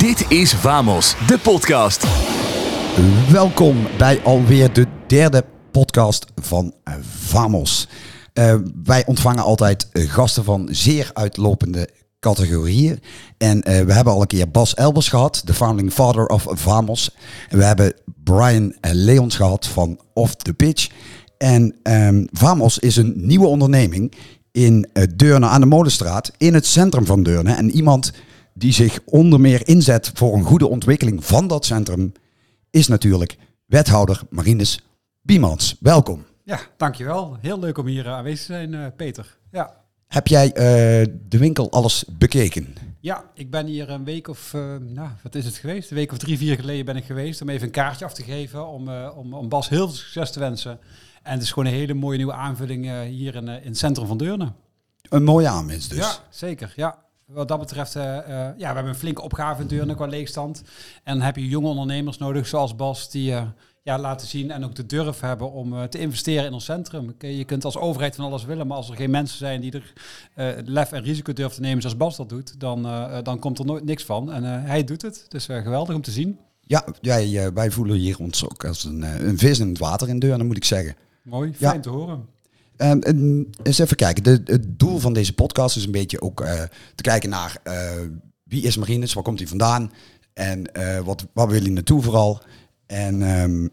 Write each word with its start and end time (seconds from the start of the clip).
Dit 0.00 0.30
is 0.30 0.54
Vamos, 0.54 1.16
de 1.26 1.38
podcast. 1.38 2.06
Welkom 3.30 3.76
bij 3.98 4.20
alweer 4.22 4.72
de 4.72 4.86
derde 5.06 5.44
podcast 5.70 6.26
van 6.36 6.74
eh, 6.84 6.94
Vamos. 7.02 7.88
Uh, 8.34 8.54
wij 8.84 9.06
ontvangen 9.06 9.42
altijd 9.42 9.88
uh, 9.92 10.10
gasten 10.10 10.44
van 10.44 10.68
zeer 10.70 11.10
uitlopende 11.12 11.88
categorieën. 12.20 13.00
En 13.38 13.56
uh, 13.56 13.80
we 13.80 13.92
hebben 13.92 14.12
al 14.12 14.20
een 14.20 14.26
keer 14.26 14.50
Bas 14.50 14.74
Elbers 14.74 15.08
gehad, 15.08 15.42
de 15.44 15.54
founding 15.54 15.92
father 15.92 16.26
of 16.26 16.46
Vamos. 16.48 17.16
We 17.50 17.64
hebben 17.64 17.94
Brian 18.24 18.74
Leons 18.80 19.36
gehad 19.36 19.66
van 19.66 20.00
Off 20.14 20.34
the 20.34 20.54
Pitch. 20.54 20.88
En 21.38 21.76
um, 21.82 22.26
Vamos 22.32 22.78
is 22.78 22.96
een 22.96 23.12
nieuwe 23.16 23.46
onderneming 23.46 24.14
in 24.52 24.88
Deurne 25.16 25.46
aan 25.46 25.60
de 25.60 25.66
Molenstraat, 25.66 26.32
in 26.38 26.54
het 26.54 26.66
centrum 26.66 27.06
van 27.06 27.22
Deurne. 27.22 27.52
En 27.52 27.70
iemand 27.70 28.12
die 28.54 28.72
zich 28.72 29.00
onder 29.04 29.40
meer 29.40 29.68
inzet 29.68 30.10
voor 30.14 30.34
een 30.34 30.44
goede 30.44 30.68
ontwikkeling 30.68 31.24
van 31.24 31.46
dat 31.46 31.64
centrum, 31.64 32.12
is 32.70 32.88
natuurlijk 32.88 33.36
wethouder 33.66 34.20
Marinus 34.30 34.80
Biemans. 35.22 35.76
Welkom. 35.80 36.24
Ja, 36.44 36.60
dankjewel. 36.76 37.36
Heel 37.40 37.58
leuk 37.58 37.78
om 37.78 37.86
hier 37.86 38.08
aanwezig 38.08 38.46
te 38.46 38.52
zijn, 38.52 38.72
uh, 38.72 38.86
Peter. 38.96 39.38
Ja. 39.50 39.78
Heb 40.06 40.26
jij 40.26 40.46
uh, 40.46 40.54
de 41.28 41.38
winkel 41.38 41.70
alles 41.70 42.04
bekeken? 42.08 42.74
Ja, 43.00 43.24
ik 43.34 43.50
ben 43.50 43.66
hier 43.66 43.90
een 43.90 44.04
week 44.04 44.28
of, 44.28 44.52
uh, 44.52 44.76
nou, 44.76 45.08
wat 45.22 45.34
is 45.34 45.44
het 45.44 45.56
geweest? 45.56 45.90
Een 45.90 45.96
week 45.96 46.12
of 46.12 46.18
drie, 46.18 46.38
vier 46.38 46.56
geleden 46.56 46.84
ben 46.84 46.96
ik 46.96 47.04
geweest 47.04 47.42
om 47.42 47.48
even 47.48 47.66
een 47.66 47.72
kaartje 47.72 48.04
af 48.04 48.14
te 48.14 48.22
geven, 48.22 48.66
om, 48.66 48.88
om, 48.88 49.34
om 49.34 49.48
Bas 49.48 49.68
heel 49.68 49.86
veel 49.86 49.96
succes 49.96 50.30
te 50.32 50.38
wensen. 50.38 50.78
En 51.22 51.32
het 51.32 51.42
is 51.42 51.48
gewoon 51.48 51.66
een 51.66 51.78
hele 51.78 51.94
mooie 51.94 52.16
nieuwe 52.16 52.32
aanvulling 52.32 53.04
hier 53.06 53.34
in, 53.34 53.48
in 53.48 53.68
het 53.68 53.78
centrum 53.78 54.06
van 54.06 54.18
Deurne. 54.18 54.52
Een 55.08 55.24
mooie 55.24 55.48
aanwinst 55.48 55.90
dus. 55.90 55.98
Ja, 55.98 56.12
zeker. 56.30 56.72
Ja, 56.76 56.98
wat 57.32 57.48
dat 57.48 57.58
betreft, 57.58 57.96
uh, 57.96 58.02
uh, 58.02 58.18
ja, 58.28 58.52
we 58.56 58.64
hebben 58.64 58.86
een 58.86 58.94
flinke 58.94 59.22
opgave 59.22 59.62
in 59.62 59.68
Deurne 59.68 59.94
qua 59.94 60.06
leegstand. 60.06 60.62
En 61.04 61.14
dan 61.14 61.24
heb 61.24 61.36
je 61.36 61.48
jonge 61.48 61.68
ondernemers 61.68 62.18
nodig, 62.18 62.46
zoals 62.46 62.76
Bas, 62.76 63.10
die 63.10 63.30
uh, 63.30 63.42
ja, 63.82 63.98
laten 63.98 64.26
zien 64.26 64.50
en 64.50 64.64
ook 64.64 64.74
de 64.74 64.86
durf 64.86 65.20
hebben 65.20 65.52
om 65.52 65.88
te 65.88 65.98
investeren 65.98 66.44
in 66.44 66.52
ons 66.52 66.64
centrum. 66.64 67.14
Je 67.18 67.44
kunt 67.44 67.64
als 67.64 67.76
overheid 67.76 68.14
van 68.16 68.24
alles 68.24 68.44
willen, 68.44 68.66
maar 68.66 68.76
als 68.76 68.90
er 68.90 68.96
geen 68.96 69.10
mensen 69.10 69.38
zijn 69.38 69.60
die 69.60 69.72
er 69.72 69.92
lef 70.64 70.92
en 70.92 71.02
risico 71.02 71.32
durven 71.32 71.54
te 71.54 71.60
nemen 71.60 71.82
zoals 71.82 71.96
Bas 71.96 72.16
dat 72.16 72.28
doet, 72.28 72.60
dan, 72.60 72.82
dan 73.22 73.38
komt 73.38 73.58
er 73.58 73.64
nooit 73.64 73.84
niks 73.84 74.04
van. 74.04 74.32
En 74.32 74.44
hij 74.44 74.84
doet 74.84 75.02
het, 75.02 75.24
dus 75.28 75.44
geweldig 75.44 75.94
om 75.94 76.02
te 76.02 76.10
zien. 76.10 76.38
Ja, 76.60 76.84
wij, 77.00 77.52
wij 77.52 77.70
voelen 77.70 77.96
hier 77.96 78.18
ons 78.18 78.44
ook 78.44 78.64
als 78.64 78.84
een, 78.84 79.02
een 79.28 79.38
vis 79.38 79.58
in 79.58 79.68
het 79.68 79.78
water 79.78 80.08
in 80.08 80.18
Deurne, 80.18 80.44
moet 80.44 80.56
ik 80.56 80.64
zeggen. 80.64 80.96
Mooi, 81.22 81.54
fijn 81.54 81.74
ja. 81.74 81.80
te 81.80 81.88
horen. 81.88 82.28
Um, 82.82 83.50
eens 83.62 83.78
even 83.78 83.96
kijken. 83.96 84.22
De, 84.22 84.40
het 84.44 84.78
doel 84.78 84.98
van 84.98 85.12
deze 85.12 85.34
podcast 85.34 85.76
is 85.76 85.84
een 85.84 85.90
beetje 85.90 86.20
ook 86.20 86.40
uh, 86.40 86.62
te 86.94 87.02
kijken 87.02 87.30
naar 87.30 87.56
uh, 87.64 87.90
wie 88.42 88.62
is 88.62 88.76
Marinus, 88.76 89.12
waar 89.12 89.22
komt 89.22 89.38
hij 89.38 89.48
vandaan 89.48 89.92
en 90.32 90.70
uh, 90.72 90.98
wat, 90.98 91.26
waar 91.32 91.48
wil 91.48 91.60
hij 91.60 91.70
naartoe 91.70 92.02
vooral 92.02 92.42
en 92.86 93.22
um, 93.22 93.70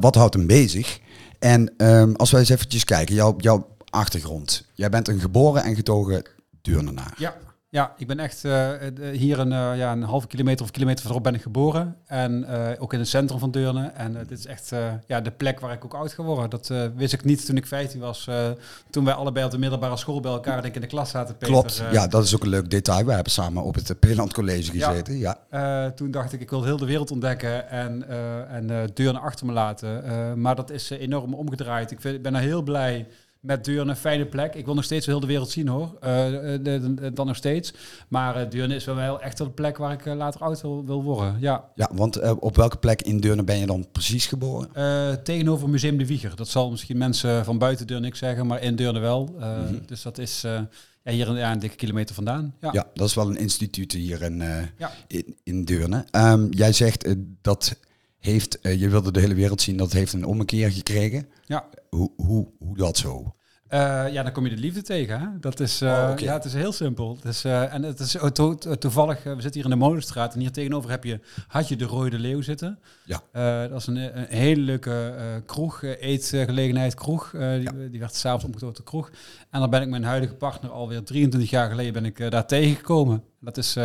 wat 0.00 0.14
houdt 0.14 0.34
hem 0.34 0.46
bezig. 0.46 1.00
En 1.38 1.72
um, 1.76 2.16
als 2.16 2.30
wij 2.30 2.40
eens 2.40 2.48
eventjes 2.48 2.84
kijken, 2.84 3.14
jouw, 3.14 3.34
jouw 3.38 3.68
achtergrond. 3.90 4.66
Jij 4.74 4.88
bent 4.88 5.08
een 5.08 5.20
geboren 5.20 5.62
en 5.62 5.74
getogen 5.74 6.22
Deurnenaar. 6.62 7.14
Ja, 7.18 7.36
ja, 7.72 7.94
ik 7.96 8.06
ben 8.06 8.18
echt 8.18 8.44
uh, 8.44 8.70
hier 9.12 9.38
een, 9.38 9.52
uh, 9.52 9.76
ja, 9.76 9.92
een 9.92 10.02
halve 10.02 10.26
kilometer 10.26 10.64
of 10.64 10.70
kilometer 10.70 11.00
verderop 11.00 11.24
ben 11.24 11.34
ik 11.34 11.42
geboren. 11.42 11.96
En 12.06 12.46
uh, 12.48 12.68
ook 12.78 12.92
in 12.92 12.98
het 12.98 13.08
centrum 13.08 13.38
van 13.38 13.50
Deurne. 13.50 13.86
En 13.86 14.12
dit 14.12 14.38
is 14.38 14.46
echt 14.46 14.72
ja, 15.06 15.20
de 15.20 15.30
plek 15.30 15.60
waar 15.60 15.72
ik 15.72 15.84
ook 15.84 15.94
oud 15.94 16.12
geworden. 16.12 16.50
Dat 16.50 16.72
wist 16.96 17.12
ik 17.12 17.24
niet 17.24 17.46
toen 17.46 17.56
ik 17.56 17.66
15 17.66 18.00
was. 18.00 18.28
toen 18.90 19.04
wij 19.04 19.14
allebei 19.14 19.44
op 19.44 19.50
de 19.50 19.58
middelbare 19.58 19.96
school 19.96 20.20
bij 20.20 20.32
elkaar 20.32 20.54
denk 20.54 20.66
ik, 20.66 20.74
in 20.74 20.80
de 20.80 20.86
klas 20.86 21.10
zaten. 21.10 21.36
Peter. 21.36 21.54
Klopt, 21.54 21.82
ja, 21.92 22.06
dat 22.06 22.24
is 22.24 22.34
ook 22.34 22.42
een 22.42 22.48
leuk 22.48 22.70
detail. 22.70 23.04
We 23.04 23.12
hebben 23.12 23.32
samen 23.32 23.62
op 23.62 23.74
het 23.74 24.00
Peeland 24.00 24.32
College 24.32 24.70
gezeten. 24.70 25.18
Ja. 25.18 25.38
ja. 25.50 25.90
toen 25.90 26.10
dacht 26.10 26.32
ik, 26.32 26.40
ik 26.40 26.50
wil 26.50 26.64
heel 26.64 26.76
de 26.76 26.86
wereld 26.86 27.10
ontdekken 27.10 27.70
en, 27.70 28.08
en 28.48 28.90
Deurne 28.94 29.18
achter 29.18 29.46
me 29.46 29.52
laten. 29.52 30.40
maar 30.40 30.54
dat 30.54 30.70
is 30.70 30.90
enorm 30.90 31.34
omgedraaid. 31.34 31.90
Ik, 31.90 32.00
vind, 32.00 32.14
ik 32.14 32.22
ben 32.22 32.34
er 32.34 32.40
heel 32.40 32.62
blij 32.62 33.06
met 33.40 33.64
Deurne 33.64 33.90
een 33.90 33.96
fijne 33.96 34.26
plek. 34.26 34.54
Ik 34.54 34.64
wil 34.64 34.74
nog 34.74 34.84
steeds 34.84 35.06
heel 35.06 35.20
de 35.20 35.26
wereld 35.26 35.50
zien 35.50 35.68
hoor. 35.68 35.98
Uh, 36.04 37.12
dan 37.14 37.26
nog 37.26 37.36
steeds. 37.36 37.72
Maar 38.08 38.40
uh, 38.40 38.50
Deurne 38.50 38.74
is 38.74 38.84
wel 38.84 39.20
echt 39.20 39.38
een 39.38 39.54
plek 39.54 39.76
waar 39.76 39.92
ik 39.92 40.04
later 40.04 40.40
oud 40.40 40.60
wil, 40.60 40.84
wil 40.86 41.02
worden. 41.02 41.36
Ja, 41.40 41.64
ja 41.74 41.90
want 41.92 42.38
op 42.38 42.56
welke 42.56 42.76
plek 42.76 43.02
in 43.02 43.20
Deurne 43.20 43.44
ben 43.44 43.58
je 43.58 43.66
dan 43.66 43.86
precies 43.92 44.26
geboren? 44.26 44.68
tegenover 45.22 45.68
Museum 45.68 45.98
de 45.98 46.06
Wieger. 46.06 46.36
Dat 46.36 46.48
zal 46.48 46.70
misschien 46.70 46.98
mensen 46.98 47.44
van 47.44 47.58
buiten 47.58 47.86
Deurne 47.86 48.06
niks 48.06 48.18
zeggen, 48.18 48.46
maar 48.46 48.62
in 48.62 48.76
Deurne 48.76 48.98
wel. 48.98 49.24
Mm 49.24 49.40
-hmm. 49.40 49.80
Dus 49.86 50.02
dat 50.02 50.18
is 50.18 50.40
ja, 50.40 51.12
hier 51.12 51.28
een, 51.28 51.36
ja, 51.36 51.52
een 51.52 51.58
dikke 51.58 51.76
kilometer 51.76 52.14
vandaan. 52.14 52.54
Ja. 52.60 52.70
ja, 52.72 52.86
dat 52.94 53.08
is 53.08 53.14
wel 53.14 53.30
een 53.30 53.38
instituut 53.38 53.92
hier 53.92 54.22
in, 54.22 54.42
ja. 54.78 54.92
in, 55.06 55.36
in, 55.42 55.64
Deurne. 55.64 56.04
Um, 56.12 56.52
jij 56.52 56.72
zegt 56.72 57.14
dat 57.42 57.76
heeft, 58.18 58.58
je 58.62 58.88
wilde 58.88 59.12
de 59.12 59.20
hele 59.20 59.34
wereld 59.34 59.62
zien, 59.62 59.76
dat 59.76 59.92
heeft 59.92 60.12
een 60.12 60.24
ommekeer 60.24 60.72
gekregen. 60.72 61.28
Ja. 61.46 61.68
Hoe, 61.90 62.12
hoe, 62.16 62.52
hoe 62.58 62.76
dat 62.76 62.96
zo? 62.96 63.34
Uh, 63.70 64.12
ja, 64.12 64.22
dan 64.22 64.32
kom 64.32 64.44
je 64.44 64.54
de 64.54 64.60
liefde 64.60 64.82
tegen. 64.82 65.20
Hè? 65.20 65.26
Dat 65.40 65.60
is, 65.60 65.82
uh, 65.82 65.90
oh, 65.90 66.10
okay. 66.10 66.24
ja, 66.24 66.32
het 66.32 66.44
is 66.44 66.52
heel 66.52 66.72
simpel. 66.72 67.16
Het 67.16 67.24
is, 67.24 67.44
uh, 67.44 67.74
en 67.74 67.82
het 67.82 68.00
is 68.00 68.16
to 68.32 68.54
toevallig, 68.54 69.22
we 69.22 69.30
zitten 69.30 69.52
hier 69.52 69.64
in 69.64 69.70
de 69.70 69.84
Molenstraat 69.84 70.34
en 70.34 70.40
hier 70.40 70.52
tegenover 70.52 70.90
heb 70.90 71.04
je, 71.04 71.20
had 71.46 71.68
je 71.68 71.76
de 71.76 71.84
Rode 71.84 72.18
Leeuw 72.18 72.40
zitten. 72.40 72.78
Ja. 73.04 73.22
dat 73.68 73.80
is 73.80 73.86
een, 73.86 74.18
een 74.18 74.26
hele 74.28 74.60
leuke 74.60 75.42
kroeg, 75.46 75.82
eetgelegenheid 75.82 76.94
kroeg. 76.94 77.30
die, 77.30 77.40
ja. 77.40 77.72
die 77.90 78.00
werd 78.00 78.14
s'avonds 78.14 78.44
omgedoopt 78.44 78.76
tot 78.76 78.84
kroeg. 78.84 79.10
En 79.50 79.60
dan 79.60 79.70
ben 79.70 79.82
ik 79.82 79.88
mijn 79.88 80.04
huidige 80.04 80.34
partner 80.34 80.70
alweer 80.70 81.04
23 81.04 81.50
jaar 81.50 81.70
geleden 81.70 81.92
ben 81.92 82.04
ik 82.04 82.30
daar 82.30 82.46
tegengekomen. 82.46 83.22
Dat 83.40 83.56
is 83.56 83.76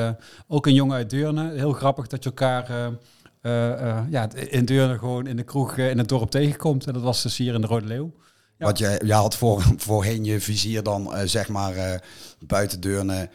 ook 0.48 0.66
een 0.66 0.74
jongen 0.74 0.96
uit 0.96 1.10
Deurne. 1.10 1.52
Heel 1.52 1.74
grappig 1.74 2.08
dat 2.08 2.24
je 2.24 2.30
elkaar... 2.30 2.92
ja, 4.10 4.30
in 4.34 4.66
Deurne 4.66 4.98
gewoon 4.98 5.28
in 5.28 5.36
de 5.36 5.44
kroeg 5.44 5.78
in 5.78 5.98
het 5.98 6.10
dorp 6.10 6.30
tegenkomt. 6.30 6.88
En 6.88 6.94
dat 6.94 7.02
was 7.02 7.22
dus 7.24 7.38
hier 7.38 7.54
in 7.54 7.62
de 7.62 7.68
Rode 7.68 7.86
Leeuw. 7.86 8.14
Ja. 8.58 8.66
Wat 8.66 8.78
jij, 8.78 9.02
jij 9.06 9.18
had 9.18 9.36
voor, 9.36 9.62
voorheen 9.78 10.24
je 10.24 10.40
vizier 10.40 10.84
dan 10.84 11.12
zeg 11.26 11.50
maar 11.50 12.04
buiten 12.40 12.82
deurne. 12.82 13.30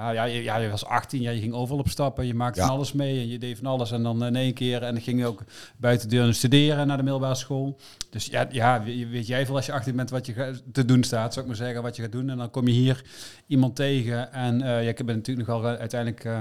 Ja, 0.00 0.10
ja, 0.10 0.24
je, 0.24 0.42
ja, 0.42 0.56
je 0.56 0.70
was 0.70 0.84
18, 0.84 1.20
ja, 1.20 1.30
je 1.30 1.40
ging 1.40 1.52
overal 1.52 1.78
op 1.78 1.88
stappen, 1.88 2.26
je 2.26 2.34
maakte 2.34 2.60
ja. 2.60 2.66
van 2.66 2.74
alles 2.74 2.92
mee 2.92 3.20
en 3.20 3.28
je 3.28 3.38
deed 3.38 3.58
van 3.58 3.66
alles. 3.66 3.90
En 3.90 4.02
dan 4.02 4.24
in 4.24 4.36
één 4.36 4.54
keer, 4.54 4.82
en 4.82 4.94
dan 4.94 5.02
ging 5.02 5.18
je 5.18 5.26
ook 5.26 5.44
buiten 5.76 6.34
studeren 6.34 6.86
naar 6.86 6.96
de 6.96 7.02
middelbare 7.02 7.34
school. 7.34 7.76
Dus 8.10 8.26
ja, 8.26 8.46
ja 8.50 8.82
weet 8.82 9.26
jij 9.26 9.46
veel 9.46 9.56
als 9.56 9.66
je 9.66 9.72
18 9.72 9.96
bent 9.96 10.10
wat 10.10 10.26
je 10.26 10.60
te 10.72 10.84
doen 10.84 11.02
staat, 11.02 11.32
zou 11.32 11.40
ik 11.40 11.50
maar 11.50 11.60
zeggen, 11.60 11.82
wat 11.82 11.96
je 11.96 12.02
gaat 12.02 12.12
doen. 12.12 12.30
En 12.30 12.36
dan 12.36 12.50
kom 12.50 12.66
je 12.66 12.72
hier 12.72 13.04
iemand 13.46 13.76
tegen 13.76 14.32
en 14.32 14.60
uh, 14.60 14.66
ja, 14.66 14.88
ik 14.88 15.06
ben 15.06 15.16
natuurlijk 15.16 15.48
nogal 15.48 15.64
uiteindelijk... 15.64 16.24
Uh, 16.24 16.40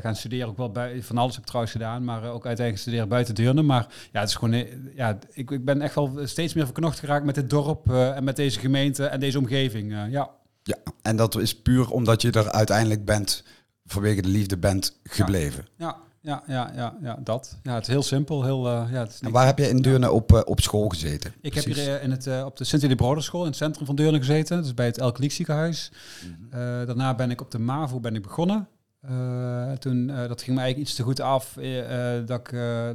gaan 0.00 0.16
studeren, 0.16 0.48
ook 0.48 0.56
wel 0.56 0.70
bij, 0.70 1.02
van 1.02 1.18
alles 1.18 1.32
heb 1.32 1.40
ik 1.40 1.46
trouwens 1.46 1.74
gedaan, 1.74 2.04
maar 2.04 2.22
uh, 2.22 2.34
ook 2.34 2.46
uiteindelijk 2.46 2.78
studeren 2.78 3.08
buiten 3.08 3.34
Deurne. 3.34 3.62
Maar 3.62 3.86
ja, 4.12 4.20
het 4.20 4.28
is 4.28 4.34
gewoon, 4.34 4.54
eh, 4.54 4.66
ja, 4.94 5.18
ik, 5.32 5.50
ik 5.50 5.64
ben 5.64 5.80
echt 5.80 5.94
wel 5.94 6.18
steeds 6.22 6.54
meer 6.54 6.64
verknocht 6.64 6.98
geraakt 6.98 7.24
met 7.24 7.34
dit 7.34 7.50
dorp 7.50 7.90
uh, 7.90 8.16
en 8.16 8.24
met 8.24 8.36
deze 8.36 8.60
gemeente 8.60 9.06
en 9.06 9.20
deze 9.20 9.38
omgeving. 9.38 9.92
ja. 10.10 10.30
ja, 10.62 10.76
en 11.02 11.16
dat 11.16 11.36
is 11.36 11.62
puur 11.62 11.90
omdat 11.90 12.22
je 12.22 12.30
er 12.30 12.50
uiteindelijk 12.50 13.04
bent, 13.04 13.44
vanwege 13.84 14.22
de 14.22 14.28
liefde 14.28 14.56
bent 14.56 14.98
gebleven. 15.02 15.66
Ja, 15.76 15.96
ja, 16.20 16.42
ja, 16.46 16.72
ja, 16.74 16.96
ja, 17.02 17.18
dat. 17.22 17.58
Ja, 17.62 17.74
het 17.74 17.82
is 17.82 17.88
heel 17.88 18.02
simpel. 18.02 18.44
Heel, 18.44 18.70
ja, 18.70 19.00
het 19.00 19.10
is 19.10 19.20
en 19.20 19.30
waar 19.30 19.46
heb 19.46 19.58
je 19.58 19.68
in 19.68 19.82
Deurne 19.82 20.10
op, 20.10 20.42
op 20.46 20.60
school 20.60 20.88
gezeten? 20.88 21.34
Ik 21.40 21.50
Precies. 21.50 21.76
heb 21.76 21.86
hier 21.86 22.02
in 22.02 22.10
het, 22.10 22.44
op 22.44 22.56
de 22.56 22.64
sint 22.64 23.00
School 23.22 23.40
in 23.40 23.46
het 23.46 23.56
centrum 23.56 23.86
van 23.86 23.94
Deurne 23.94 24.18
gezeten. 24.18 24.62
Dus 24.62 24.74
bij 24.74 24.86
het 24.86 24.98
Elke 24.98 25.30
ziekenhuis. 25.30 25.92
Mm 26.22 26.48
-hmm. 26.50 26.86
daarna 26.86 27.14
ben 27.14 27.30
ik 27.30 27.40
op 27.40 27.50
de 27.50 27.58
MAVO 27.58 28.00
ben 28.00 28.14
ik 28.14 28.22
begonnen. 28.22 28.68
Uh, 29.10 29.72
toen, 29.72 30.08
uh, 30.08 30.16
dat 30.16 30.42
ging 30.42 30.56
me 30.56 30.62
eigenlijk 30.62 30.78
iets 30.78 30.94
te 30.94 31.02
goed 31.02 31.20
af. 31.20 31.56
Uh, 31.56 32.26
dat 32.26 32.40
ik 32.40 32.50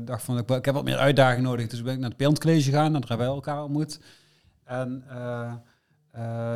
dacht 0.05 0.23
van, 0.23 0.37
ik, 0.37 0.49
ik, 0.49 0.65
heb 0.65 0.73
wat 0.73 0.83
meer 0.83 0.97
uitdaging 0.97 1.43
nodig. 1.43 1.67
Dus 1.67 1.81
ben 1.81 1.93
ik 1.93 1.99
naar 1.99 2.09
het 2.09 2.17
Beeldcollege 2.17 2.61
gegaan. 2.61 2.85
En 2.85 2.91
daar 2.91 3.09
hebben 3.09 3.27
wij 3.27 3.35
elkaar 3.35 3.63
ontmoet. 3.63 3.99
En 4.63 5.03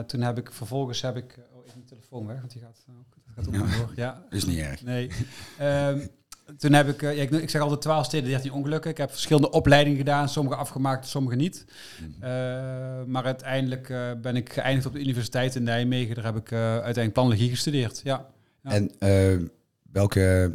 toen 0.08 0.22
heb 0.22 0.38
ik, 0.38 0.52
vervolgens 0.52 1.02
heb 1.02 1.16
ik... 1.16 1.40
Oh, 1.54 1.66
even 1.66 1.78
mijn 1.78 1.86
telefoon 1.88 2.28
weg, 2.28 2.40
want 2.40 2.52
die 2.52 2.62
gaat, 2.62 2.86
gaat 3.36 3.48
ook 3.48 3.54
ja. 3.54 3.78
door. 3.78 3.92
Ja. 3.96 4.24
Is 4.30 4.46
niet 4.46 4.58
erg. 4.58 4.84
Nee. 4.84 5.10
um, 5.62 6.08
toen 6.58 6.74
heb 6.74 6.88
ik, 6.88 7.02
ja, 7.02 7.10
ik, 7.10 7.32
ik, 7.32 7.50
zeg 7.50 7.62
altijd 7.62 7.82
12 7.82 8.06
steden, 8.06 8.30
13 8.30 8.52
ongelukken. 8.52 8.92
Ik 8.92 8.98
heb 8.98 9.12
verschillende 9.12 9.52
opleidingen 9.52 9.98
gedaan, 9.98 10.30
sommige 10.30 10.56
afgemaakt, 10.56 11.08
sommige 11.08 11.36
niet. 11.36 11.66
Mm. 12.00 13.12
maar 13.12 13.24
uiteindelijk 13.24 13.88
ben 14.22 14.36
ik 14.36 14.54
geëindigd 14.54 14.86
op 14.86 14.94
de 14.94 15.00
Universiteit 15.00 15.56
in 15.56 15.64
Nijmegen. 15.64 16.16
Daar 16.16 16.26
heb 16.26 16.36
ik 16.36 16.52
uiteindelijk 16.52 17.14
planologie 17.14 17.50
gestudeerd, 17.50 18.02
ja. 18.04 18.32
En 18.64 18.92
uh, 19.00 19.48
welke, 19.92 20.54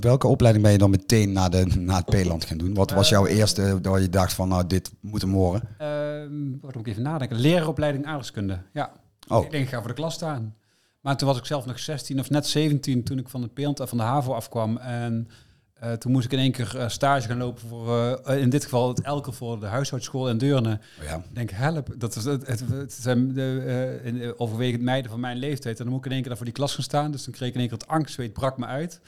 welke 0.00 0.26
opleiding 0.26 0.64
ben 0.64 0.72
je 0.72 0.78
dan 0.78 0.90
meteen 0.90 1.32
naar, 1.32 1.50
de, 1.50 1.64
naar 1.78 1.96
het 1.96 2.06
Peeland 2.06 2.44
gaan 2.44 2.58
doen? 2.58 2.74
Wat 2.74 2.90
was 2.90 3.08
jouw 3.08 3.26
uh, 3.26 3.36
eerste 3.36 3.78
dat 3.80 4.00
je 4.00 4.08
dacht 4.08 4.32
van 4.32 4.48
nou 4.48 4.66
dit 4.66 4.90
moet 5.00 5.22
hem 5.22 5.32
horen? 5.32 5.62
Uh, 5.80 6.60
wat 6.60 6.74
moet 6.74 6.86
ik 6.86 6.92
even 6.92 7.02
nadenken? 7.02 7.36
Leraropleiding 7.36 8.04
aardrijkskunde. 8.04 8.62
Ja. 8.72 8.92
Oh. 9.28 9.44
Ik 9.44 9.50
denk 9.50 9.64
ik 9.64 9.70
ga 9.70 9.78
voor 9.78 9.88
de 9.88 9.94
klas 9.94 10.14
staan. 10.14 10.54
Maar 11.00 11.16
toen 11.16 11.28
was 11.28 11.38
ik 11.38 11.44
zelf 11.44 11.66
nog 11.66 11.78
16 11.78 12.20
of 12.20 12.30
net 12.30 12.46
17 12.46 13.04
toen 13.04 13.18
ik 13.18 13.28
van 13.28 13.40
de 13.40 13.48
Peeland 13.48 13.82
van 13.84 13.98
de 13.98 14.04
HAVO 14.04 14.32
afkwam. 14.32 14.76
En 14.76 15.28
Eh, 15.80 15.92
toen 15.92 16.12
moest 16.12 16.24
ik 16.24 16.32
in 16.32 16.38
één 16.38 16.52
keer 16.52 16.78
eh, 16.78 16.88
stage 16.88 17.28
gaan 17.28 17.36
lopen 17.36 17.68
voor, 17.68 18.18
eh, 18.24 18.40
in 18.40 18.50
dit 18.50 18.62
geval 18.64 18.88
het 18.88 19.00
Elke 19.00 19.32
voor 19.32 19.60
de 19.60 19.66
huishoudschool 19.66 20.28
in 20.28 20.38
Deurne. 20.38 20.80
Oh 21.00 21.04
ja. 21.04 21.16
Ik 21.16 21.34
denk, 21.34 21.50
help, 21.50 21.94
dat 21.96 22.16
is 22.16 22.24
het, 22.24 22.46
het, 22.46 22.60
het 22.68 22.92
zijn 22.92 23.32
de, 23.32 24.00
in, 24.02 24.38
overwegend 24.38 24.82
meiden 24.82 25.10
van 25.10 25.20
mijn 25.20 25.36
leeftijd. 25.36 25.78
En 25.78 25.84
dan 25.84 25.92
moet 25.92 26.04
ik 26.04 26.06
in 26.06 26.12
één 26.12 26.20
keer 26.20 26.28
daar 26.28 26.36
voor 26.36 26.46
die 26.46 26.54
klas 26.54 26.74
gaan 26.74 26.82
staan. 26.82 27.10
Dus 27.10 27.24
dan 27.24 27.34
kreeg 27.34 27.48
ik 27.48 27.54
in 27.54 27.60
één 27.60 27.68
keer 27.68 27.78
het 27.78 27.88
angstzweet, 27.88 28.32
brak 28.32 28.58
me 28.58 28.66
uit. 28.66 29.00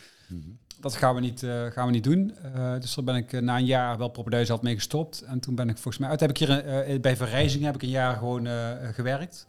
Dat 0.81 0.96
gaan 0.96 1.14
we 1.14 1.20
niet, 1.20 1.46
gaan 1.72 1.87
we 1.87 1.93
niet 1.93 2.05
doen. 2.05 2.34
Dus 2.81 2.94
daar 2.94 3.05
ben 3.05 3.14
ik 3.14 3.40
na 3.40 3.56
een 3.56 3.64
jaar 3.64 3.99
wel 3.99 4.08
propedeus 4.08 4.49
had 4.49 4.62
mee 4.62 4.75
gestopt. 4.75 5.22
En 5.22 5.40
toen 5.40 5.55
ben 5.55 5.69
ik 5.69 5.75
volgens 5.75 5.99
mij 5.99 6.08
uit. 6.08 6.20
Heb 6.20 6.31
ik 6.31 6.38
hier 6.38 7.00
bij 7.00 7.17
Verrijzing 7.17 7.64
heb 7.64 7.75
ik 7.75 7.82
een 7.82 7.88
jaar 7.88 8.17
gewoon 8.17 8.49
gewerkt. 8.93 9.46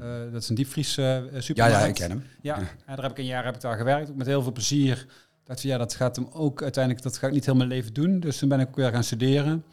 Eh, 0.00 0.32
dat 0.32 0.42
is 0.42 0.48
een 0.48 0.54
diepvries 0.54 0.96
eh 0.96 1.04
Ja, 1.04 1.40
supermarkt. 1.40 1.80
ja, 1.80 1.86
ik 1.86 1.94
ken 1.94 2.10
hem. 2.10 2.24
Ja, 2.40 2.58
en 2.86 2.96
daar 2.96 3.02
heb 3.02 3.10
ik 3.10 3.18
een 3.18 3.24
jaar 3.24 3.44
heb 3.44 3.54
ik 3.54 3.60
daar 3.60 3.76
gewerkt, 3.76 4.16
met 4.16 4.26
heel 4.26 4.42
veel 4.42 4.52
plezier. 4.52 5.06
Dacht 5.44 5.60
van 5.60 5.70
ja, 5.70 5.78
dat 5.78 5.94
gaat 5.94 6.16
hem 6.16 6.28
ook 6.32 6.62
uiteindelijk, 6.62 7.04
dat 7.04 7.16
ga 7.16 7.26
ik 7.26 7.32
niet 7.32 7.44
heel 7.44 7.54
mijn 7.54 7.68
leven 7.68 7.92
doen. 7.94 8.20
Dus 8.20 8.38
toen 8.38 8.48
ben 8.48 8.60
ik 8.60 8.68
ook 8.68 8.76
weer 8.76 8.90
gaan 8.92 9.04
studeren. 9.04 9.64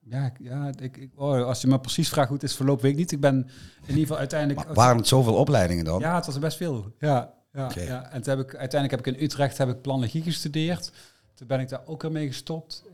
Ja, 0.00 0.32
ja 0.40 0.70
ik, 0.78 0.96
ik- 0.96 1.12
oh, 1.14 1.44
als 1.44 1.60
je 1.60 1.66
me 1.66 1.80
precies 1.80 2.08
vraagt 2.08 2.28
hoe 2.28 2.36
het 2.36 2.46
is 2.50 2.56
verlopen, 2.56 2.82
weet 2.82 2.92
ik 2.92 2.98
niet. 2.98 3.12
Ik 3.12 3.20
ben 3.20 3.34
in 3.36 3.88
ieder 3.88 4.00
geval 4.00 4.18
uiteindelijk... 4.18 4.66
Maar 4.66 4.74
waren 4.74 4.96
het 4.96 5.06
zoveel 5.06 5.34
opleidingen 5.34 5.84
dan? 5.84 6.00
Ja, 6.00 6.14
het 6.14 6.26
was 6.26 6.34
er 6.34 6.40
best 6.40 6.56
veel. 6.56 6.94
Ja, 6.98 7.34
ja, 7.52 7.68
ja. 7.74 8.10
En 8.12 8.22
toen 8.22 8.36
heb 8.38 8.46
ik, 8.48 8.54
uiteindelijk 8.56 8.90
heb 9.04 9.14
ik 9.14 9.18
in 9.20 9.24
Utrecht 9.24 9.58
heb 9.58 9.68
ik 9.68 9.80
planologie 9.80 10.22
gestudeerd. 10.22 10.92
Toen 11.34 11.46
ben 11.46 11.60
ik 11.60 11.68
daar 11.68 11.82
ook 11.86 12.02
weer 12.02 12.12
mee 12.12 12.26
gestopt. 12.26 12.84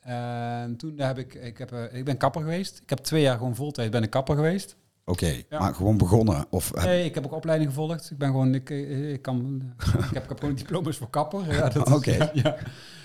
Eh, 0.00 0.62
en 0.62 0.76
toen 0.76 0.98
heb 0.98 1.18
ik, 1.18 1.34
ik, 1.34 1.58
heb, 1.58 1.72
eh, 1.72 1.98
ik 1.98 2.04
ben 2.04 2.16
kapper 2.16 2.40
geweest. 2.40 2.78
Ik 2.82 2.90
heb 2.90 2.98
twee 2.98 3.22
jaar 3.22 3.36
gewoon 3.36 3.54
voltijd 3.54 3.90
ben 3.90 4.02
ik 4.02 4.10
kapper 4.10 4.34
geweest. 4.34 4.76
Oké, 5.04 5.26
Ja. 5.48 5.58
maar 5.58 5.74
gewoon 5.74 5.96
begonnen. 5.98 6.46
Of, 6.50 6.70
heb- 6.74 6.84
Nee, 6.84 7.04
ik 7.04 7.14
heb 7.14 7.24
ook 7.24 7.32
opleiding 7.32 7.70
gevolgd. 7.70 8.10
Ik 8.10 8.18
ben 8.18 8.28
gewoon, 8.28 8.54
ik, 8.54 8.70
eh, 8.70 9.12
ik 9.12 9.22
kan, 9.22 9.62
ik 9.78 9.90
heb, 10.12 10.22
ik 10.22 10.28
heb 10.28 10.38
gewoon 10.38 10.54
diploma's 10.62 10.96
voor 10.96 11.10
kapper. 11.10 11.54
Ja, 11.54 11.72
Oké. 11.92 12.10
ja, 12.16 12.30
ja. 12.34 12.56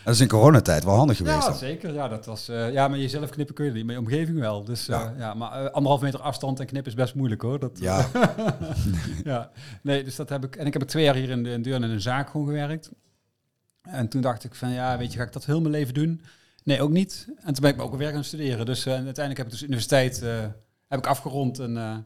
Dat 0.03 0.13
is 0.15 0.19
in 0.21 0.27
coronatijd 0.27 0.83
wel 0.83 0.95
handig 0.95 1.17
geweest. 1.17 1.35
Ja, 1.37 1.45
dan. 1.49 1.55
zeker. 1.57 1.93
Ja, 1.93 2.07
dat 2.07 2.25
was, 2.25 2.49
eh, 2.49 2.71
ja, 2.71 2.87
maar 2.87 2.97
jezelf 2.99 3.29
knippen 3.29 3.55
kun 3.55 3.65
je 3.65 3.71
niet, 3.71 3.85
maar 3.85 3.93
je 3.93 3.99
omgeving 3.99 4.39
wel. 4.39 4.63
Dus 4.63 4.85
Ja. 4.85 5.33
maar 5.33 5.51
eh, 5.65 5.71
anderhalf 5.71 6.01
meter 6.01 6.19
afstand 6.21 6.59
en 6.59 6.65
knippen 6.65 6.91
is 6.91 6.97
best 6.97 7.15
moeilijk 7.15 7.41
hoor. 7.41 7.59
Dat, 7.59 7.79
Ja, 7.79 8.05
ja, 9.23 9.51
nee, 9.81 10.03
dus 10.03 10.15
dat 10.15 10.29
heb 10.29 10.43
ik. 10.45 10.55
En 10.55 10.65
ik 10.65 10.73
heb 10.73 10.81
er 10.81 10.87
twee 10.87 11.03
jaar 11.03 11.15
hier 11.15 11.29
in, 11.29 11.43
de, 11.43 11.49
in 11.49 11.61
Deurne 11.61 11.85
in 11.85 11.91
een 11.91 12.01
zaak 12.01 12.29
gewoon 12.29 12.45
gewerkt. 12.47 12.91
En 13.81 14.07
toen 14.07 14.21
dacht 14.21 14.43
ik 14.43 14.55
van, 14.55 14.69
ja, 14.69 14.97
weet 14.97 15.11
je, 15.11 15.17
ga 15.19 15.23
ik 15.25 15.33
dat 15.33 15.45
heel 15.45 15.59
mijn 15.61 15.71
leven 15.73 15.93
doen? 15.93 16.21
Nee, 16.63 16.81
ook 16.81 16.89
niet. 16.89 17.25
En 17.27 17.53
toen 17.53 17.61
ben 17.61 17.69
ik 17.71 17.75
me 17.77 17.83
ook 17.83 17.95
weer 17.95 18.11
gaan 18.11 18.23
studeren. 18.23 18.65
Dus 18.65 18.85
eh, 18.85 18.93
uiteindelijk 18.93 19.37
heb 19.37 19.45
ik 19.45 19.51
dus 19.51 19.63
universiteit 19.63 20.21
eh, 20.21 20.45
heb 20.87 20.99
ik 20.99 21.07
afgerond. 21.07 21.59
En 21.59 21.77
eh, 21.77 21.97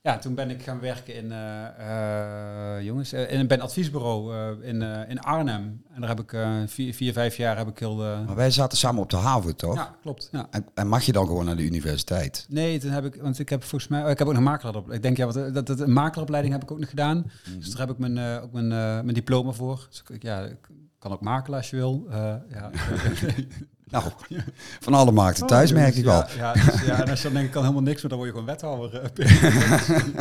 ja, 0.00 0.18
toen 0.18 0.34
ben 0.34 0.50
ik 0.50 0.62
gaan 0.62 0.80
werken 0.80 1.14
in, 1.14 1.32
eh, 1.32 2.76
eh, 2.76 2.84
jongens, 2.84 3.12
in 3.12 3.50
een 3.50 3.60
adviesbureau 3.60 4.34
in, 4.62 4.82
in 4.82 5.20
Arnhem. 5.20 5.82
En 5.92 6.00
daar 6.00 6.08
heb 6.08 6.20
ik 6.20 6.36
vier, 6.70 6.94
vier, 6.94 7.12
vijf 7.12 7.36
jaar 7.36 7.56
heb 7.56 7.68
ik 7.68 7.78
heel... 7.78 7.96
maar 7.96 8.34
wij 8.34 8.50
zaten 8.50 8.78
samen 8.78 9.02
op 9.02 9.10
de 9.10 9.16
haven, 9.16 9.56
toch? 9.56 9.74
ja, 9.74 9.96
klopt. 10.02 10.28
Ja. 10.32 10.46
En, 10.50 10.66
en 10.74 10.88
mag 10.88 11.02
je 11.02 11.12
dan 11.12 11.26
gewoon 11.26 11.44
naar 11.44 11.56
de 11.56 11.62
universiteit? 11.62 12.46
Nee, 12.48 12.78
toen 12.78 12.90
heb 12.90 13.04
ik, 13.04 13.14
want 13.14 13.38
ik 13.38 13.48
heb 13.48 13.62
volgens 13.62 13.90
mij, 13.90 14.04
oh, 14.04 14.10
ik 14.10 14.18
heb 14.18 14.26
ook 14.26 14.34
nog 14.34 14.42
makelaar. 14.42 14.82
Ik 14.90 15.02
denk 15.02 15.16
ja, 15.16 15.26
wat, 15.26 15.54
dat, 15.54 15.66
dat 15.66 15.80
een 15.80 15.92
makelaropleiding 15.92 16.54
heb 16.54 16.62
ik 16.62 16.70
ook 16.70 16.78
nog 16.78 16.88
gedaan. 16.88 17.30
Dus 17.58 17.70
daar 17.70 17.86
heb 17.86 17.90
ik 17.90 17.98
mijn, 17.98 18.40
ook 18.42 18.52
mijn, 18.52 18.68
mijn 18.68 19.14
diploma 19.14 19.52
voor. 19.52 19.86
Dus 19.88 20.02
ik, 20.08 20.22
ja, 20.22 20.40
ik 20.40 20.68
kan 20.98 21.12
ook 21.12 21.20
makelen 21.20 21.58
als 21.58 21.70
je 21.70 21.76
wil. 21.76 22.06
Ja. 22.48 22.70
Nou, 23.90 24.04
van 24.80 24.94
alle 24.94 25.12
markten 25.12 25.46
thuis 25.46 25.70
Oh, 25.70 25.76
merk 25.76 25.88
dus 25.90 25.98
ik 25.98 26.04
wel. 26.04 26.24
Ja, 26.36 26.36
ja, 26.36 26.52
dus, 26.52 26.80
ja, 26.80 27.02
en 27.02 27.10
als 27.10 27.18
je 27.18 27.24
dan 27.24 27.32
denkt, 27.32 27.46
ik 27.48 27.52
kan 27.54 27.62
helemaal 27.62 27.82
niks, 27.82 28.00
maar 28.00 28.10
dan 28.10 28.18
word 28.18 28.30
je 28.30 28.36
gewoon 28.36 28.50
wethouder. 28.50 29.02
eh, 29.02 30.16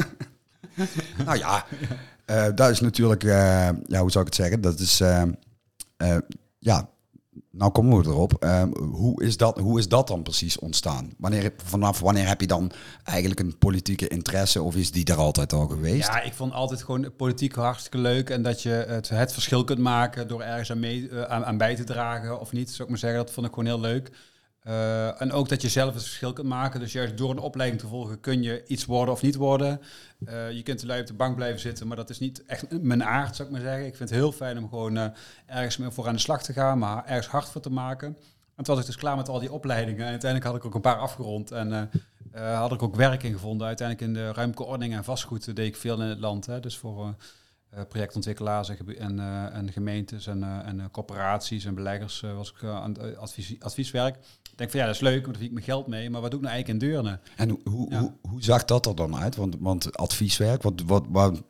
Nou 1.26 1.38
ja, 1.38 1.66
eh, 2.26 2.48
dat 2.56 2.70
is 2.70 2.80
natuurlijk, 2.80 3.24
eh, 3.24 3.70
ja, 3.88 4.00
hoe 4.00 4.12
zou 4.12 4.26
ik 4.26 4.34
het 4.34 4.36
zeggen? 4.36 4.62
Dat 4.62 4.80
is, 4.80 4.98
ja, 6.60 6.90
nou 7.52 7.72
komen 7.72 8.02
we 8.02 8.10
erop. 8.10 8.34
Eh, 8.34 8.64
hoe, 8.78 9.24
is 9.24 9.38
dat, 9.38 9.60
hoe 9.60 9.80
is 9.80 9.88
dat 9.88 10.08
dan 10.08 10.24
precies 10.24 10.60
ontstaan? 10.60 11.14
Wanneer, 11.18 11.54
vanaf 11.64 12.00
wanneer 12.00 12.28
heb 12.28 12.42
je 12.42 12.48
dan 12.48 12.72
eigenlijk 13.04 13.40
een 13.40 13.58
politieke 13.58 14.08
interesse 14.08 14.62
of 14.62 14.76
is 14.76 14.92
die 14.92 15.06
er 15.06 15.16
altijd 15.16 15.54
al 15.54 15.68
geweest? 15.68 16.08
Ja, 16.08 16.22
ik 16.22 16.34
vond 16.34 16.54
altijd 16.54 16.84
gewoon 16.84 17.16
politiek 17.16 17.56
hartstikke 17.56 17.98
leuk. 17.98 18.30
En 18.30 18.42
dat 18.42 18.62
je 18.62 18.70
het, 18.70 19.10
het 19.10 19.34
verschil 19.34 19.64
kunt 19.64 19.80
maken 19.80 20.28
door 20.28 20.42
ergens 20.42 20.72
aan, 20.72 20.84
eh, 20.84 21.22
aan, 21.22 21.46
aan 21.46 21.58
bij 21.58 21.76
te 21.76 21.84
dragen 21.84 22.40
of 22.40 22.52
niet, 22.52 22.70
zou 22.70 22.84
ik 22.84 22.90
maar 22.90 22.98
zeggen. 22.98 23.20
Dat 23.20 23.32
vond 23.32 23.48
ik 23.48 23.54
gewoon 23.54 23.70
heel 23.70 23.80
leuk. 23.80 24.12
Eh, 24.66 25.22
en 25.22 25.32
ook 25.32 25.50
dat 25.50 25.62
je 25.62 25.70
zelf 25.70 25.94
het 25.94 26.04
verschil 26.04 26.34
kunt 26.34 26.48
maken. 26.48 26.80
Dus 26.80 26.92
juist 26.92 27.18
door 27.18 27.30
een 27.30 27.40
opleiding 27.40 27.82
te 27.82 27.88
volgen 27.88 28.20
kun 28.20 28.44
je 28.44 28.64
iets 28.68 28.86
worden 28.86 29.14
of 29.14 29.22
niet 29.22 29.36
worden. 29.36 29.82
Eh, 30.26 30.52
je 30.52 30.64
kunt 30.64 30.84
lui 30.84 31.02
op 31.02 31.08
de 31.08 31.14
bank 31.14 31.36
blijven 31.36 31.60
zitten, 31.60 31.88
maar 31.88 31.98
dat 31.98 32.10
is 32.10 32.20
niet 32.20 32.46
echt 32.46 32.82
mijn 32.82 33.04
aard, 33.04 33.36
zou 33.36 33.48
ik 33.48 33.54
maar 33.54 33.64
zeggen. 33.64 33.86
Ik 33.86 33.96
vind 33.96 34.10
het 34.10 34.18
heel 34.18 34.32
fijn 34.32 34.58
om 34.58 34.70
gewoon 34.70 34.98
eh, 34.98 35.06
ergens 35.46 35.78
mee 35.78 35.90
voor 35.90 36.08
aan 36.08 36.14
de 36.14 36.20
slag 36.20 36.44
te 36.44 36.54
gaan, 36.54 36.78
maar 36.78 37.06
ergens 37.06 37.28
hard 37.28 37.50
voor 37.50 37.62
te 37.62 37.70
maken. 37.70 38.08
En 38.56 38.64
toen 38.64 38.76
was 38.76 38.80
ik 38.80 38.86
dus 38.86 38.96
klaar 38.96 39.16
met 39.16 39.30
al 39.30 39.40
die 39.40 39.52
opleidingen. 39.52 40.06
En 40.06 40.10
uiteindelijk 40.10 40.52
had 40.52 40.60
ik 40.60 40.66
ook 40.66 40.76
een 40.76 40.82
paar 40.82 41.00
afgerond. 41.00 41.52
En 41.52 41.90
had 42.34 42.72
ik 42.72 42.84
ook 42.84 42.96
werk 42.96 43.24
in 43.24 43.34
gevonden. 43.34 43.68
Uiteindelijk 43.68 44.08
in 44.08 44.14
de 44.14 44.24
ruimtelijke 44.24 44.64
ordening 44.64 44.94
en 44.94 45.04
vastgoed 45.04 45.46
deed 45.46 45.68
ik 45.68 45.76
veel 45.76 46.02
in 46.02 46.08
het 46.08 46.20
land. 46.20 46.46
Hè. 46.46 46.60
Dus 46.60 46.78
voor 46.78 47.16
projectontwikkelaars 47.84 48.70
en, 48.70 48.98
en, 48.98 49.20
eh, 49.20 49.58
en 49.58 49.72
gemeentes 49.72 50.28
en, 50.28 50.44
eh, 50.44 50.68
en 50.68 50.80
eh, 50.80 50.86
corporaties 50.92 51.66
en 51.66 51.76
beleggers 51.76 52.24
eh, 52.24 52.36
was 52.36 52.50
ik 52.52 52.62
eh, 52.62 52.76
aan 52.76 52.90
het 52.90 52.98
eh, 52.98 53.18
advies, 53.18 53.56
advieswerk. 53.60 54.16
Ik 54.52 54.58
denk 54.62 54.70
van 54.72 54.80
ja, 54.80 54.86
dat 54.86 54.96
is 54.96 55.02
leuk, 55.02 55.24
maar 55.24 55.34
daar 55.34 55.42
ik 55.44 55.52
mijn 55.52 55.66
geld 55.66 55.88
mee. 55.88 56.10
Maar 56.10 56.22
wat 56.22 56.32
doe 56.32 56.40
ik 56.40 56.46
nou 56.46 56.56
eigenlijk 56.56 56.84
in 56.84 56.90
Deurne? 56.92 57.20
En 57.36 57.50
hoe, 57.50 57.60
hoe, 57.70 57.90
Ja. 57.92 58.00
hoe, 58.00 58.12
hoe 58.30 58.44
zag 58.44 58.66
dat 58.66 58.86
er 58.86 58.96
dan 58.96 59.16
uit? 59.16 59.36
Want, 59.36 59.56
want 59.60 59.98
advieswerk, 59.98 60.62
wat, 60.62 60.82
wat, 60.86 61.06
wat, 61.10 61.42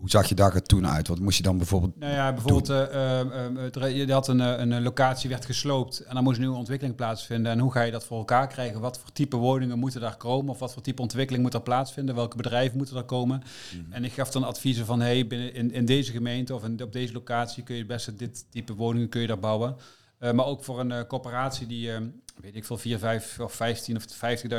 hoe 0.00 0.10
zag 0.10 0.28
je 0.28 0.34
daar 0.34 0.54
er 0.54 0.62
toen 0.62 0.86
uit? 0.86 1.08
Wat 1.08 1.18
moest 1.18 1.36
je 1.36 1.42
dan 1.42 1.56
bijvoorbeeld... 1.56 1.98
Nou 1.98 2.12
ja, 2.12 2.32
bijvoorbeeld, 2.32 2.68
eh, 2.68 3.20
eh, 3.20 3.76
eh, 3.76 3.96
je 3.96 4.12
had 4.12 4.28
een, 4.28 4.38
een 4.38 4.82
locatie 4.82 5.30
werd 5.30 5.44
gesloopt 5.44 6.00
en 6.00 6.14
dan 6.14 6.22
moest 6.22 6.36
een 6.36 6.42
nieuwe 6.42 6.58
ontwikkeling 6.58 6.96
plaatsvinden. 6.96 7.52
En 7.52 7.58
hoe 7.58 7.72
ga 7.72 7.82
je 7.82 7.90
dat 7.90 8.04
voor 8.04 8.18
elkaar 8.18 8.46
krijgen? 8.46 8.80
Wat 8.80 8.98
voor 8.98 9.12
type 9.12 9.36
woningen 9.36 9.78
moeten 9.78 10.00
daar 10.00 10.16
komen? 10.16 10.50
Of 10.50 10.58
wat 10.58 10.72
voor 10.72 10.82
type 10.82 11.02
ontwikkeling 11.02 11.44
moet 11.44 11.54
er 11.54 11.60
plaatsvinden? 11.60 12.14
Welke 12.14 12.36
bedrijven 12.36 12.76
moeten 12.76 12.96
er 12.96 13.04
komen? 13.04 13.42
En 13.90 14.04
ik 14.04 14.12
gaf 14.12 14.30
dan 14.30 14.44
adviezen 14.44 14.86
van, 14.86 15.00
hey, 15.00 15.26
binnen 15.26 15.54
in, 15.54 15.72
in 15.72 15.84
deze 15.84 16.12
gemeente 16.12 16.54
of 16.54 16.64
in, 16.64 16.82
op 16.82 16.92
deze 16.92 17.12
locatie 17.12 17.62
kun 17.62 17.74
je 17.74 17.80
het 17.80 17.90
beste 17.90 18.14
dit 18.14 18.44
type 18.50 18.74
woningen 18.74 19.08
kun 19.08 19.20
je 19.20 19.26
daar 19.26 19.38
bouwen. 19.38 19.76
Eh, 20.18 20.32
maar 20.32 20.46
ook 20.46 20.64
voor 20.64 20.80
een 20.80 21.06
corporatie 21.06 21.66
die, 21.66 21.90
weet 22.40 22.56
ik 22.56 22.64
veel, 22.64 22.78
4, 22.78 22.98
5 22.98 23.40
of 23.40 23.52
15 23.52 23.96
of 23.96 24.04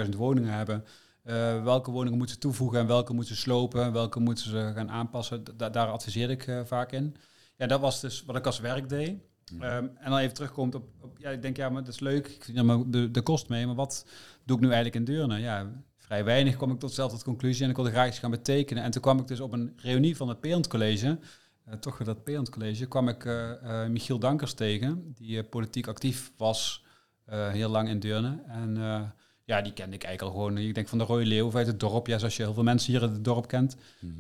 50.000 0.06 0.10
woningen 0.18 0.54
hebben. 0.54 0.84
Eh, 1.24 1.64
welke 1.64 1.92
woningen 1.92 2.18
moeten 2.18 2.36
ze 2.36 2.42
toevoegen 2.42 2.80
en 2.80 2.88
welke 2.88 3.14
moeten 3.14 3.36
ze 3.36 3.42
slopen, 3.42 3.92
welke 3.92 4.20
moeten 4.20 4.44
ze 4.44 4.72
gaan 4.76 4.90
aanpassen. 4.90 5.44
Da- 5.58 5.70
daar 5.70 5.88
adviseerde 5.88 6.34
ik 6.34 6.48
eh, 6.48 6.60
vaak 6.64 6.92
in. 6.92 7.16
Ja, 7.58 7.68
dat 7.68 7.80
was 7.80 8.02
dus 8.02 8.24
wat 8.26 8.36
ik 8.36 8.46
als 8.46 8.60
werk 8.60 8.90
deed. 8.90 9.20
Ehm, 9.60 9.88
en 9.96 10.10
dan 10.10 10.18
even 10.18 10.34
terugkomt 10.34 10.76
op, 10.76 10.90
op, 11.02 11.18
ja, 11.18 11.30
ik 11.30 11.42
denk, 11.42 11.58
ja, 11.58 11.70
maar 11.70 11.84
dat 11.84 11.94
is 11.94 12.00
leuk, 12.00 12.28
ik 12.28 12.44
vind 12.44 12.58
er 12.58 12.92
de, 12.92 13.12
de 13.12 13.22
kost 13.22 13.50
mee, 13.50 13.66
maar 13.66 13.76
wat 13.76 14.06
doe 14.46 14.56
ik 14.58 14.62
nu 14.62 14.68
eigenlijk 14.72 14.96
in 14.96 15.14
Deurne? 15.14 15.40
Ja, 15.40 15.72
vrij 15.98 16.24
weinig 16.24 16.56
kwam 16.56 16.72
ik 16.72 16.80
tot 16.80 16.90
dezelfde 16.90 17.24
conclusie 17.24 17.64
en 17.64 17.70
ik 17.70 17.76
wilde 17.76 17.92
graag 17.92 18.08
iets 18.08 18.20
gaan 18.20 18.32
betekenen. 18.32 18.84
En 18.84 18.92
toen 18.92 19.02
kwam 19.02 19.20
ik 19.20 19.28
dus 19.28 19.40
op 19.40 19.54
een 19.54 19.74
reunie 19.76 20.18
van 20.18 20.30
het 20.30 20.40
Peant 20.40 20.68
College, 20.68 21.20
eh, 21.66 21.74
toch 21.74 21.98
weer 21.98 22.08
dat 22.08 22.24
Peant 22.24 22.50
College, 22.50 22.86
kwam 22.86 23.08
ik 23.08 23.30
Michiel 23.90 24.20
Dankers 24.20 24.54
tegen, 24.54 25.14
die 25.18 25.44
politiek 25.44 25.88
actief 25.88 26.32
was, 26.38 26.86
heel 27.30 27.70
lang 27.70 27.90
in 27.90 28.00
Deurne. 28.00 28.44
En 28.48 28.78
ja, 29.46 29.62
die 29.62 29.74
kende 29.74 29.96
ik 29.96 30.04
eigenlijk 30.04 30.36
al 30.36 30.40
gewoon. 30.42 30.58
Ik 30.58 30.76
denk 30.76 30.88
van 30.88 30.98
de 30.98 31.04
Rode 31.04 31.26
Leeuw 31.26 31.56
uit 31.56 31.68
het 31.68 31.80
dorp. 31.80 32.08
Ja, 32.08 32.18
zoals 32.18 32.38
je 32.38 32.44
heel 32.44 32.54
veel 32.54 32.64
mensen 32.64 32.92
hier 32.94 33.04
in 33.04 33.10
het 33.10 33.24
dorp 33.24 33.48
kent, 33.48 33.76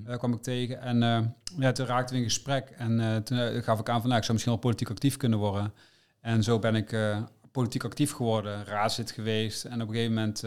eh, 0.06 0.18
kwam 0.18 0.34
ik 0.34 0.42
tegen. 0.42 0.82
En 0.82 1.04
eh, 1.04 1.20
ja, 1.60 1.72
toen 1.72 1.86
raakten 1.86 2.16
we 2.16 2.22
in 2.22 2.28
gesprek. 2.28 2.70
En 2.70 3.00
eh, 3.00 3.16
toen 3.16 3.64
gaf 3.64 3.80
ik 3.80 3.90
aan 3.90 4.00
van, 4.00 4.06
nou, 4.08 4.16
ik 4.18 4.24
zou 4.24 4.32
misschien 4.34 4.52
wel 4.54 4.62
politiek 4.62 4.90
actief 4.90 5.18
kunnen 5.18 5.40
worden. 5.40 5.74
En 6.22 6.44
zo 6.44 6.60
ben 6.60 6.76
ik 6.76 6.96
politiek 7.52 7.84
actief 7.84 8.12
geworden, 8.12 8.66
raadslid 8.66 9.12
geweest. 9.12 9.66
En 9.66 9.82
op 9.82 9.88
een 9.88 9.94
gegeven 9.94 10.14
moment 10.14 10.42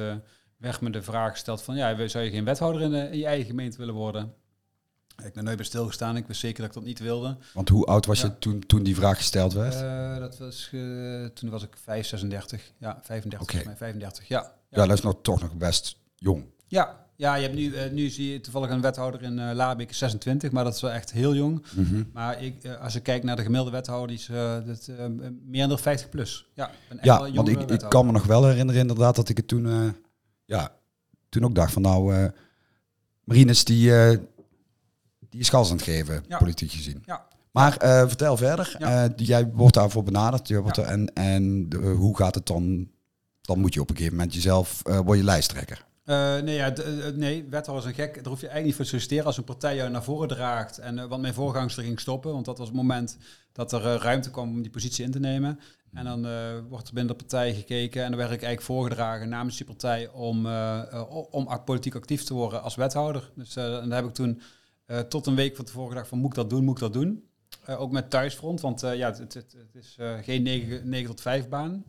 werd 0.56 0.80
me 0.80 0.90
de 0.90 1.02
vraag 1.02 1.30
gesteld 1.32 1.62
van, 1.62 1.76
ja, 1.76 2.08
zou 2.08 2.24
je 2.24 2.30
geen 2.30 2.44
wethouder 2.44 2.82
in, 2.82 2.90
de- 2.90 3.08
in 3.10 3.18
je 3.18 3.26
eigen 3.26 3.46
gemeente 3.46 3.78
willen 3.78 3.94
worden? 3.94 4.34
Ik 5.24 5.32
ben 5.32 5.44
nooit 5.44 5.56
bij 5.56 5.64
stilgestaan. 5.66 6.16
Ik 6.16 6.26
wist 6.26 6.40
zeker 6.40 6.58
dat 6.60 6.66
ik 6.68 6.74
dat 6.74 6.84
niet 6.84 6.98
wilde. 6.98 7.36
Want 7.52 7.68
hoe 7.68 7.84
oud 7.86 8.06
was 8.06 8.20
Ja. 8.20 8.26
je 8.26 8.38
toen, 8.38 8.60
toen 8.66 8.82
die 8.82 8.94
vraag 8.94 9.16
gesteld 9.16 9.52
werd? 9.52 9.72
Dat 10.20 10.38
was, 10.38 10.68
toen 11.34 11.50
was 11.50 11.62
ik 11.62 11.76
5, 11.82 12.06
36. 12.06 12.72
Ja, 12.78 12.98
35, 13.02 13.40
Oké. 13.40 13.50
volgens 13.52 13.64
mij 13.64 13.76
35. 13.76 14.28
Ja, 14.28 14.52
ja, 14.74 14.86
dat 14.86 14.96
is 14.98 15.02
nog, 15.02 15.14
toch 15.22 15.40
nog 15.40 15.54
best 15.56 15.96
jong. 16.16 16.44
Ja, 16.66 17.06
ja 17.16 17.34
je 17.34 17.42
hebt 17.42 17.54
nu, 17.54 17.74
eh, 17.74 17.90
nu 17.90 18.08
zie 18.08 18.32
je 18.32 18.40
toevallig 18.40 18.70
een 18.70 18.80
wethouder 18.80 19.22
in 19.22 19.38
eh 19.38 19.54
Labik 19.54 19.92
26, 19.92 20.50
maar 20.50 20.64
dat 20.64 20.74
is 20.74 20.80
wel 20.80 20.90
echt 20.90 21.12
heel 21.12 21.34
jong. 21.34 21.64
Maar 22.12 22.42
ik, 22.42 22.64
eh, 22.64 22.80
als 22.80 22.92
je 22.92 23.00
kijkt 23.00 23.24
naar 23.24 23.36
de 23.36 23.42
gemiddelde 23.42 23.70
wethouder, 23.72 24.14
is 24.16 24.28
eh, 24.28 24.56
dat, 24.66 24.90
meer 25.46 25.68
dan 25.68 25.78
50 25.78 26.08
plus. 26.08 26.46
Ja, 26.54 26.70
een 26.88 26.96
echt 26.96 27.04
Ja, 27.04 27.20
wel 27.20 27.32
want 27.34 27.48
ik, 27.48 27.70
ik 27.70 27.80
kan 27.88 28.06
me 28.06 28.12
nog 28.12 28.24
wel 28.26 28.44
herinneren 28.46 28.80
inderdaad 28.80 29.16
dat 29.16 29.28
ik 29.28 29.36
het 29.36 29.48
toen, 29.48 29.94
ja, 30.44 30.72
toen 31.28 31.44
ook 31.44 31.54
dacht 31.54 31.72
van 31.72 31.82
nou, 31.82 32.30
Marines 33.24 33.64
die, 33.64 33.90
die 35.30 35.40
is 35.40 35.48
gas 35.48 35.70
aan 35.70 35.76
het 35.76 35.84
geven, 35.84 36.24
Ja. 36.28 36.38
politiek 36.38 36.70
gezien. 36.72 37.02
Ja. 37.06 37.26
Maar 37.50 37.72
vertel 38.08 38.36
verder, 38.36 38.76
Ja. 38.78 39.12
Jij 39.16 39.46
wordt 39.50 39.74
daarvoor 39.74 40.02
benaderd 40.02 40.48
je 40.48 40.60
wordt 40.60 40.76
er- 40.76 40.84
en, 40.84 41.12
en 41.14 41.68
hoe 41.96 42.16
gaat 42.16 42.34
het 42.34 42.46
dan? 42.46 42.88
Dan 43.44 43.58
moet 43.58 43.74
je 43.74 43.80
op 43.80 43.90
een 43.90 43.96
gegeven 43.96 44.16
moment 44.16 44.34
jezelf, 44.34 44.80
eh 44.84 44.98
word 44.98 45.18
je 45.18 45.24
lijsttrekker. 45.24 45.84
Uh, 46.04 46.38
nee, 46.40 46.54
ja, 46.54 46.78
uh, 46.78 47.06
nee, 47.14 47.46
wethouder 47.50 47.84
is 47.84 47.90
een 47.90 48.04
gek. 48.04 48.14
Daar 48.14 48.26
hoef 48.32 48.40
je 48.40 48.48
eigenlijk 48.48 48.64
niet 48.64 48.74
voor 48.74 48.84
te 48.84 48.90
solliciteren 48.90 49.24
als 49.24 49.36
een 49.36 49.44
partij 49.44 49.76
jou 49.76 49.90
naar 49.90 50.02
voren 50.02 50.28
draagt. 50.28 50.78
En 50.78 50.96
uh, 50.96 51.04
want 51.04 51.22
mijn 51.22 51.34
voorgangster 51.34 51.82
ging 51.82 52.00
stoppen, 52.00 52.32
want 52.32 52.44
dat 52.44 52.58
was 52.58 52.66
het 52.66 52.76
moment 52.76 53.16
dat 53.52 53.72
er 53.72 53.80
ruimte 53.80 54.30
kwam 54.30 54.48
om 54.48 54.62
die 54.62 54.70
positie 54.70 55.04
in 55.04 55.10
te 55.10 55.18
nemen. 55.18 55.60
En 55.92 56.04
dan 56.04 56.20
wordt 56.68 56.88
er 56.88 56.94
binnen 56.94 57.16
de 57.16 57.24
partij 57.24 57.54
gekeken 57.54 58.02
en 58.02 58.08
dan 58.08 58.18
werd 58.18 58.30
ik 58.30 58.42
eigenlijk 58.42 58.66
voorgedragen 58.66 59.28
namens 59.28 59.56
die 59.56 59.66
partij 59.66 60.08
om, 60.08 60.46
om 61.30 61.64
politiek 61.64 61.94
actief 61.94 62.24
te 62.24 62.34
worden 62.34 62.62
als 62.62 62.74
wethouder. 62.74 63.30
Dus 63.34 63.56
en 63.56 63.88
daar 63.88 63.98
heb 63.98 64.08
ik 64.08 64.14
toen 64.14 64.40
tot 65.08 65.26
een 65.26 65.34
week 65.34 65.56
van 65.56 65.64
tevoren 65.64 65.88
gedacht 65.88 66.08
van 66.08 66.18
moet 66.18 66.30
ik 66.30 66.34
dat 66.34 66.50
doen, 66.50 66.64
moet 66.64 66.74
ik 66.74 66.80
dat 66.80 66.92
doen. 66.92 67.24
ook 67.66 67.92
met 67.92 68.10
thuisfront, 68.10 68.60
want 68.60 68.80
ja, 68.80 69.12
het, 69.12 69.18
het, 69.18 69.34
het 69.34 69.74
is 69.74 69.96
geen 70.22 70.42
9, 70.42 70.88
9 70.88 71.06
tot 71.08 71.20
5 71.20 71.48
baan. 71.48 71.84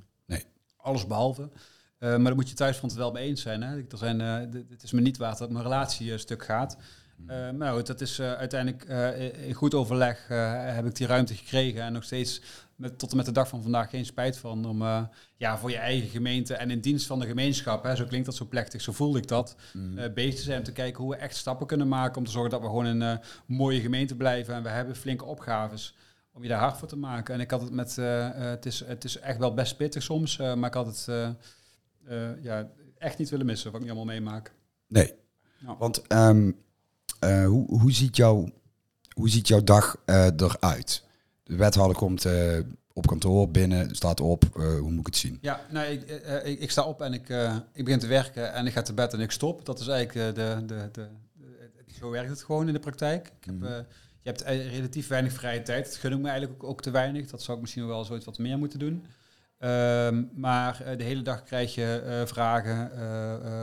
Alles 0.86 1.08
behalve. 1.08 1.42
Uh, 2.00 2.10
maar 2.10 2.24
dan 2.24 2.36
moet 2.36 2.50
je 2.50 2.56
thuis 2.56 2.78
van 2.78 2.90
het 2.90 2.98
wel 2.98 3.12
mee 3.12 3.28
eens 3.28 3.42
zijn. 3.42 3.62
Hè? 3.62 3.78
Er 3.78 3.98
zijn, 3.98 4.20
uh, 4.20 4.62
het 4.70 4.84
is 4.84 4.92
me 4.92 5.02
niet 5.02 5.18
waar 5.18 5.38
dat 5.38 5.50
mijn 5.50 5.64
relatie 5.64 6.12
uh, 6.12 6.18
stuk 6.18 6.46
gaat. 6.46 6.78
Uh, 7.28 7.52
maar 7.52 7.74
goed, 7.74 7.88
dat 7.88 8.02
is 8.02 8.22
uiteindelijk 8.22 8.84
in 9.38 9.54
goed 9.54 9.74
overleg 9.74 10.28
heb 10.28 10.86
ik 10.86 10.96
die 10.96 11.08
ruimte 11.08 11.34
gekregen. 11.34 11.82
En 11.82 11.94
nog 11.94 12.04
steeds 12.04 12.42
met, 12.76 13.00
tot 13.00 13.12
en 13.12 13.18
met 13.18 13.26
de 13.26 13.32
dag 13.32 13.48
van 13.48 13.62
vandaag 13.62 13.90
geen 13.90 14.06
spijt 14.06 14.38
van. 14.38 14.66
Om 14.66 15.10
ja, 15.38 15.58
voor 15.58 15.70
je 15.70 15.78
eigen 15.78 16.10
gemeente 16.10 16.56
en 16.56 16.72
in 16.72 16.80
dienst 16.80 17.06
van 17.06 17.20
de 17.20 17.26
gemeenschap, 17.26 17.84
hè, 17.84 17.96
zo 17.96 18.06
klinkt 18.06 18.26
dat 18.26 18.36
zo 18.36 18.46
plechtig, 18.46 18.82
zo 18.82 18.92
voelde 18.92 19.18
ik 19.18 19.28
dat, 19.28 19.56
mm. 19.74 20.14
bezig 20.14 20.36
te 20.36 20.42
zijn. 20.42 20.58
Om 20.58 20.64
te 20.64 20.72
kijken 20.72 21.04
hoe 21.04 21.12
we 21.12 21.20
echt 21.20 21.36
stappen 21.36 21.68
kunnen 21.68 21.88
maken. 21.88 22.18
Om 22.18 22.26
te 22.26 22.32
zorgen 22.32 22.52
dat 22.52 22.62
we 22.62 22.68
gewoon 22.68 22.86
een 22.86 23.20
mooie 23.46 23.82
gemeente 23.82 24.16
blijven. 24.16 24.54
En 24.54 24.64
we 24.64 24.70
hebben 24.70 24.96
flinke 24.96 25.26
opgaves 25.26 25.96
om 26.36 26.44
je 26.44 26.50
daar 26.50 26.60
hard 26.60 26.78
voor 26.78 26.88
te 26.88 26.98
maken. 26.98 27.34
En 27.34 27.40
ik 27.40 27.52
had 27.52 27.62
het 27.62 27.72
met, 27.72 27.96
het, 27.96 28.66
is, 28.66 28.84
het 28.86 29.04
is 29.04 29.20
echt 29.20 29.38
wel 29.38 29.54
best 29.54 29.78
pittig 29.78 30.04
soms, 30.04 30.38
maar 30.38 30.66
ik 30.66 30.74
had 30.74 30.86
het 30.86 31.08
uh, 32.10 32.44
ja, 32.44 32.70
echt 32.98 33.18
niet 33.18 33.30
willen 33.30 33.46
missen, 33.46 33.72
wat 33.72 33.82
ik 33.82 33.88
niet 33.88 33.96
allemaal 33.96 34.16
meemaak. 34.16 34.54
Nee, 34.88 35.14
want 35.78 36.12
um, 36.12 36.56
uh, 37.24 37.46
hoe, 37.46 37.80
hoe, 37.80 37.92
ziet 37.92 38.16
jouw, 38.16 38.50
hoe 39.14 39.30
ziet 39.30 39.48
jouw 39.48 39.64
dag 39.64 39.98
eruit? 40.06 41.04
De 41.44 41.56
wethouder 41.56 41.98
komt 41.98 42.28
op 42.94 43.08
kantoor 43.08 43.50
binnen, 43.50 43.96
staat 43.96 44.20
op, 44.20 44.44
hoe 44.54 44.92
moet 44.92 45.00
ik 45.00 45.06
het 45.06 45.18
zien? 45.18 45.38
Ja, 45.42 45.62
nou, 45.70 45.88
ik, 45.88 46.10
ik, 46.44 46.60
ik 46.60 46.72
sta 46.72 46.84
op 46.84 47.02
en 47.02 47.14
ik, 47.14 47.30
ik 47.74 47.84
begin 47.84 48.00
te 48.00 48.08
werken 48.08 48.54
en 48.54 48.66
ik 48.66 48.74
ga 48.74 48.82
te 48.82 48.94
bed 48.94 49.14
en 49.14 49.20
ik 49.20 49.32
stop. 49.32 49.66
Dat 49.66 49.80
is 49.80 49.88
eigenlijk 49.88 50.36
de, 50.36 50.64
de, 50.66 50.90
de, 50.92 51.08
zo 52.00 52.10
werkt 52.10 52.30
het 52.30 52.44
gewoon 52.44 52.68
in 52.68 52.74
de 52.74 52.80
praktijk. 52.80 53.28
Ik 53.40 53.46
heb, 53.46 53.56
mm. 53.56 53.86
Je 54.26 54.32
hebt 54.32 54.70
relatief 54.72 55.08
weinig 55.08 55.34
vrije 55.34 55.62
tijd. 55.62 55.86
Dat 55.86 55.96
gun 55.96 56.12
ik 56.12 56.20
me 56.20 56.30
eigenlijk 56.30 56.64
ook, 56.64 56.82
te 56.82 56.92
weinig. 56.92 57.30
Dat 57.30 57.42
zou 57.42 57.58
ik 57.58 57.62
misschien 57.62 57.88
wel 57.88 58.04
zoiets 58.04 58.26
wat 58.26 58.38
meer 58.38 58.58
moeten 58.58 58.80
doen. 58.80 59.06
Ehm, 59.58 60.24
maar 60.34 60.82
eh, 60.82 60.98
de 60.98 61.04
hele 61.04 61.22
dag 61.22 61.44
krijg 61.44 61.76
je 61.76 62.04
uh, 62.06 62.26
vragen, 62.26 62.92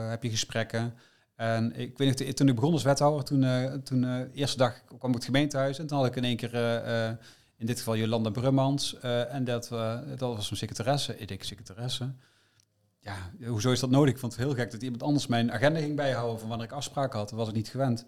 heb 0.09 0.23
je 0.23 0.29
gesprekken. 0.29 0.93
En 1.35 1.75
ik 1.75 1.97
weet 1.97 2.19
niet, 2.19 2.35
toen 2.35 2.47
ik 2.47 2.55
begon 2.55 2.71
als 2.71 2.83
wethouder, 2.83 3.23
toen, 3.23 3.45
toen 3.83 4.01
de 4.01 4.29
eerste 4.33 4.57
dag 4.57 4.83
kwam 4.97 5.09
ik 5.09 5.15
het 5.15 5.25
gemeentehuis 5.25 5.79
en 5.79 5.87
toen 5.87 5.97
had 5.97 6.07
ik 6.07 6.15
in 6.15 6.23
één 6.23 6.37
keer, 6.37 6.53
in 7.57 7.65
dit 7.65 7.77
geval 7.77 7.97
Jolanda 7.97 8.29
Brummans, 8.29 8.99
en 9.29 9.43
dat, 9.43 9.67
dat 10.17 10.35
was 10.35 10.51
een 10.51 10.57
secretaresse. 10.57 11.17
Ik 11.17 11.43
secretaresse? 11.43 12.13
Ja, 12.99 13.15
hoezo 13.47 13.71
is 13.71 13.79
dat 13.79 13.89
nodig? 13.89 14.13
Ik 14.13 14.19
vond 14.19 14.35
het 14.35 14.41
heel 14.41 14.53
gek 14.53 14.71
dat 14.71 14.81
iemand 14.81 15.03
anders 15.03 15.27
mijn 15.27 15.51
agenda 15.51 15.79
ging 15.79 15.95
bijhouden 15.95 16.39
van 16.39 16.49
wanneer 16.49 16.67
ik 16.67 16.73
afspraken 16.73 17.19
had. 17.19 17.29
Dat 17.29 17.39
was 17.39 17.47
ik 17.47 17.55
niet 17.55 17.67
gewend. 17.67 18.05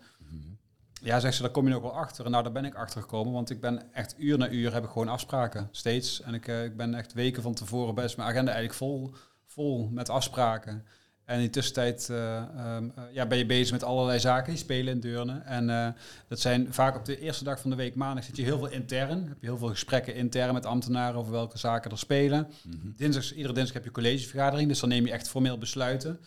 Mhm. 1.05 1.13
Ja, 1.13 1.19
zegt 1.19 1.35
ze, 1.35 1.41
daar 1.41 1.51
kom 1.51 1.67
je 1.67 1.73
nog 1.73 1.81
wel 1.81 1.95
achter. 1.95 2.25
En 2.25 2.31
nou, 2.31 2.43
daar 2.43 2.51
ben 2.51 2.65
ik 2.65 2.75
achter 2.75 3.01
gekomen, 3.01 3.33
want 3.33 3.49
ik 3.49 3.61
ben 3.61 3.93
echt 3.93 4.15
uur 4.17 4.37
na 4.37 4.49
uur 4.49 4.73
heb 4.73 4.83
ik 4.83 4.89
gewoon 4.89 5.07
afspraken, 5.07 5.67
steeds. 5.71 6.21
En 6.21 6.33
ik, 6.33 6.47
uh, 6.47 6.63
ik 6.63 6.77
ben 6.77 6.93
echt 6.93 7.13
weken 7.13 7.41
van 7.41 7.53
tevoren 7.53 7.95
best 7.95 8.17
mijn 8.17 8.29
agenda 8.29 8.51
eigenlijk 8.51 8.79
vol, 8.79 9.13
vol 9.45 9.89
met 9.91 10.09
afspraken. 10.09 10.85
En 11.25 11.37
in 11.37 11.43
de 11.43 11.49
tussentijd 11.49 12.07
uh, 12.11 12.43
um, 12.75 12.93
uh, 12.97 13.03
ja, 13.11 13.25
ben 13.25 13.37
je 13.37 13.45
bezig 13.45 13.71
met 13.71 13.83
allerlei 13.83 14.19
zaken 14.19 14.49
die 14.49 14.61
spelen 14.61 14.93
in 14.93 14.99
Deurne. 14.99 15.41
En 15.45 15.95
dat 16.27 16.39
zijn 16.39 16.73
vaak 16.73 16.95
op 16.95 17.05
de 17.05 17.19
eerste 17.19 17.43
dag 17.43 17.59
van 17.59 17.69
de 17.69 17.75
week, 17.75 17.95
maandag, 17.95 18.23
zit 18.23 18.35
je 18.35 18.43
heel 18.43 18.57
veel 18.57 18.69
intern. 18.69 19.27
Heb 19.27 19.41
je 19.41 19.47
heel 19.47 19.57
veel 19.57 19.67
gesprekken 19.67 20.15
intern 20.15 20.53
met 20.53 20.65
ambtenaren 20.65 21.19
over 21.19 21.31
welke 21.31 21.57
zaken 21.57 21.91
er 21.91 21.97
spelen. 21.97 22.47
Mm 22.63 22.79
-hmm. 22.81 22.93
Dinsdags, 22.97 23.33
iedere 23.33 23.53
dinsdag 23.53 23.75
heb 23.75 23.83
je 23.83 23.91
collegevergadering, 23.91 24.69
dus 24.69 24.79
dan 24.79 24.89
neem 24.89 25.05
je 25.05 25.11
echt 25.11 25.29
formeel 25.29 25.57
besluiten 25.57 26.19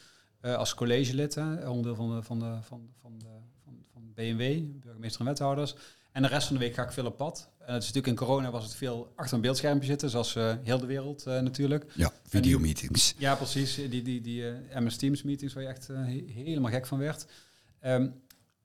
als 0.43 0.75
collegelid, 0.75 1.35
hè, 1.35 1.69
onderdeel 1.69 1.95
van 1.95 2.17
de, 2.17 2.23
van 2.23 2.39
de, 2.39 2.57
van, 2.63 2.89
van 3.01 3.19
de 3.19 3.39
BMW, 4.19 4.63
burgemeester 4.83 5.21
en 5.21 5.27
wethouders. 5.27 5.75
En 6.13 6.23
de 6.23 6.29
rest 6.29 6.47
van 6.47 6.57
de 6.57 6.63
week 6.63 6.75
ga 6.75 6.83
ik 6.83 6.93
veel 6.93 7.07
op 7.07 7.17
pad. 7.17 7.51
En 7.59 7.75
het 7.75 7.83
is 7.83 7.89
natuurlijk 7.93 8.07
in 8.07 8.27
corona 8.27 8.51
was 8.51 8.65
het 8.65 8.75
veel 8.75 9.13
achter 9.17 9.35
een 9.35 9.41
beeldschermpje 9.41 9.87
zitten, 9.87 10.11
zoals 10.11 10.35
uh, 10.35 10.53
heel 10.63 10.79
de 10.79 10.87
wereld 10.87 11.27
uh, 11.27 11.41
natuurlijk. 11.41 11.85
Ja, 11.95 12.13
videomeetings. 12.29 13.15
Ja, 13.19 13.35
precies. 13.35 13.75
Die, 13.75 14.03
die, 14.03 14.21
die 14.21 14.41
uh, 14.41 14.49
eh, 14.49 14.83
MS 14.83 14.97
Teams 14.97 15.23
meetings 15.23 15.55
waar 15.55 15.63
je 15.63 15.69
echt 15.69 15.87
he 15.87 16.25
helemaal 16.27 16.71
gek 16.71 16.87
van 16.87 16.99
werd. 16.99 17.27
Um, 17.85 18.15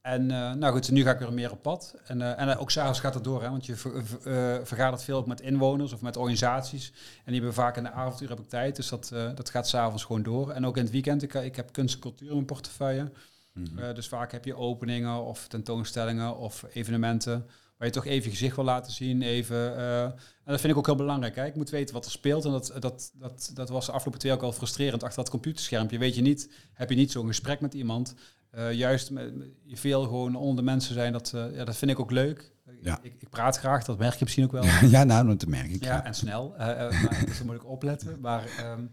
en 0.01 0.25
nou 0.25 0.73
goed, 0.73 0.91
nu 0.91 1.03
ga 1.03 1.11
ik 1.11 1.19
weer 1.19 1.33
meer 1.33 1.51
op 1.51 1.61
pad. 1.61 1.95
En, 2.05 2.37
en 2.37 2.57
ook 2.57 2.71
s'avonds 2.71 2.99
gaat 2.99 3.13
het 3.13 3.23
door, 3.23 3.41
hè, 3.43 3.49
want 3.49 3.65
je 3.65 3.75
ver, 3.75 4.05
ver, 4.05 4.67
vergadert 4.67 5.03
veel 5.03 5.17
ook 5.17 5.27
met 5.27 5.41
inwoners 5.41 5.93
of 5.93 6.01
met 6.01 6.17
organisaties. 6.17 6.91
En 7.17 7.31
die 7.31 7.35
hebben 7.35 7.53
vaak 7.53 7.77
in 7.77 7.83
de 7.83 7.91
avonduur 7.91 8.29
heb 8.29 8.39
ik 8.39 8.49
tijd, 8.49 8.75
dus 8.75 8.89
dat, 8.89 9.11
dat 9.35 9.49
gaat 9.49 9.67
s'avonds 9.67 10.03
gewoon 10.03 10.23
door. 10.23 10.51
En 10.51 10.65
ook 10.65 10.77
in 10.77 10.83
het 10.83 10.91
weekend, 10.91 11.23
ik, 11.23 11.33
ik 11.33 11.55
heb 11.55 11.71
kunst 11.71 11.95
en 11.95 12.01
cultuur 12.01 12.27
in 12.27 12.33
mijn 12.33 12.45
portefeuille. 12.45 13.11
Mhm. 13.53 13.79
Eh, 13.79 13.95
dus 13.95 14.07
vaak 14.07 14.31
heb 14.31 14.45
je 14.45 14.55
openingen 14.55 15.23
of 15.23 15.47
tentoonstellingen 15.47 16.37
of 16.37 16.65
evenementen 16.73 17.45
waar 17.77 17.87
je 17.87 17.93
toch 17.93 18.05
even 18.05 18.23
je 18.23 18.29
gezicht 18.29 18.55
wil 18.55 18.65
laten 18.65 18.91
zien. 18.91 19.21
Even, 19.21 19.55
uh, 19.55 20.03
en 20.03 20.13
dat 20.45 20.59
vind 20.59 20.73
ik 20.73 20.79
ook 20.79 20.85
heel 20.85 20.95
belangrijk. 20.95 21.35
Hè? 21.35 21.45
Ik 21.45 21.55
moet 21.55 21.69
weten 21.69 21.93
wat 21.93 22.05
er 22.05 22.11
speelt. 22.11 22.45
En 22.45 22.51
dat, 22.51 22.73
dat, 22.79 23.11
dat, 23.15 23.51
dat 23.53 23.69
was 23.69 23.85
de 23.85 23.91
afgelopen 23.91 24.19
twee 24.19 24.33
ook 24.33 24.41
al 24.41 24.51
frustrerend. 24.51 25.03
Achter 25.03 25.23
dat 25.23 25.29
computerschermpje 25.31 25.97
weet 25.97 26.15
je 26.15 26.21
niet, 26.21 26.53
heb 26.73 26.89
je 26.89 26.95
niet 26.95 27.11
zo'n 27.11 27.27
gesprek 27.27 27.61
met 27.61 27.73
iemand. 27.73 28.15
Uh, 28.55 28.73
juist 28.73 29.11
met, 29.11 29.33
je 29.63 29.77
veel 29.77 30.03
gewoon 30.03 30.35
onder 30.35 30.55
de 30.55 30.71
mensen 30.71 30.93
zijn, 30.93 31.11
dat, 31.11 31.33
ja, 31.53 31.63
dat 31.63 31.75
vind 31.75 31.91
ik 31.91 31.99
ook 31.99 32.11
leuk. 32.11 32.51
Ja. 32.81 32.99
Ik, 33.01 33.15
ik, 33.19 33.29
praat 33.29 33.57
graag, 33.57 33.83
dat 33.83 33.97
merk 33.97 34.13
je 34.13 34.23
misschien 34.23 34.43
ook 34.43 34.51
wel. 34.51 34.63
ja, 34.95 35.03
nou, 35.03 35.27
dat 35.27 35.45
merk 35.45 35.71
ik. 35.71 35.83
Ja, 35.83 36.05
en 36.05 36.15
snel. 36.15 36.53
maar, 36.57 37.23
dus 37.25 37.37
daar 37.37 37.45
moet 37.45 37.55
ik 37.55 37.65
opletten. 37.65 38.19
Maar 38.19 38.71
um, 38.71 38.91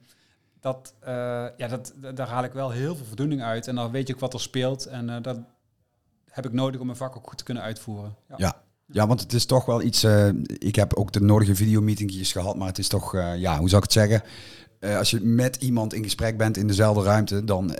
dat, 0.60 0.94
uh, 1.02 1.08
ja, 1.56 1.68
dat, 1.68 1.92
daar 2.14 2.28
haal 2.28 2.44
ik 2.44 2.52
wel 2.52 2.70
heel 2.70 2.96
veel 2.96 3.06
voldoening 3.06 3.42
uit. 3.42 3.68
En 3.68 3.74
dan 3.74 3.90
weet 3.90 4.06
je 4.08 4.14
ook 4.14 4.20
wat 4.20 4.34
er 4.34 4.40
speelt. 4.40 4.86
En 4.86 5.08
uh, 5.08 5.16
dat 5.22 5.38
heb 6.30 6.46
ik 6.46 6.52
nodig 6.52 6.80
om 6.80 6.86
mijn 6.86 6.98
vak 6.98 7.16
ook 7.16 7.28
goed 7.28 7.38
te 7.38 7.44
kunnen 7.44 7.62
uitvoeren. 7.62 8.16
Ja. 8.28 8.34
ja. 8.38 8.62
ja 8.86 9.06
want 9.06 9.20
het 9.20 9.32
is 9.32 9.46
toch 9.46 9.64
wel 9.64 9.82
iets. 9.82 10.04
Uh, 10.04 10.28
ik 10.44 10.76
heb 10.76 10.94
ook 10.94 11.12
de 11.12 11.20
nodige 11.20 11.54
videomeetingjes 11.54 12.32
gehad, 12.32 12.56
maar 12.56 12.66
het 12.66 12.78
is 12.78 12.88
toch, 12.88 13.12
ja, 13.36 13.58
hoe 13.58 13.68
zou 13.68 13.82
ik 13.82 13.92
het 13.92 13.92
zeggen? 13.92 14.22
als 14.80 15.10
je 15.10 15.20
met 15.20 15.56
iemand 15.56 15.94
in 15.94 16.02
gesprek 16.02 16.36
bent 16.36 16.56
in 16.56 16.66
dezelfde 16.66 17.02
ruimte, 17.02 17.44
dan 17.44 17.74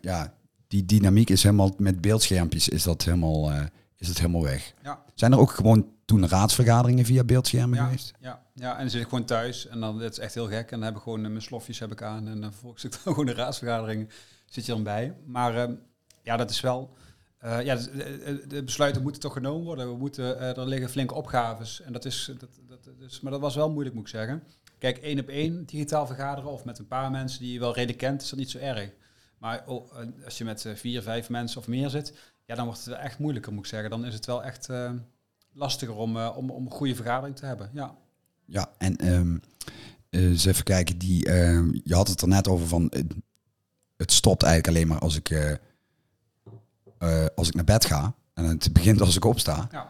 ja, 0.00 0.34
die 0.68 0.84
dynamiek 0.84 1.30
is 1.30 1.42
helemaal 1.42 1.74
met 1.76 2.00
beeldschermpjes 2.00 2.68
is 2.68 2.82
dat 2.82 3.04
helemaal, 3.04 3.52
is 3.96 4.08
het 4.08 4.18
helemaal 4.18 4.42
weg. 4.42 4.74
Ja. 4.82 5.02
Zijn 5.14 5.32
er 5.32 5.38
ook 5.38 5.50
gewoon 5.50 5.93
toen 6.04 6.28
raadsvergaderingen 6.28 7.04
via 7.04 7.24
beeldschermen 7.24 7.78
ja, 7.78 7.84
geweest? 7.84 8.12
Ja, 8.20 8.42
ja, 8.54 8.72
en 8.72 8.80
dan 8.80 8.90
zit 8.90 9.00
ik 9.00 9.08
gewoon 9.08 9.24
thuis 9.24 9.66
en 9.66 9.80
dan 9.80 9.98
dat 9.98 10.12
is 10.12 10.18
echt 10.18 10.34
heel 10.34 10.46
gek. 10.46 10.70
En 10.70 10.78
dan 10.78 10.82
heb 10.82 10.96
ik 10.96 11.02
gewoon 11.02 11.24
uh, 11.24 11.28
mijn 11.28 11.42
slofjes 11.42 11.78
heb 11.78 11.92
ik 11.92 12.02
aan 12.02 12.28
en 12.28 12.40
dan 12.40 12.52
volgens 12.52 12.84
ik 12.84 12.90
dan 13.04 13.14
gewoon 13.14 13.26
de 13.26 13.34
raadsvergadering 13.34 14.08
zit 14.46 14.66
je 14.66 14.72
dan 14.72 14.82
bij. 14.82 15.14
Maar 15.26 15.70
uh, 15.70 15.76
ja, 16.22 16.36
dat 16.36 16.50
is 16.50 16.60
wel. 16.60 16.96
Uh, 17.44 17.62
ja, 17.62 17.74
de, 17.74 18.44
de, 18.48 18.62
besluiten 18.64 19.02
moeten 19.02 19.20
toch 19.20 19.32
genomen 19.32 19.64
worden. 19.64 19.88
We 19.88 19.96
moeten, 19.96 20.40
er 20.40 20.68
liggen 20.68 20.90
flinke 20.90 21.14
opgaves. 21.14 21.80
En 21.80 21.92
dat 21.92 22.04
is, 22.04 22.32
dat, 22.38 22.48
dat, 22.68 22.98
dus, 22.98 23.20
maar 23.20 23.32
dat 23.32 23.40
was 23.40 23.54
wel 23.54 23.70
moeilijk, 23.70 23.94
moet 23.94 24.04
ik 24.04 24.10
zeggen. 24.10 24.42
Kijk, 24.78 24.98
één 24.98 25.20
op 25.20 25.28
één 25.28 25.64
digitaal 25.64 26.06
vergaderen 26.06 26.50
of 26.50 26.64
met 26.64 26.78
een 26.78 26.86
paar 26.86 27.10
mensen 27.10 27.40
die 27.40 27.52
je 27.52 27.58
wel 27.58 27.74
redelijk 27.74 27.98
kent, 27.98 28.22
is 28.22 28.28
dat 28.28 28.38
niet 28.38 28.50
zo 28.50 28.58
erg. 28.58 28.90
Maar 29.38 29.62
oh, 29.66 29.92
als 30.24 30.38
je 30.38 30.44
met 30.44 30.66
vier, 30.74 31.02
vijf 31.02 31.28
mensen 31.28 31.60
of 31.60 31.66
meer 31.66 31.90
zit, 31.90 32.14
ja, 32.44 32.54
dan 32.54 32.64
wordt 32.64 32.80
het 32.80 32.88
wel 32.88 32.98
echt 32.98 33.18
moeilijker, 33.18 33.52
moet 33.52 33.64
ik 33.64 33.70
zeggen. 33.70 33.90
Dan 33.90 34.04
is 34.04 34.14
het 34.14 34.26
wel 34.26 34.44
echt 34.44 34.68
lastiger 35.54 35.94
om, 35.94 36.16
om, 36.16 36.50
om 36.50 36.66
een 36.66 36.72
goede 36.72 36.94
vergadering 36.94 37.36
te 37.36 37.46
hebben. 37.46 37.70
Ja. 37.72 37.94
Ja, 38.46 38.70
en 38.78 39.12
um, 39.12 39.40
eens 40.10 40.44
even 40.44 40.64
kijken, 40.64 40.98
die, 40.98 41.28
uh, 41.28 41.72
je 41.84 41.94
had 41.94 42.08
het 42.08 42.20
er 42.20 42.28
net 42.28 42.48
over 42.48 42.66
van, 42.66 42.92
het 43.96 44.12
stopt 44.12 44.42
eigenlijk 44.42 44.76
alleen 44.76 44.88
maar 44.88 44.98
als 44.98 45.16
ik, 45.16 45.30
uh, 45.30 47.26
als 47.34 47.48
ik 47.48 47.54
naar 47.54 47.64
bed 47.64 47.84
ga. 47.84 48.14
En 48.34 48.44
het 48.44 48.72
begint 48.72 49.00
als 49.00 49.16
ik 49.16 49.24
opsta. 49.24 49.68
Ja. 49.72 49.88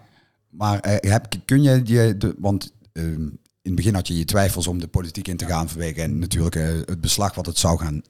Maar 0.48 0.78
heb, 1.00 1.34
kun 1.44 1.62
je 1.62 1.82
de, 1.82 2.34
want 2.38 2.72
ehm, 2.92 3.22
in 3.62 3.70
het 3.70 3.74
begin 3.74 3.94
had 3.94 4.08
je 4.08 4.16
je 4.18 4.24
twijfels 4.24 4.66
om 4.66 4.78
de 4.78 4.88
politiek 4.88 5.28
in 5.28 5.36
te 5.36 5.46
gaan 5.46 5.68
vanwege 5.68 6.02
en 6.02 6.18
natuurlijk 6.18 6.54
het 6.88 7.00
beslag 7.00 7.34
wat 7.34 7.46
het 7.46 7.58
zou 7.58 7.78
gaan 7.78 8.02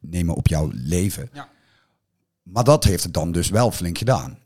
nemen 0.00 0.34
op 0.34 0.46
jouw 0.46 0.70
leven. 0.72 1.28
Ja. 1.32 1.48
Maar 2.42 2.64
dat 2.64 2.84
heeft 2.84 3.02
het 3.02 3.14
dan 3.14 3.32
dus 3.32 3.48
wel 3.48 3.70
flink 3.70 3.98
gedaan. 3.98 4.38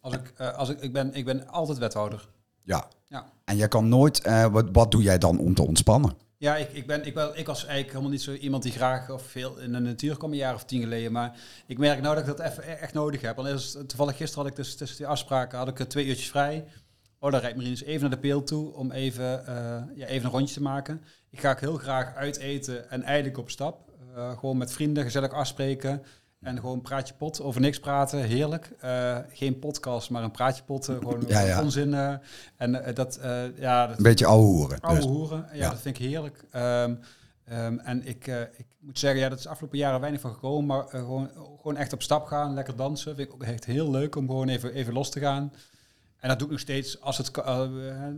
Als 0.00 0.14
ik, 0.14 0.40
als 0.40 0.68
ik, 0.68 0.80
ik, 0.80 0.92
ben, 0.92 1.14
ik 1.14 1.24
ben 1.24 1.48
altijd 1.48 1.78
wethouder. 1.78 2.28
Ja. 2.62 2.88
ja. 3.06 3.32
En 3.44 3.56
je 3.56 3.68
kan 3.68 3.88
nooit, 3.88 4.26
uh, 4.26 4.46
wat, 4.46 4.68
wat 4.72 4.90
doe 4.90 5.02
jij 5.02 5.18
dan 5.18 5.38
om 5.38 5.54
te 5.54 5.66
ontspannen? 5.66 6.12
Ja, 6.36 6.56
ik, 6.56 6.72
ik, 6.72 6.86
ben, 6.86 7.06
ik, 7.06 7.14
ben, 7.14 7.38
ik 7.38 7.46
was 7.46 7.58
eigenlijk 7.58 7.88
helemaal 7.88 8.10
niet 8.10 8.22
zo 8.22 8.32
iemand 8.32 8.62
die 8.62 8.72
graag 8.72 9.10
of 9.10 9.22
veel 9.22 9.58
in 9.58 9.72
de 9.72 9.78
natuur 9.78 10.16
kwam, 10.16 10.30
een 10.30 10.36
jaar 10.36 10.54
of 10.54 10.64
tien 10.64 10.80
geleden. 10.80 11.12
Maar 11.12 11.38
ik 11.66 11.78
merk 11.78 12.00
nou 12.00 12.14
dat 12.14 12.28
ik 12.28 12.36
dat 12.36 12.46
even, 12.46 12.62
e-, 12.62 12.72
echt 12.72 12.94
nodig 12.94 13.20
heb. 13.20 13.36
Want 13.36 13.88
toevallig 13.88 14.16
gisteren 14.16 14.42
had 14.42 14.52
ik 14.52 14.56
dus 14.56 14.76
tussen 14.76 14.96
die 14.96 15.06
afspraken 15.06 15.58
had 15.58 15.68
ik 15.68 15.80
eh, 15.80 15.86
twee 15.86 16.06
uurtjes 16.06 16.30
vrij. 16.30 16.64
Oh, 17.18 17.30
dan 17.30 17.40
rijdt 17.40 17.56
Marines 17.56 17.82
even 17.82 18.00
naar 18.00 18.10
de 18.10 18.18
peel 18.18 18.42
toe 18.42 18.74
om 18.74 18.90
even, 18.90 19.42
uh, 19.48 19.96
ja, 19.96 20.06
even 20.06 20.24
een 20.24 20.32
rondje 20.32 20.54
te 20.54 20.62
maken. 20.62 21.02
Ik 21.30 21.40
ga 21.40 21.50
ook 21.50 21.60
heel 21.60 21.76
graag 21.76 22.14
uit 22.14 22.36
eten 22.36 22.90
en 22.90 23.02
eigenlijk 23.02 23.38
op 23.38 23.50
stap. 23.50 23.90
Uh, 24.16 24.38
gewoon 24.38 24.56
met 24.56 24.72
vrienden 24.72 25.04
gezellig 25.04 25.32
afspreken. 25.32 26.02
En 26.40 26.58
gewoon 26.58 26.80
praatje 26.80 27.14
pot, 27.14 27.40
over 27.40 27.60
niks 27.60 27.80
praten, 27.80 28.22
heerlijk. 28.22 28.72
Uh, 28.84 29.18
geen 29.32 29.58
podcast, 29.58 30.10
maar 30.10 30.22
een 30.22 30.30
praatje 30.30 30.62
pot, 30.62 30.88
uh, 30.88 30.96
gewoon 30.96 31.24
ja, 31.26 31.40
ja. 31.40 31.62
onzin. 31.62 31.88
Uh, 31.88 32.14
en 32.56 32.72
dat, 32.94 33.18
ja... 33.56 33.86
Dat, 33.86 33.96
een 33.96 34.02
beetje 34.02 34.26
ouwe 34.26 34.44
hoeren. 34.44 34.80
Ouwe 34.80 35.00
dus. 35.00 35.08
hoeren, 35.08 35.46
ja, 35.52 35.58
ja, 35.58 35.70
dat 35.70 35.80
vind 35.80 35.98
ik 35.98 36.04
heerlijk. 36.04 36.44
Um, 36.52 37.00
um, 37.52 37.78
en 37.78 38.06
ik, 38.06 38.26
ik 38.56 38.66
moet 38.78 38.98
zeggen, 38.98 39.20
ja, 39.20 39.28
dat 39.28 39.38
is 39.38 39.44
de 39.44 39.50
afgelopen 39.50 39.78
jaren 39.78 40.00
weinig 40.00 40.20
van 40.20 40.32
gekomen, 40.32 40.66
maar 40.66 40.84
gewoon, 40.88 41.30
gewoon 41.56 41.76
echt 41.76 41.92
op 41.92 42.02
stap 42.02 42.26
gaan, 42.26 42.54
lekker 42.54 42.76
dansen, 42.76 43.16
vind 43.16 43.28
ik 43.28 43.34
ook 43.34 43.42
echt 43.42 43.64
heel 43.64 43.90
leuk 43.90 44.16
om 44.16 44.26
gewoon 44.26 44.48
even, 44.48 44.72
even 44.72 44.92
los 44.92 45.10
te 45.10 45.20
gaan. 45.20 45.52
En 46.20 46.28
dat 46.28 46.38
doe 46.38 46.46
ik 46.46 46.52
nog 46.52 46.62
steeds, 46.62 47.00
als 47.00 47.18
het, 47.18 47.30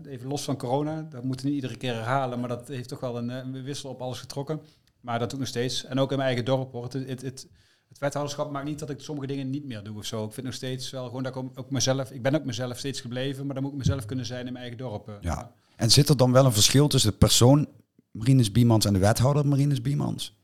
even 0.06 0.28
los 0.28 0.44
van 0.44 0.56
corona, 0.56 1.06
dat 1.10 1.22
moeten 1.22 1.46
we 1.46 1.52
niet 1.52 1.62
iedere 1.62 1.78
keer 1.78 1.94
herhalen, 1.94 2.40
maar 2.40 2.48
dat 2.48 2.68
heeft 2.68 2.88
toch 2.88 3.00
wel 3.00 3.16
een, 3.16 3.28
een 3.28 3.62
wissel 3.62 3.90
op 3.90 4.00
alles 4.00 4.20
getrokken. 4.20 4.60
Maar 5.00 5.18
dat 5.18 5.30
doe 5.30 5.38
ik 5.38 5.44
nog 5.44 5.54
steeds. 5.54 5.84
En 5.84 5.98
ook 5.98 6.10
in 6.10 6.16
mijn 6.16 6.28
eigen 6.28 6.44
dorp 6.44 6.72
hoor. 6.72 6.82
Het, 6.82 6.92
het, 6.92 7.22
het, 7.22 7.46
het 7.92 8.00
wethouderschap 8.00 8.50
maakt 8.50 8.66
niet 8.66 8.78
dat 8.78 8.90
ik 8.90 9.00
sommige 9.00 9.26
dingen 9.26 9.50
niet 9.50 9.64
meer 9.64 9.82
doe 9.82 9.96
of 9.96 10.04
zo. 10.04 10.24
Ik 10.24 10.32
vind 10.32 10.46
nog 10.46 10.54
steeds 10.54 10.90
wel 10.90 11.06
gewoon 11.06 11.22
dat 11.22 11.36
ik 11.36 11.58
ook 11.58 11.70
mezelf, 11.70 12.10
ik 12.10 12.22
ben 12.22 12.34
ook 12.34 12.44
mezelf 12.44 12.78
steeds 12.78 13.00
gebleven, 13.00 13.44
maar 13.46 13.54
dan 13.54 13.62
moet 13.62 13.72
ik 13.72 13.78
mezelf 13.78 14.04
kunnen 14.04 14.26
zijn 14.26 14.46
in 14.46 14.52
mijn 14.52 14.64
eigen 14.64 14.78
dorp. 14.78 15.06
Ja. 15.06 15.18
ja. 15.20 15.52
En 15.76 15.90
zit 15.90 16.08
er 16.08 16.16
dan 16.16 16.32
wel 16.32 16.44
een 16.44 16.52
verschil 16.52 16.88
tussen 16.88 17.10
de 17.10 17.16
persoon 17.16 17.68
Marinus 18.10 18.52
Biemans 18.52 18.84
en 18.84 18.92
de 18.92 18.98
wethouder 18.98 19.46
Marinus 19.46 19.80
Biemans? 19.80 20.40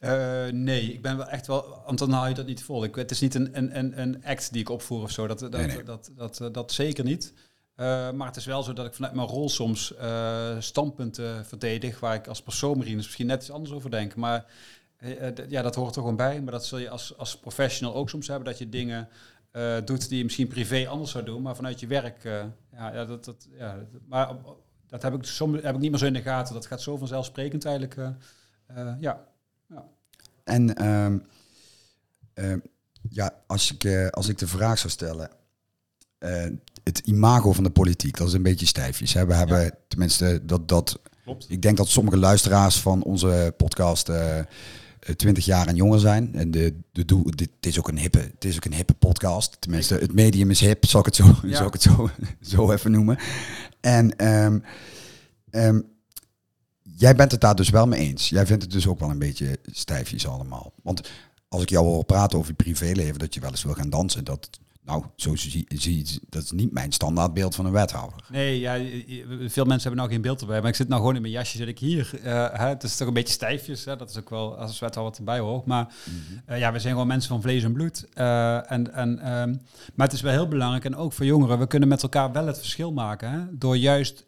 Uh, 0.00 0.46
nee, 0.46 0.92
ik 0.92 1.02
ben 1.02 1.16
wel 1.16 1.28
echt 1.28 1.46
wel, 1.46 1.82
want 1.86 1.98
dan 1.98 2.10
haal 2.10 2.28
je 2.28 2.34
dat 2.34 2.46
niet 2.46 2.62
vol. 2.62 2.84
Ik, 2.84 2.94
het 2.94 3.10
is 3.10 3.20
niet 3.20 3.34
een, 3.34 3.58
een, 3.78 4.00
een 4.00 4.24
act 4.24 4.52
die 4.52 4.60
ik 4.60 4.68
opvoer 4.68 5.02
of 5.02 5.10
zo, 5.10 5.26
dat, 5.26 5.38
dat, 5.38 5.52
dat, 5.52 5.86
dat, 6.16 6.38
dat, 6.38 6.54
dat, 6.54 6.72
zeker 6.72 7.04
niet. 7.04 7.32
Uh, 7.76 8.10
maar 8.10 8.26
het 8.26 8.36
is 8.36 8.44
wel 8.44 8.62
zo 8.62 8.72
dat 8.72 8.86
ik 8.86 8.94
vanuit 8.94 9.14
mijn 9.14 9.28
rol 9.28 9.48
soms 9.48 9.92
uh, 10.00 10.56
standpunten 10.58 11.46
verdedig 11.46 12.00
waar 12.00 12.14
ik 12.14 12.26
als 12.26 12.42
persoon 12.42 12.78
Marinus 12.78 13.04
misschien 13.04 13.26
net 13.26 13.40
iets 13.40 13.50
anders 13.50 13.72
over 13.72 13.90
denk. 13.90 14.14
Maar 14.14 14.36
eh, 14.36 14.42
eh, 14.42 14.46
ja, 15.48 15.62
dat 15.62 15.74
hoort 15.74 15.96
er 15.96 16.00
gewoon 16.00 16.16
bij. 16.16 16.42
Maar 16.42 16.52
dat 16.52 16.66
zul 16.66 16.78
je 16.78 16.90
als, 16.90 17.18
als 17.18 17.38
professional 17.38 17.94
ook 17.94 18.10
soms 18.10 18.26
hebben. 18.26 18.46
Dat 18.46 18.58
je 18.58 18.68
dingen 18.68 19.08
uh, 19.52 19.76
doet 19.84 20.08
die 20.08 20.18
je 20.18 20.24
misschien 20.24 20.48
privé 20.48 20.88
anders 20.88 21.10
zou 21.10 21.24
doen. 21.24 21.42
Maar 21.42 21.56
vanuit 21.56 21.80
je 21.80 21.86
werk, 21.86 22.24
uh, 22.24 22.44
ja, 22.72 23.04
dat, 23.04 23.24
dat, 23.24 23.48
ja, 23.58 23.78
maar 24.08 24.34
dat 24.86 25.02
heb 25.02 25.14
ik, 25.14 25.24
soms, 25.24 25.62
heb 25.62 25.74
ik 25.74 25.80
niet 25.80 25.90
meer 25.90 25.98
zo 25.98 26.06
in 26.06 26.12
de 26.12 26.22
gaten. 26.22 26.54
Dat 26.54 26.66
gaat 26.66 26.80
zo 26.80 26.96
vanzelfsprekend 26.96 27.64
eigenlijk. 27.64 27.96
Uh, 27.96 28.92
ja. 29.00 29.24
ja. 29.68 29.84
En 30.44 30.86
um, 30.86 31.26
ja, 33.08 33.34
als 33.46 33.72
ik, 33.72 34.10
als 34.10 34.28
ik 34.28 34.38
de 34.38 34.46
vraag 34.46 34.78
zou 34.78 34.92
stellen. 34.92 35.30
het 36.82 36.98
imago 36.98 37.52
van 37.52 37.64
de 37.64 37.70
politiek, 37.70 38.16
dat 38.16 38.26
is 38.26 38.32
een 38.32 38.42
beetje 38.42 38.66
stijfjes. 38.66 39.12
Hè? 39.12 39.26
We 39.26 39.34
hebben 39.34 39.74
tenminste 39.88 40.40
dat... 40.44 40.68
dat 40.68 41.00
Klopt. 41.24 41.46
Ik 41.48 41.62
denk 41.62 41.76
dat 41.76 41.88
sommige 41.88 42.16
luisteraars 42.16 42.80
van 42.80 43.02
onze 43.02 43.54
podcast 43.56 44.08
20 45.16 45.44
jaar 45.44 45.66
en 45.66 45.76
jonger 45.76 46.00
zijn. 46.00 46.34
En 46.34 46.50
de, 46.50 46.74
de 46.92 47.04
doel, 47.04 47.24
dit, 47.30 47.50
is 47.60 47.78
ook 47.78 47.88
een 47.88 47.98
hippe, 47.98 48.18
het 48.18 48.44
is 48.44 48.56
ook 48.56 48.64
een 48.64 48.74
hippe 48.74 48.94
podcast. 48.94 49.56
Tenminste, 49.60 49.94
het 49.94 50.12
medium 50.12 50.50
is 50.50 50.60
hip, 50.60 50.84
zal 50.84 51.00
ik 51.00 51.06
het 51.06 51.16
zo, 51.16 51.24
ja. 51.42 51.56
zal 51.56 51.66
ik 51.66 51.72
het 51.72 51.82
zo, 51.82 52.10
zo 52.56 52.72
even 52.72 52.90
noemen. 52.90 53.18
En 53.80 54.26
um, 54.28 54.62
um, 55.50 55.84
jij 56.82 57.14
bent 57.14 57.32
het 57.32 57.40
daar 57.40 57.54
dus 57.54 57.70
wel 57.70 57.86
mee 57.86 58.00
eens. 58.00 58.28
Jij 58.28 58.46
vindt 58.46 58.62
het 58.62 58.72
dus 58.72 58.86
ook 58.86 58.98
wel 58.98 59.10
een 59.10 59.18
beetje 59.18 59.58
stijfjes 59.64 60.26
allemaal. 60.26 60.72
Want 60.82 61.10
als 61.48 61.62
ik 61.62 61.68
jou 61.68 61.86
hoor 61.86 62.04
praten 62.04 62.38
over 62.38 62.50
je 62.50 62.64
privéleven, 62.64 63.18
dat 63.18 63.34
je 63.34 63.40
wel 63.40 63.50
eens 63.50 63.64
wil 63.64 63.74
gaan 63.74 63.90
dansen, 63.90 64.24
dat 64.24 64.50
nou, 64.84 65.04
zo 65.16 65.36
zie, 65.36 65.66
zie 65.68 66.20
dat 66.28 66.42
is 66.42 66.50
niet 66.50 66.72
mijn 66.72 66.92
standaardbeeld 66.92 67.54
van 67.54 67.66
een 67.66 67.72
wethouder. 67.72 68.24
Nee, 68.30 68.60
ja, 68.60 68.74
veel 69.48 69.64
mensen 69.64 69.88
hebben 69.88 69.96
nou 69.96 70.08
geen 70.08 70.22
beeld 70.22 70.40
erbij, 70.40 70.60
maar 70.60 70.68
ik 70.68 70.76
zit 70.76 70.88
nou 70.88 71.00
gewoon 71.00 71.16
in 71.16 71.20
mijn 71.20 71.34
jasje, 71.34 71.56
zit 71.56 71.68
ik 71.68 71.78
hier. 71.78 72.10
Uh, 72.14 72.22
hè, 72.52 72.66
het 72.66 72.82
is 72.82 72.96
toch 72.96 73.08
een 73.08 73.14
beetje 73.14 73.32
stijfjes, 73.32 73.84
hè, 73.84 73.96
dat 73.96 74.10
is 74.10 74.18
ook 74.18 74.30
wel 74.30 74.56
als 74.56 74.78
wethouder 74.78 75.02
wat 75.02 75.18
erbij 75.18 75.38
hoort. 75.38 75.66
Maar 75.66 75.94
mm 76.04 76.56
ja, 76.56 76.72
we 76.72 76.78
zijn 76.78 76.92
gewoon 76.92 77.08
mensen 77.08 77.28
van 77.28 77.42
vlees 77.42 77.64
en 77.64 77.72
bloed. 77.72 78.06
Uh, 78.14 78.70
en, 78.70 78.94
en, 78.94 79.32
um, 79.32 79.60
maar 79.94 80.06
het 80.06 80.16
is 80.16 80.20
wel 80.20 80.32
heel 80.32 80.48
belangrijk, 80.48 80.84
en 80.84 80.96
ook 80.96 81.12
voor 81.12 81.26
jongeren, 81.26 81.58
we 81.58 81.66
kunnen 81.66 81.88
met 81.88 82.02
elkaar 82.02 82.32
wel 82.32 82.46
het 82.46 82.58
verschil 82.58 82.92
maken. 82.92 83.30
Hè, 83.30 83.40
door 83.50 83.76
juist 83.76 84.24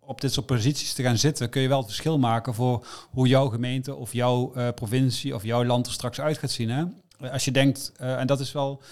op 0.00 0.20
dit 0.20 0.32
soort 0.32 0.46
posities 0.46 0.92
te 0.92 1.02
gaan 1.02 1.18
zitten, 1.18 1.48
kun 1.48 1.62
je 1.62 1.68
wel 1.68 1.78
het 1.78 1.86
verschil 1.86 2.18
maken 2.18 2.54
voor 2.54 2.86
hoe 3.10 3.28
jouw 3.28 3.48
gemeente 3.48 3.94
of 3.94 4.12
jouw 4.12 4.52
provincie 4.74 5.34
of 5.34 5.42
jouw 5.42 5.64
land 5.64 5.86
er 5.86 5.92
straks 5.92 6.20
uit 6.20 6.38
gaat 6.38 6.50
zien. 6.50 6.70
Hè? 6.70 6.84
Als 7.30 7.44
je 7.44 7.50
denkt, 7.50 7.92
en 7.96 8.26
dat 8.26 8.40
is 8.40 8.52
wel 8.52 8.82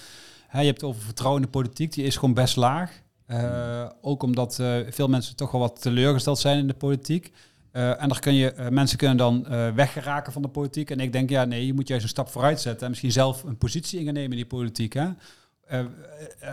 je 0.59 0.65
hebt 0.65 0.83
over 0.83 1.01
vertrouwen 1.01 1.41
in 1.41 1.45
de 1.45 1.53
politiek, 1.53 1.93
die 1.93 2.05
is 2.05 2.15
gewoon 2.15 2.33
best 2.33 2.55
laag. 2.55 3.01
Uh, 3.27 3.89
ook 4.01 4.23
omdat 4.23 4.57
uh, 4.61 4.77
veel 4.89 5.07
mensen 5.07 5.35
toch 5.35 5.51
wel 5.51 5.61
wat 5.61 5.81
teleurgesteld 5.81 6.39
zijn 6.39 6.57
in 6.57 6.67
de 6.67 6.73
politiek. 6.73 7.31
Uh, 7.73 8.01
en 8.01 8.09
dan 8.09 8.19
kun 8.19 8.33
je, 8.33 8.67
mensen 8.69 8.97
kunnen 8.97 9.17
dan 9.17 9.45
weggeraken 9.75 10.33
van 10.33 10.41
de 10.41 10.47
politiek. 10.47 10.89
En 10.89 10.99
ik 10.99 11.11
denk, 11.11 11.29
ja, 11.29 11.45
nee, 11.45 11.65
je 11.65 11.73
moet 11.73 11.87
juist 11.87 12.03
een 12.03 12.09
stap 12.09 12.29
vooruit 12.29 12.61
zetten. 12.61 12.81
En 12.81 12.89
misschien 12.89 13.11
zelf 13.11 13.43
een 13.43 13.57
positie 13.57 13.99
innemen 13.99 14.23
in 14.23 14.35
die 14.35 14.45
politiek. 14.45 14.93
Hè? 14.93 15.09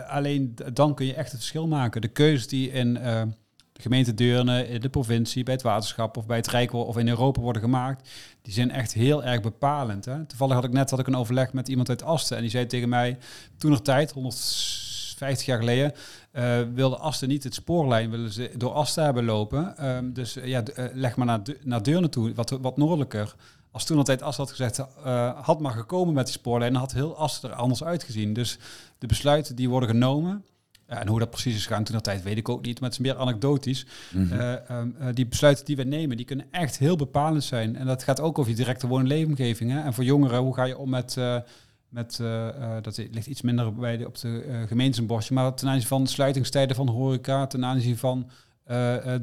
alleen 0.07 0.55
dan 0.73 0.95
kun 0.95 1.05
je 1.05 1.13
echt 1.13 1.31
het 1.31 1.39
verschil 1.39 1.67
maken. 1.67 2.01
De 2.01 2.07
keuzes 2.07 2.47
die 2.47 2.71
in 2.71 2.97
gemeente 3.81 4.13
Deurne, 4.13 4.67
in 4.67 4.81
de 4.81 4.89
provincie, 4.89 5.43
bij 5.43 5.53
het 5.53 5.63
waterschap 5.63 6.17
of 6.17 6.25
bij 6.25 6.37
het 6.37 6.47
Rijk 6.47 6.73
of 6.73 6.97
in 6.97 7.07
Europa 7.07 7.41
worden 7.41 7.61
gemaakt, 7.61 8.09
die 8.41 8.53
zijn 8.53 8.71
echt 8.71 8.93
heel 8.93 9.23
erg 9.23 9.41
bepalend. 9.41 10.05
Hè? 10.05 10.25
Toevallig 10.25 10.55
had 10.55 10.63
ik 10.63 10.71
net 10.71 10.89
had 10.89 10.99
ik 10.99 11.07
een 11.07 11.15
overleg 11.15 11.53
met 11.53 11.67
iemand 11.67 11.89
uit 11.89 12.03
Asten 12.03 12.35
en 12.35 12.41
die 12.41 12.51
zei 12.51 12.65
tegen 12.65 12.89
mij, 12.89 13.17
toen 13.57 13.71
nog 13.71 13.81
tijd, 13.81 14.11
150 14.11 15.45
jaar 15.45 15.57
geleden, 15.57 15.93
uh, 16.33 16.59
wilde 16.73 16.97
Asten 16.97 17.27
niet 17.27 17.43
het 17.43 17.53
spoorlijn 17.53 18.09
willen 18.09 18.31
ze 18.31 18.51
door 18.57 18.71
Asten 18.71 19.03
hebben 19.03 19.25
lopen. 19.25 19.87
Um, 19.87 20.13
dus 20.13 20.37
uh, 20.37 20.45
ja, 20.45 20.63
leg 20.93 21.15
maar 21.15 21.25
naar, 21.25 21.41
naar 21.63 21.83
Deurne 21.83 22.09
toe, 22.09 22.33
wat, 22.33 22.49
wat 22.49 22.77
noordelijker. 22.77 23.35
Als 23.71 23.85
toen 23.85 23.97
altijd 23.97 24.21
Asten 24.21 24.43
had 24.43 24.53
gezegd, 24.55 24.77
had 25.45 25.59
maar 25.59 25.71
gekomen 25.71 26.13
met 26.13 26.25
die 26.25 26.35
spoorlijn, 26.35 26.71
dan 26.71 26.81
had 26.81 26.93
heel 26.93 27.17
Asten 27.17 27.49
er 27.49 27.55
anders 27.55 27.83
uitgezien. 27.83 28.33
Dus 28.33 28.57
de 28.97 29.07
besluiten 29.07 29.55
die 29.55 29.69
worden 29.69 29.89
genomen, 29.89 30.45
en 30.89 31.07
hoe 31.07 31.19
dat 31.19 31.29
precies 31.29 31.55
is 31.55 31.65
gaan 31.65 31.83
toen 31.83 31.95
dat 31.95 32.03
tijd 32.03 32.23
weet 32.23 32.37
ik 32.37 32.49
ook 32.49 32.65
niet, 32.65 32.79
maar 32.79 32.89
het 32.89 32.99
is 32.99 33.05
meer 33.05 33.17
anekdotisch. 33.17 33.85
Mhm. 34.13 34.33
Eh, 34.33 34.69
ehm, 34.69 34.89
eh, 34.99 35.07
die 35.13 35.27
besluiten 35.27 35.65
die 35.65 35.75
we 35.75 35.83
nemen, 35.83 36.17
die 36.17 36.25
kunnen 36.25 36.45
echt 36.51 36.77
heel 36.77 36.95
bepalend 36.95 37.43
zijn. 37.43 37.75
En 37.75 37.85
dat 37.85 38.03
gaat 38.03 38.21
ook 38.21 38.39
over 38.39 38.51
je 38.51 38.57
directe 38.57 38.87
woonleefomgeving. 38.87 39.71
En 39.71 39.93
voor 39.93 40.03
jongeren, 40.03 40.39
hoe 40.39 40.53
ga 40.53 40.63
je 40.63 40.77
om 40.77 40.89
met, 40.89 41.15
uh, 41.19 41.37
met 41.89 42.21
dat 42.81 42.97
ligt 43.11 43.27
iets 43.27 43.41
minder 43.41 43.73
bij 43.73 43.97
de, 43.97 44.05
op 44.05 44.19
de 44.19 44.63
gemeentesbordje, 44.67 45.33
maar 45.33 45.53
ten 45.53 45.67
aanzien 45.67 45.87
van 45.87 46.07
sluitingstijden 46.07 46.75
van 46.75 46.87
horeca, 46.87 47.47
ten 47.47 47.65
aanzien 47.65 47.97
van 47.97 48.29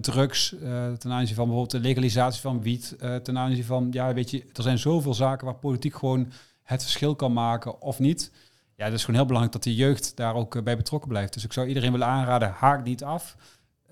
drugs, 0.01 0.55
ten 0.99 1.13
aanzien 1.13 1.35
van 1.35 1.45
bijvoorbeeld 1.45 1.71
de 1.71 1.81
legalisatie 1.81 2.41
van 2.41 2.63
wiet, 2.63 2.97
ten 3.23 3.39
aanzien 3.39 3.65
van, 3.65 3.89
ja 3.91 4.15
weet 4.15 4.31
je, 4.31 4.45
er 4.53 4.63
zijn 4.63 4.79
zoveel 4.79 5.15
zaken 5.15 5.47
waar 5.47 5.55
politiek 5.55 5.95
gewoon 5.95 6.33
het 6.63 6.83
verschil 6.83 7.15
kan 7.15 7.33
maken 7.33 7.81
of 7.81 7.99
niet 7.99 8.31
ja, 8.77 8.85
het 8.85 8.95
is 8.95 9.01
gewoon 9.01 9.17
heel 9.17 9.27
belangrijk 9.27 9.55
dat 9.55 9.63
de 9.63 9.75
jeugd 9.75 10.17
daar 10.17 10.35
ook 10.35 10.57
eh, 10.57 10.63
bij 10.63 10.77
betrokken 10.77 11.09
blijft. 11.09 11.33
Dus 11.33 11.45
ik 11.45 11.53
zou 11.53 11.67
iedereen 11.67 11.93
willen 11.93 12.07
aanraden, 12.07 12.51
haak 12.51 12.85
niet 12.85 13.05
af. 13.05 13.37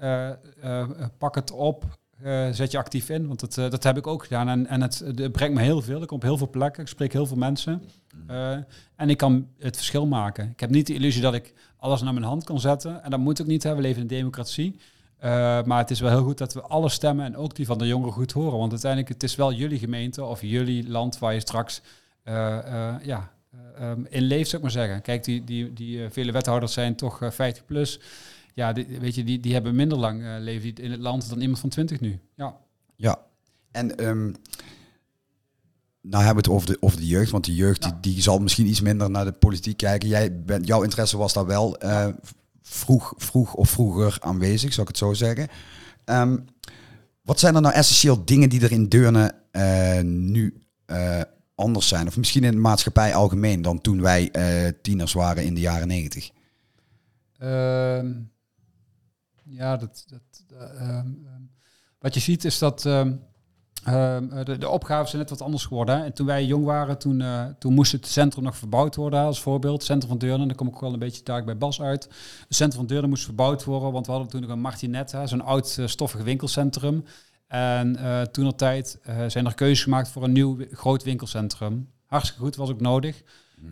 Uh, 0.03 0.31
uh, 0.65 0.87
pak 1.19 1.35
het 1.35 1.51
op, 1.51 1.99
zet 2.51 2.71
je 2.71 2.79
actief 2.79 3.09
in. 3.09 3.27
Want 3.27 3.41
dat, 3.41 3.71
dat 3.71 3.83
heb 3.83 3.97
ik 3.97 4.07
ook 4.07 4.23
gedaan. 4.23 4.49
En, 4.49 4.67
en 4.67 4.81
het, 4.81 5.33
brengt 5.33 5.55
me 5.55 5.63
heel 5.63 5.83
veel. 5.83 6.03
Ik 6.03 6.07
kom 6.07 6.17
op 6.17 6.23
heel 6.23 6.37
veel 6.37 6.51
plekken, 6.51 6.83
ik 6.83 6.89
spreek 6.89 7.13
heel 7.13 7.27
veel 7.27 7.37
mensen. 7.37 7.83
en 8.97 9.11
ik 9.11 9.17
kan 9.17 9.49
het 9.59 9.77
verschil 9.77 10.07
maken. 10.07 10.51
Ik 10.51 10.61
heb 10.61 10.71
niet 10.71 10.87
de 10.87 10.95
illusie 10.95 11.23
dat 11.23 11.35
ik 11.35 11.55
alles 11.77 12.03
naar 12.03 12.13
mijn 12.13 12.27
hand 12.27 12.45
kan 12.45 12.61
zetten. 12.61 13.03
En 13.03 13.11
dat 13.11 13.21
moet 13.21 13.39
ik 13.39 13.47
niet 13.47 13.63
hebben. 13.63 13.83
We 13.83 13.89
leven 13.89 14.03
in 14.03 14.09
democratie. 14.09 14.81
maar 15.65 15.79
het 15.79 15.91
is 15.91 16.01
wel 16.01 16.11
heel 16.11 16.25
goed 16.25 16.39
dat 16.39 16.55
we 16.55 16.63
alle 16.63 16.89
stemmen 16.89 17.25
en 17.25 17.37
ook 17.37 17.57
die 17.57 17.67
van 17.67 17.79
de 17.79 17.87
jongeren 17.87 18.13
goed 18.13 18.33
horen. 18.33 18.59
Want 18.59 18.71
uiteindelijk 18.71 19.13
het 19.13 19.23
is 19.23 19.35
wel 19.35 19.53
jullie 19.53 19.79
gemeente 19.79 20.25
of 20.25 20.41
jullie 20.41 20.89
land 20.89 21.19
waar 21.19 21.35
je 21.35 21.41
straks 21.41 21.83
ja, 23.03 23.33
um, 23.81 24.07
in 24.09 24.23
leeft, 24.23 24.51
zou 24.51 24.57
ik 24.57 24.63
maar 24.63 24.85
zeggen. 24.85 25.03
Kijk, 25.03 25.25
die, 25.25 25.45
die, 25.45 25.73
die 25.73 25.99
uh, 25.99 26.07
vele 26.11 26.33
wethouders 26.33 26.73
zijn 26.73 26.95
toch 26.95 27.23
uh, 27.23 27.31
50 27.31 27.65
plus. 27.65 28.01
Ja, 28.55 28.73
die, 28.73 28.87
weet 29.01 29.15
je, 29.15 29.25
die, 29.25 29.41
die 29.41 29.53
hebben 29.53 29.75
minder 29.75 29.99
lang 29.99 30.23
uh, 30.23 30.35
leven 30.39 30.75
in 30.75 30.91
het 30.91 31.01
land 31.01 31.29
dan 31.29 31.41
iemand 31.41 31.59
van 31.59 31.69
20 31.69 32.01
nu. 32.01 32.19
Ja. 32.35 32.57
Ja. 32.97 33.19
En 33.71 34.07
um, 34.07 34.35
nou 36.01 36.25
hebben 36.25 36.45
we 36.45 36.51
het 36.51 36.59
over 36.59 36.67
de, 36.67 36.77
over 36.81 36.99
de 36.99 37.07
jeugd, 37.07 37.31
want 37.31 37.45
de 37.45 37.55
jeugd 37.55 37.83
die, 37.83 37.93
die 38.01 38.23
zal 38.23 38.39
misschien 38.39 38.67
iets 38.67 38.81
minder 38.81 39.11
naar 39.11 39.25
de 39.25 39.33
politiek 39.33 39.77
kijken. 39.77 40.09
Jij 40.09 40.43
bent, 40.43 40.67
jouw 40.67 40.83
interesse 40.83 41.17
was 41.17 41.33
daar 41.33 41.47
wel 41.47 41.77
vroeg, 42.63 43.15
vroeg 43.17 43.55
of 43.55 43.71
vroeger 43.71 44.17
aanwezig, 44.21 44.73
zou 44.73 44.83
ik 44.83 44.89
het 44.89 44.99
zo 44.99 45.13
zeggen. 45.13 45.49
Um, 46.05 46.45
wat 47.23 47.41
zijn 47.41 47.55
er 47.55 47.61
nou 47.61 47.75
essentieel 47.75 48.25
dingen 48.25 48.49
die 48.49 48.63
er 48.63 48.73
in 48.73 48.89
Deurne 48.89 49.35
nu 50.03 50.63
anders 51.55 51.89
zijn? 51.89 52.07
Of 52.07 52.17
misschien 52.17 52.45
in 52.45 52.53
de 52.53 52.59
maatschappij 52.59 53.15
algemeen 53.15 53.63
dan 53.63 53.81
toen 53.81 54.01
wij 54.01 54.29
uh, 54.33 54.71
tieners 54.83 55.13
waren 55.13 55.45
in 55.45 55.55
de 55.55 55.61
jaren 55.61 55.89
negentig? 55.89 56.31
Uh, 57.43 58.03
ja, 59.45 59.77
dat, 59.77 60.05
dat, 60.07 60.45
uh, 60.53 61.01
wat 61.99 62.15
je 62.15 62.21
ziet 62.21 62.45
is 62.45 62.59
dat 62.59 62.87
ehm, 62.87 63.17
de, 64.45 64.57
de 64.59 64.69
opgaven 64.69 65.09
zijn 65.09 65.21
net 65.21 65.31
wat 65.31 65.43
anders 65.43 65.65
geworden. 65.65 66.05
En 66.05 66.13
toen 66.13 66.27
wij 66.27 66.45
jong 66.45 66.65
waren, 66.65 66.99
toen, 66.99 67.23
toen 67.59 67.75
moest 67.75 67.93
het 67.93 68.07
centrum 68.07 68.45
nog 68.45 68.57
verbouwd 68.57 68.95
worden 68.95 69.21
als 69.21 69.41
voorbeeld. 69.41 69.83
Centrum 69.83 70.11
van 70.11 70.19
Deurne, 70.19 70.47
daar 70.47 70.57
kom 70.57 70.69
ik 70.69 70.77
wel 70.77 70.93
een 70.93 70.99
beetje 70.99 71.23
daar 71.23 71.45
bij 71.45 71.57
Bas 71.57 71.83
uit. 71.83 72.05
Het 72.49 72.57
centrum 72.57 72.79
van 72.79 72.87
Deurne 72.87 73.09
moest 73.09 73.25
verbouwd 73.25 73.65
worden, 73.65 73.93
want 73.93 74.07
we 74.07 74.13
hadden 74.13 74.31
toen 74.31 74.41
nog 74.41 74.51
een 74.51 74.61
Martinet, 74.61 75.15
zo'n 75.25 75.41
oud 75.41 75.79
stoffig 75.85 76.23
winkelcentrum. 76.23 77.05
En 77.55 77.97
uh, 78.01 78.23
toen 78.23 78.47
op 78.47 78.59
tijd 78.59 78.99
uh, 79.09 79.25
zijn 79.27 79.47
er 79.47 79.55
keuzes 79.55 79.83
gemaakt 79.83 80.09
voor 80.09 80.25
een 80.25 80.33
nieuw 80.33 80.59
groot 80.73 81.03
winkelcentrum. 81.03 81.89
Hartstikke 82.07 82.43
goed, 82.43 82.57
was 82.57 82.71
ook 82.71 82.81
nodig. 82.81 83.23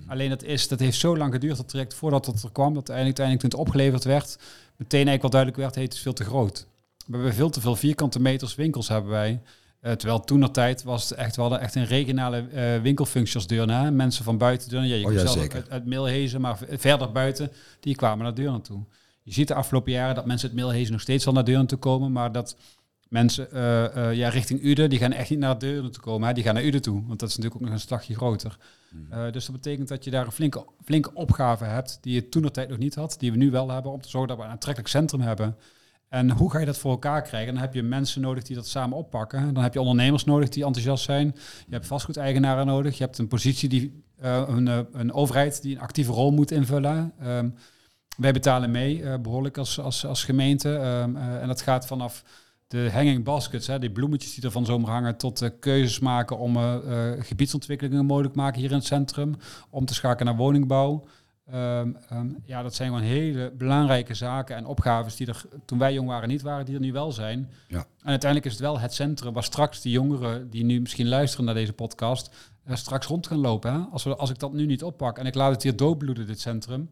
Alleen 0.06 0.28
dat, 0.28 0.42
is, 0.42 0.68
dat 0.68 0.80
heeft 0.80 0.98
zo 0.98 1.16
lang 1.16 1.32
geduurd, 1.32 1.56
dat 1.56 1.68
traject, 1.68 1.94
voordat 1.94 2.26
het 2.26 2.42
er 2.42 2.52
kwam, 2.52 2.74
dat 2.74 2.90
uiteindelijk, 2.90 3.18
uiteindelijk 3.18 3.40
toen 3.40 3.60
het 3.60 3.68
opgeleverd 3.68 4.04
werd, 4.04 4.38
meteen 4.76 5.06
eigenlijk 5.06 5.22
wel 5.22 5.30
duidelijk 5.30 5.60
werd, 5.60 5.74
hey, 5.74 5.84
het 5.84 5.94
is 5.94 6.00
veel 6.00 6.12
te 6.12 6.24
groot. 6.24 6.66
We 7.06 7.12
hebben 7.12 7.34
veel 7.34 7.50
te 7.50 7.60
veel 7.60 7.76
vierkante 7.76 8.20
meters 8.20 8.54
winkels 8.54 8.88
hebben 8.88 9.10
wij. 9.10 9.40
Uh, 9.82 9.92
terwijl 9.92 10.20
toen 10.20 10.40
de 10.40 10.50
tijd 10.50 10.82
was 10.82 11.08
het 11.08 11.18
echt, 11.18 11.36
we 11.36 11.40
hadden 11.40 11.60
echt 11.60 11.74
een 11.74 11.86
regionale 11.86 12.46
uh, 12.54 12.82
winkelfunctie 12.82 13.36
als 13.36 13.46
Deurne. 13.46 13.90
Mensen 13.90 14.24
van 14.24 14.38
buiten 14.38 14.68
Deurne, 14.68 14.88
ja, 14.88 14.94
je 14.94 15.06
Oh 15.06 15.12
ja, 15.12 15.26
zelf 15.26 15.54
uit, 15.54 15.70
uit 15.70 15.86
Milhezen, 15.86 16.40
maar 16.40 16.58
verder 16.68 17.12
buiten, 17.12 17.50
die 17.80 17.94
kwamen 17.94 18.24
naar 18.24 18.34
Deurne 18.34 18.60
toe. 18.60 18.84
Je 19.22 19.32
ziet 19.32 19.48
de 19.48 19.54
afgelopen 19.54 19.92
jaren 19.92 20.14
dat 20.14 20.26
mensen 20.26 20.48
uit 20.48 20.56
Milhezen 20.56 20.92
nog 20.92 21.00
steeds 21.00 21.26
al 21.26 21.32
naar 21.32 21.44
Deurne 21.44 21.66
toe 21.66 21.78
komen, 21.78 22.12
maar 22.12 22.32
dat 22.32 22.56
mensen 23.12 23.50
eh, 23.52 23.96
eh, 23.96 24.16
ja, 24.16 24.28
richting 24.28 24.62
Uden, 24.62 24.90
die 24.90 24.98
gaan 24.98 25.12
echt 25.12 25.30
niet 25.30 25.38
naar 25.38 25.58
Deurne 25.58 25.90
toe 25.90 26.02
komen. 26.02 26.28
Hè? 26.28 26.34
Die 26.34 26.44
gaan 26.44 26.54
naar 26.54 26.64
Uden 26.64 26.82
toe, 26.82 27.06
want 27.06 27.20
dat 27.20 27.28
is 27.28 27.36
natuurlijk 27.36 27.62
ook 27.62 27.68
nog 27.68 27.78
een 27.78 27.86
slagje 27.86 28.14
groter. 28.14 28.56
Eh, 29.10 29.32
dus 29.32 29.46
dat 29.46 29.54
betekent 29.54 29.88
dat 29.88 30.04
je 30.04 30.10
daar 30.10 30.26
een 30.26 30.32
flinke, 30.32 30.66
flinke 30.84 31.14
opgave 31.14 31.64
hebt, 31.64 31.98
die 32.00 32.14
je 32.14 32.28
toen 32.28 32.42
de 32.42 32.50
tijd 32.50 32.68
nog 32.68 32.78
niet 32.78 32.94
had, 32.94 33.16
die 33.18 33.30
we 33.30 33.36
nu 33.36 33.50
wel 33.50 33.70
hebben, 33.70 33.92
om 33.92 34.00
te 34.00 34.08
zorgen 34.08 34.28
dat 34.28 34.38
we 34.38 34.44
een 34.44 34.50
aantrekkelijk 34.50 34.92
centrum 34.92 35.20
hebben. 35.20 35.56
En 36.08 36.30
hoe 36.30 36.50
ga 36.50 36.58
je 36.58 36.66
dat 36.66 36.78
voor 36.78 36.90
elkaar 36.90 37.22
krijgen? 37.22 37.52
Dan 37.54 37.62
heb 37.62 37.74
je 37.74 37.82
mensen 37.82 38.20
nodig 38.20 38.42
die 38.42 38.56
dat 38.56 38.66
samen 38.66 38.96
oppakken. 38.96 39.54
Dan 39.54 39.62
heb 39.62 39.72
je 39.72 39.80
ondernemers 39.80 40.24
nodig 40.24 40.48
die 40.48 40.64
enthousiast 40.64 41.04
zijn. 41.04 41.26
Je 41.66 41.74
hebt 41.74 41.86
vastgoedeigenaren 41.86 42.66
nodig. 42.66 42.98
Je 42.98 43.04
hebt 43.04 43.18
een 43.18 43.28
positie 43.28 43.68
die 43.68 44.04
een, 44.18 44.86
een 44.92 45.12
overheid 45.12 45.62
die 45.62 45.74
een 45.74 45.80
actieve 45.80 46.12
rol 46.12 46.30
moet 46.30 46.50
invullen. 46.50 47.12
Ehm, 47.20 47.48
wij 48.16 48.32
betalen 48.32 48.70
mee, 48.70 49.02
eh, 49.02 49.18
behoorlijk 49.18 49.58
als, 49.58 49.80
als, 49.80 50.06
als 50.06 50.24
gemeente. 50.24 50.74
Ehm, 50.74 51.16
eh, 51.16 51.42
en 51.42 51.46
dat 51.46 51.62
gaat 51.62 51.86
vanaf 51.86 52.24
de 52.72 52.90
hanging 52.92 53.24
baskets, 53.24 53.66
hè, 53.66 53.78
die 53.78 53.90
bloemetjes 53.90 54.34
die 54.34 54.44
er 54.44 54.50
van 54.50 54.64
zomer 54.64 54.90
hangen, 54.90 55.16
tot 55.16 55.42
eh, 55.42 55.50
keuzes 55.60 55.98
maken 55.98 56.38
om 56.38 56.56
eh, 56.56 56.74
eh, 56.74 57.24
gebiedsontwikkelingen 57.24 58.06
mogelijk 58.06 58.32
te 58.34 58.40
maken 58.40 58.60
hier 58.60 58.70
in 58.70 58.76
het 58.76 58.86
centrum. 58.86 59.34
Om 59.70 59.84
te 59.84 59.94
schakelen 59.94 60.26
naar 60.26 60.42
woningbouw. 60.42 61.04
Ehm, 61.46 61.92
ehm, 62.08 62.28
ja, 62.44 62.62
dat 62.62 62.74
zijn 62.74 62.88
gewoon 62.88 63.04
hele 63.04 63.52
belangrijke 63.56 64.14
zaken 64.14 64.56
en 64.56 64.66
opgaves 64.66 65.16
die 65.16 65.26
er 65.26 65.44
toen 65.64 65.78
wij 65.78 65.92
jong 65.92 66.08
waren 66.08 66.28
niet 66.28 66.42
waren, 66.42 66.64
die 66.64 66.74
er 66.74 66.80
nu 66.80 66.92
wel 66.92 67.12
zijn. 67.12 67.50
Ja. 67.68 67.78
En 67.78 68.08
uiteindelijk 68.08 68.50
is 68.50 68.52
het 68.52 68.68
wel 68.68 68.78
het 68.78 68.94
centrum 68.94 69.32
waar 69.32 69.42
straks 69.42 69.80
die 69.80 69.92
jongeren 69.92 70.50
die 70.50 70.64
nu 70.64 70.80
misschien 70.80 71.08
luisteren 71.08 71.44
naar 71.44 71.54
deze 71.54 71.72
podcast, 71.72 72.34
straks 72.72 73.06
rond 73.06 73.26
gaan 73.26 73.38
lopen. 73.38 73.72
Hè? 73.72 73.78
Als, 73.78 74.04
we, 74.04 74.16
als 74.16 74.30
ik 74.30 74.38
dat 74.38 74.52
nu 74.52 74.66
niet 74.66 74.82
oppak 74.82 75.18
en 75.18 75.26
ik 75.26 75.34
laat 75.34 75.52
het 75.52 75.62
hier 75.62 75.76
doodbloeden, 75.76 76.26
dit 76.26 76.40
centrum. 76.40 76.90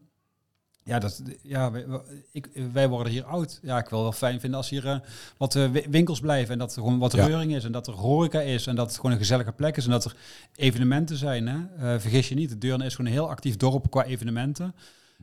Ja, 0.84 0.98
dat, 0.98 1.22
ja 1.42 1.70
wij, 1.70 1.86
ik, 2.32 2.48
wij 2.72 2.88
worden 2.88 3.12
hier 3.12 3.24
oud. 3.24 3.58
Ja, 3.62 3.78
ik 3.78 3.88
wil 3.88 4.02
wel 4.02 4.12
fijn 4.12 4.40
vinden 4.40 4.58
als 4.58 4.68
hier 4.68 4.86
eh, 4.86 4.98
wat 5.36 5.54
eh, 5.54 5.70
wi- 5.70 5.86
winkels 5.90 6.20
blijven 6.20 6.52
en 6.52 6.58
dat 6.58 6.76
er 6.76 6.82
gewoon 6.82 6.98
wat 6.98 7.12
Ja. 7.12 7.26
reuring 7.26 7.54
is 7.54 7.64
en 7.64 7.72
dat 7.72 7.86
er 7.86 7.92
horeca 7.92 8.40
is 8.40 8.66
en 8.66 8.76
dat 8.76 8.86
het 8.86 8.96
gewoon 8.96 9.12
een 9.12 9.18
gezellige 9.18 9.52
plek 9.52 9.76
is 9.76 9.84
en 9.84 9.90
dat 9.90 10.04
er 10.04 10.16
evenementen 10.56 11.16
zijn. 11.16 11.46
Hè? 11.48 11.58
Eh, 11.94 12.00
vergis 12.00 12.28
je 12.28 12.34
niet, 12.34 12.48
de 12.48 12.58
Deurne 12.58 12.84
is 12.84 12.94
gewoon 12.94 13.10
een 13.10 13.16
heel 13.16 13.28
actief 13.30 13.56
dorp 13.56 13.90
qua 13.90 14.04
evenementen. 14.04 14.74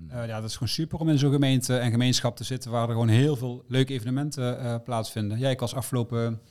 Eh, 0.10 0.28
ja, 0.28 0.36
dat 0.41 0.50
is 0.50 0.54
gewoon 0.54 0.67
super 0.70 1.00
om 1.00 1.10
in 1.10 1.17
zo'n 1.20 1.32
gemeente 1.32 1.78
en 1.78 1.91
gemeenschap 1.91 2.36
te 2.36 2.43
zitten 2.43 2.72
waar 2.72 2.84
er 2.88 2.91
gewoon 2.91 3.08
heel 3.08 3.36
veel 3.36 3.63
leuke 3.67 3.93
evenementen 3.93 4.82
plaatsvinden. 4.84 5.39
Ja, 5.39 5.50
ik 5.50 5.60
was 5.60 5.76
afgelopen 5.76 6.41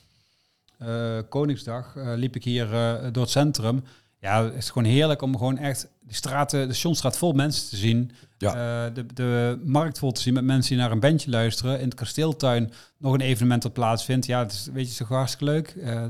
Koningsdag, 1.29 1.93
liep 1.95 2.35
ik 2.35 2.43
hier 2.43 2.67
door 3.11 3.23
het 3.23 3.31
centrum. 3.31 3.83
Ja, 4.27 4.43
het 4.43 4.55
is 4.55 4.69
gewoon 4.69 4.91
heerlijk 4.91 5.21
om 5.21 5.37
gewoon 5.37 5.57
echt 5.57 5.87
de 5.99 6.13
straten, 6.13 6.67
de 6.67 6.73
Sjonstraat 6.73 7.17
vol 7.17 7.33
mensen 7.33 7.69
te 7.69 7.75
zien. 7.75 8.11
Ja. 8.37 8.49
Eh, 8.49 8.93
de, 8.93 9.05
de 9.13 9.61
markt 9.65 9.99
vol 9.99 10.11
te 10.11 10.21
zien 10.21 10.33
met 10.33 10.43
mensen 10.43 10.71
die 10.71 10.81
naar 10.81 10.91
een 10.91 10.99
bandje 10.99 11.29
luisteren. 11.29 11.79
In 11.79 11.85
het 11.85 11.93
kasteeltuin 11.93 12.71
nog 12.97 13.13
een 13.13 13.21
evenement 13.21 13.61
dat 13.61 13.73
plaatsvindt. 13.73 14.25
Ja, 14.25 14.39
het 14.39 14.51
is, 14.51 14.65
weet 14.65 14.73
je, 14.73 14.79
het 14.79 14.89
is 14.89 14.97
toch 14.97 15.07
hartstikke 15.07 15.45
leuk. 15.45 15.67
Eh, 15.67 16.05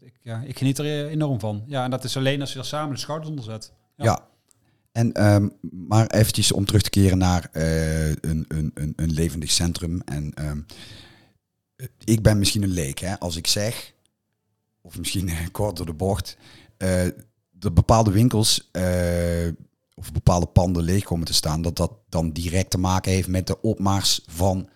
ik, 0.00 0.14
ja, 0.22 0.42
ik 0.46 0.58
geniet 0.58 0.78
er 0.78 1.08
enorm 1.08 1.40
van. 1.40 1.62
Ja, 1.66 1.84
en 1.84 1.90
dat 1.90 2.04
is 2.04 2.16
alleen 2.16 2.40
als 2.40 2.52
je 2.52 2.58
er 2.58 2.64
samen 2.64 2.94
de 2.94 3.00
schouders 3.00 3.30
onder 3.30 3.44
zet. 3.44 3.72
Ja. 3.96 4.04
Ja. 4.04 4.28
En, 4.92 5.12
ehm, 5.12 5.48
maar 5.70 6.06
eventjes 6.06 6.52
om 6.52 6.64
terug 6.64 6.82
te 6.82 6.90
keren 6.90 7.18
naar 7.18 7.48
eh, 7.52 8.08
een, 8.08 8.44
een, 8.48 8.70
een, 8.74 8.92
een 8.96 9.12
levendig 9.12 9.50
centrum. 9.50 10.00
En 10.04 10.34
ehm, 10.34 10.60
ik 12.04 12.22
ben 12.22 12.38
misschien 12.38 12.62
een 12.62 12.72
leek, 12.72 12.98
hè, 12.98 13.18
als 13.18 13.36
ik 13.36 13.46
zeg, 13.46 13.92
of 14.80 14.98
misschien 14.98 15.50
kort 15.50 15.76
door 15.76 15.86
de 15.86 15.92
bocht, 15.92 16.36
dat 17.60 17.74
bepaalde 17.74 18.10
winkels 18.10 18.68
eh, 18.72 19.48
of 19.94 20.12
bepaalde 20.12 20.46
panden 20.46 20.82
leeg 20.82 21.04
komen 21.04 21.26
te 21.26 21.34
staan, 21.34 21.62
dat 21.62 21.76
dat 21.76 21.92
dan 22.08 22.30
direct 22.30 22.70
te 22.70 22.78
maken 22.78 23.12
heeft 23.12 23.28
met 23.28 23.46
de 23.46 23.60
opmars 23.60 24.20
van 24.26 24.68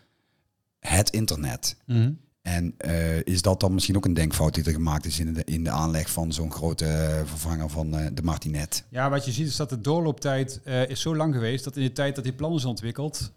het 0.78 1.10
internet. 1.10 1.76
Mhm. 1.86 2.12
En 2.42 2.74
eh, 2.78 3.22
is 3.22 3.42
dat 3.42 3.60
dan 3.60 3.74
misschien 3.74 3.96
ook 3.96 4.04
een 4.04 4.14
denkfout 4.14 4.54
die 4.54 4.64
er 4.64 4.72
gemaakt 4.72 5.04
is 5.04 5.20
in 5.20 5.32
de, 5.32 5.44
in 5.44 5.64
de 5.64 5.70
aanleg 5.70 6.10
van 6.10 6.32
zo'n 6.32 6.52
grote 6.52 6.86
eh, 6.86 7.20
vervanger 7.24 7.68
van 7.70 7.90
de 7.90 8.22
Martinet? 8.22 8.84
Ja, 8.90 9.10
wat 9.10 9.24
je 9.24 9.32
ziet 9.32 9.46
is 9.46 9.56
dat 9.56 9.70
de 9.70 9.80
doorlooptijd 9.80 10.60
is 10.88 11.00
zo 11.00 11.16
lang 11.16 11.34
geweest 11.34 11.64
dat 11.64 11.76
in 11.76 11.82
de 11.82 11.92
tijd 11.92 12.14
dat 12.14 12.24
die 12.24 12.32
plannen 12.32 12.58
zijn 12.58 12.72
ontwikkeld, 12.72 13.32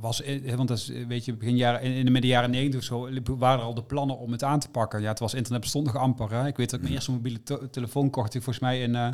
was, 0.00 0.22
eh, 0.22 0.54
want 0.54 0.68
dat 0.68 0.78
is, 0.78 0.90
eh, 0.90 1.06
weet 1.06 1.24
je, 1.24 1.32
begin 1.34 1.56
jaren, 1.56 1.82
in 1.82 2.04
de 2.04 2.10
midden 2.10 2.30
jaren 2.30 2.50
90 2.50 2.80
of 2.80 2.86
zo, 2.86 3.08
waren 3.36 3.58
er 3.58 3.64
al 3.64 3.74
de 3.74 3.82
plannen 3.82 4.18
om 4.18 4.32
het 4.32 4.42
aan 4.42 4.60
te 4.60 4.68
pakken. 4.68 5.00
Ja, 5.02 5.08
het 5.08 5.18
was 5.18 5.34
internet 5.34 5.60
bestond 5.60 5.86
nog 5.86 5.96
amper. 5.96 6.30
Hè? 6.32 6.46
Ik 6.46 6.56
weet 6.56 6.66
dat 6.70 6.74
ik 6.78 6.82
mijn 6.82 6.94
eerste 6.94 7.10
mobiele 7.10 7.40
telefoon 7.70 8.10
kocht, 8.10 8.34
ik 8.34 8.42
volgens 8.42 8.64
mij 8.64 8.80
in, 8.82 8.94
eh 8.94 9.08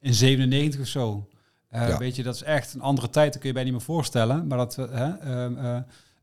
in 0.00 0.14
97 0.14 0.80
of 0.80 0.86
zo. 0.86 1.28
Eh, 1.68 1.88
Ja. 1.88 1.98
Weet 1.98 2.16
je, 2.16 2.22
dat 2.22 2.34
is 2.34 2.42
echt 2.42 2.74
een 2.74 2.80
andere 2.80 3.10
tijd, 3.10 3.30
dat 3.32 3.38
kun 3.40 3.48
je 3.48 3.54
bij 3.54 3.64
niet 3.64 3.72
meer 3.72 3.82
voorstellen. 3.82 4.46
Maar 4.46 4.58
dat, 4.58 4.78
eh, 4.78 4.86
hè, 4.90 5.54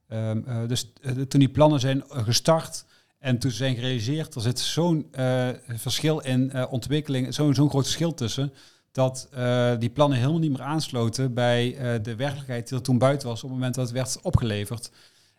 eh, 0.07 0.31
eh, 0.31 0.67
dus 0.67 0.91
eh, 1.01 1.11
toen 1.11 1.39
die 1.39 1.49
plannen 1.49 1.79
zijn 1.79 2.03
eh, 2.09 2.23
gestart 2.23 2.85
en 3.19 3.37
toen 3.39 3.51
ze 3.51 3.57
zijn 3.57 3.75
gerealiseerd, 3.75 4.35
er 4.35 4.41
zit 4.41 4.59
zo'n 4.59 5.07
eh, 5.11 5.47
verschil 5.67 6.19
in 6.19 6.51
eh, 6.51 6.65
ontwikkeling, 6.69 7.33
zo'n 7.33 7.53
zo'n 7.55 7.69
groot 7.69 7.83
verschil 7.83 8.13
tussen, 8.13 8.53
dat 8.95 9.27
eh, 9.31 9.71
die 9.79 9.89
plannen 9.89 10.17
helemaal 10.17 10.39
niet 10.39 10.51
meer 10.51 10.61
aansloten 10.61 11.33
bij 11.33 11.77
eh, 11.77 12.03
de 12.03 12.15
werkelijkheid 12.15 12.67
die 12.67 12.77
er 12.77 12.83
toen 12.83 12.97
buiten 12.97 13.27
was 13.27 13.43
op 13.43 13.49
het 13.49 13.57
moment 13.57 13.75
dat 13.75 13.85
het 13.85 13.93
werd 13.93 14.19
opgeleverd. 14.21 14.91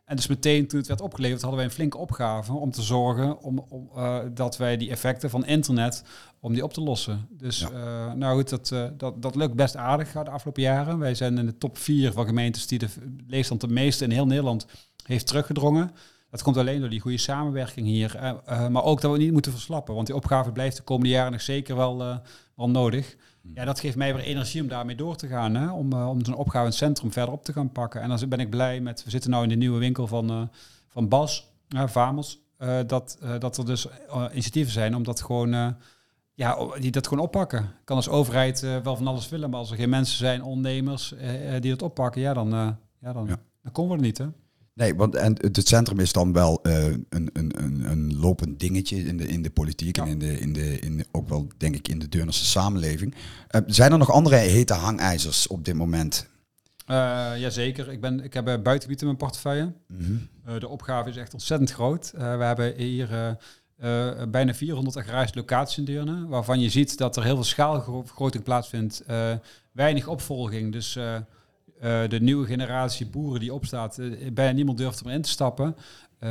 En 0.04 0.16
dus 0.16 0.26
meteen 0.26 0.66
toen 0.66 0.78
het 0.78 0.88
werd 0.88 1.00
opgeleverd 1.00 1.40
hadden 1.40 1.58
wij 1.58 1.68
een 1.68 1.74
flinke 1.74 1.98
opgave 1.98 2.52
om 2.52 2.70
te 2.70 2.82
zorgen 2.82 3.40
om, 3.40 3.64
om, 3.68 3.90
eh, 3.94 4.18
dat 4.34 4.56
wij 4.56 4.76
die 4.76 4.90
effecten 4.90 5.30
van 5.30 5.46
internet, 5.46 6.02
om 6.40 6.52
die 6.52 6.64
op 6.64 6.72
te 6.72 6.80
lossen. 6.80 7.28
Dus 7.30 7.58
Ja. 7.58 8.14
nou 8.14 8.36
goed, 8.36 8.48
dat, 8.48 8.98
dat, 8.98 9.22
dat 9.22 9.34
lukt 9.34 9.54
best 9.54 9.76
aardig 9.76 10.12
de 10.12 10.30
afgelopen 10.30 10.62
jaren. 10.62 10.98
Wij 10.98 11.14
zijn 11.14 11.38
in 11.38 11.46
de 11.46 11.58
top 11.58 11.78
4 11.78 12.12
van 12.12 12.26
gemeentes 12.26 12.66
die 12.66 12.78
de 12.78 12.88
leefstand 13.26 13.60
de 13.60 13.68
meeste 13.68 14.04
in 14.04 14.10
heel 14.10 14.26
Nederland 14.26 14.66
heeft 15.02 15.26
teruggedrongen. 15.26 15.90
Dat 16.30 16.42
komt 16.42 16.56
alleen 16.56 16.80
door 16.80 16.90
die 16.90 17.00
goede 17.00 17.18
samenwerking 17.18 17.86
hier. 17.86 18.40
Maar 18.70 18.84
ook 18.84 19.00
dat 19.00 19.12
we 19.12 19.18
niet 19.18 19.32
moeten 19.32 19.52
verslappen. 19.52 19.94
Want 19.94 20.06
die 20.06 20.16
opgave 20.16 20.52
blijft 20.52 20.76
de 20.76 20.82
komende 20.82 21.10
jaren 21.10 21.32
nog 21.32 21.40
zeker 21.40 21.76
wel, 21.76 21.98
wel 22.54 22.70
nodig. 22.70 23.16
Ja, 23.54 23.64
dat 23.64 23.80
geeft 23.80 23.96
mij 23.96 24.14
weer 24.14 24.24
energie 24.24 24.62
om 24.62 24.68
daarmee 24.68 24.96
door 24.96 25.16
te 25.16 25.26
gaan. 25.26 25.54
Hè? 25.54 25.70
Om, 25.70 25.92
eh, 25.92 26.08
om 26.08 26.24
zo'n 26.24 26.34
opgave 26.34 26.58
in 26.64 26.70
het 26.70 26.74
centrum 26.74 27.12
verder 27.12 27.34
op 27.34 27.44
te 27.44 27.52
gaan 27.52 27.72
pakken. 27.72 28.00
En 28.00 28.08
dan 28.08 28.28
ben 28.28 28.40
ik 28.40 28.50
blij 28.50 28.80
met... 28.80 29.04
We 29.04 29.10
zitten 29.10 29.30
nu 29.30 29.42
in 29.42 29.48
de 29.48 29.54
nieuwe 29.54 29.78
winkel 29.78 30.06
van, 30.06 30.30
eh, 30.30 30.42
van 30.88 31.08
Bas, 31.08 31.50
uh, 31.68 31.86
Vamos. 31.86 32.40
dat, 32.86 33.18
dat 33.38 33.56
er 33.56 33.66
dus 33.66 33.88
initiatieven 34.32 34.72
zijn 34.72 34.94
om 34.96 35.02
dat 35.02 35.22
gewoon... 35.22 35.76
ja, 36.34 36.56
die 36.78 36.90
dat 36.90 37.06
gewoon 37.08 37.24
oppakken. 37.24 37.70
Kan 37.84 37.96
als 37.96 38.08
overheid 38.08 38.60
wel 38.60 38.96
van 38.96 39.06
alles 39.06 39.28
willen, 39.28 39.50
maar 39.50 39.58
als 39.58 39.70
er 39.70 39.76
geen 39.76 39.88
mensen 39.88 40.16
zijn, 40.16 40.42
ondernemers, 40.42 41.14
die 41.60 41.70
dat 41.70 41.82
oppakken, 41.82 42.20
ja, 42.20 42.34
dan, 42.34 42.48
ja, 43.00 43.12
dan, 43.12 43.26
Ja. 43.26 43.36
dan 43.62 43.72
komen 43.72 43.90
we 43.90 43.96
er 43.96 44.04
niet, 44.06 44.18
hè? 44.18 44.26
Nee, 44.76 44.94
want 44.94 45.14
en 45.14 45.36
het 45.40 45.68
centrum 45.68 46.00
is 46.00 46.12
dan 46.12 46.32
wel 46.32 46.62
eh, 46.62 46.84
een, 46.84 47.06
een, 47.08 47.30
een, 47.32 47.90
een 47.90 48.16
lopend 48.18 48.60
dingetje 48.60 48.96
in 48.96 49.16
de, 49.16 49.26
in 49.28 49.42
de 49.42 49.50
politiek 49.50 49.96
Ja. 49.96 50.02
en 50.02 50.08
in 50.08 50.18
de, 50.18 50.38
in 50.40 50.52
de, 50.52 50.78
in 50.78 50.96
de- 50.96 51.06
ook 51.12 51.28
wel, 51.28 51.48
denk 51.56 51.74
ik, 51.74 51.88
in 51.88 51.98
de 51.98 52.08
Deurnerse 52.08 52.44
samenleving. 52.44 53.14
Eh, 53.48 53.60
zijn 53.66 53.92
er 53.92 53.98
nog 53.98 54.10
andere 54.12 54.36
hete 54.36 54.74
hangijzers 54.74 55.46
op 55.46 55.64
dit 55.64 55.74
moment? 55.74 56.28
Eh 56.86 57.32
jazeker. 57.36 57.92
Ik, 57.92 58.00
ben, 58.00 58.24
ik 58.24 58.34
heb 58.34 58.44
buitengebied 58.44 59.00
in 59.00 59.06
mijn 59.06 59.18
portefeuille. 59.18 59.72
Mhm. 59.86 60.58
De 60.58 60.68
opgave 60.68 61.08
is 61.08 61.16
echt 61.16 61.32
ontzettend 61.32 61.70
groot. 61.72 62.10
We 62.16 62.22
hebben 62.24 62.74
hier 62.76 63.36
bijna 64.28 64.54
400 64.54 64.96
agrarische 64.96 65.36
locaties 65.36 65.78
in 65.78 65.84
Deurne, 65.84 66.26
waarvan 66.26 66.60
je 66.60 66.68
ziet 66.70 66.98
dat 66.98 67.16
er 67.16 67.24
heel 67.24 67.34
veel 67.34 67.44
schaalvergroting 67.44 68.44
plaatsvindt. 68.44 69.02
weinig 69.72 70.08
opvolging, 70.08 70.72
dus 70.72 70.98
eh, 71.80 72.08
de 72.08 72.20
nieuwe 72.20 72.46
generatie 72.46 73.06
boeren 73.06 73.40
die 73.40 73.54
opstaat, 73.54 73.98
eh, 73.98 74.32
bijna 74.32 74.52
niemand 74.52 74.78
durft 74.78 75.00
er 75.00 75.10
in 75.10 75.22
te 75.22 75.28
stappen. 75.28 75.76
Eh, 76.18 76.30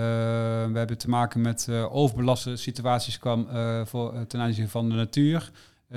we 0.72 0.78
hebben 0.78 0.98
te 0.98 1.10
maken 1.10 1.42
met 1.42 1.70
overbelaste 1.90 2.56
situaties 2.56 3.20
kwam, 3.20 3.48
voor, 3.86 4.28
ten 4.28 4.40
aanzien 4.40 4.70
van 4.70 4.90
de 4.90 4.96
natuur. 4.96 5.52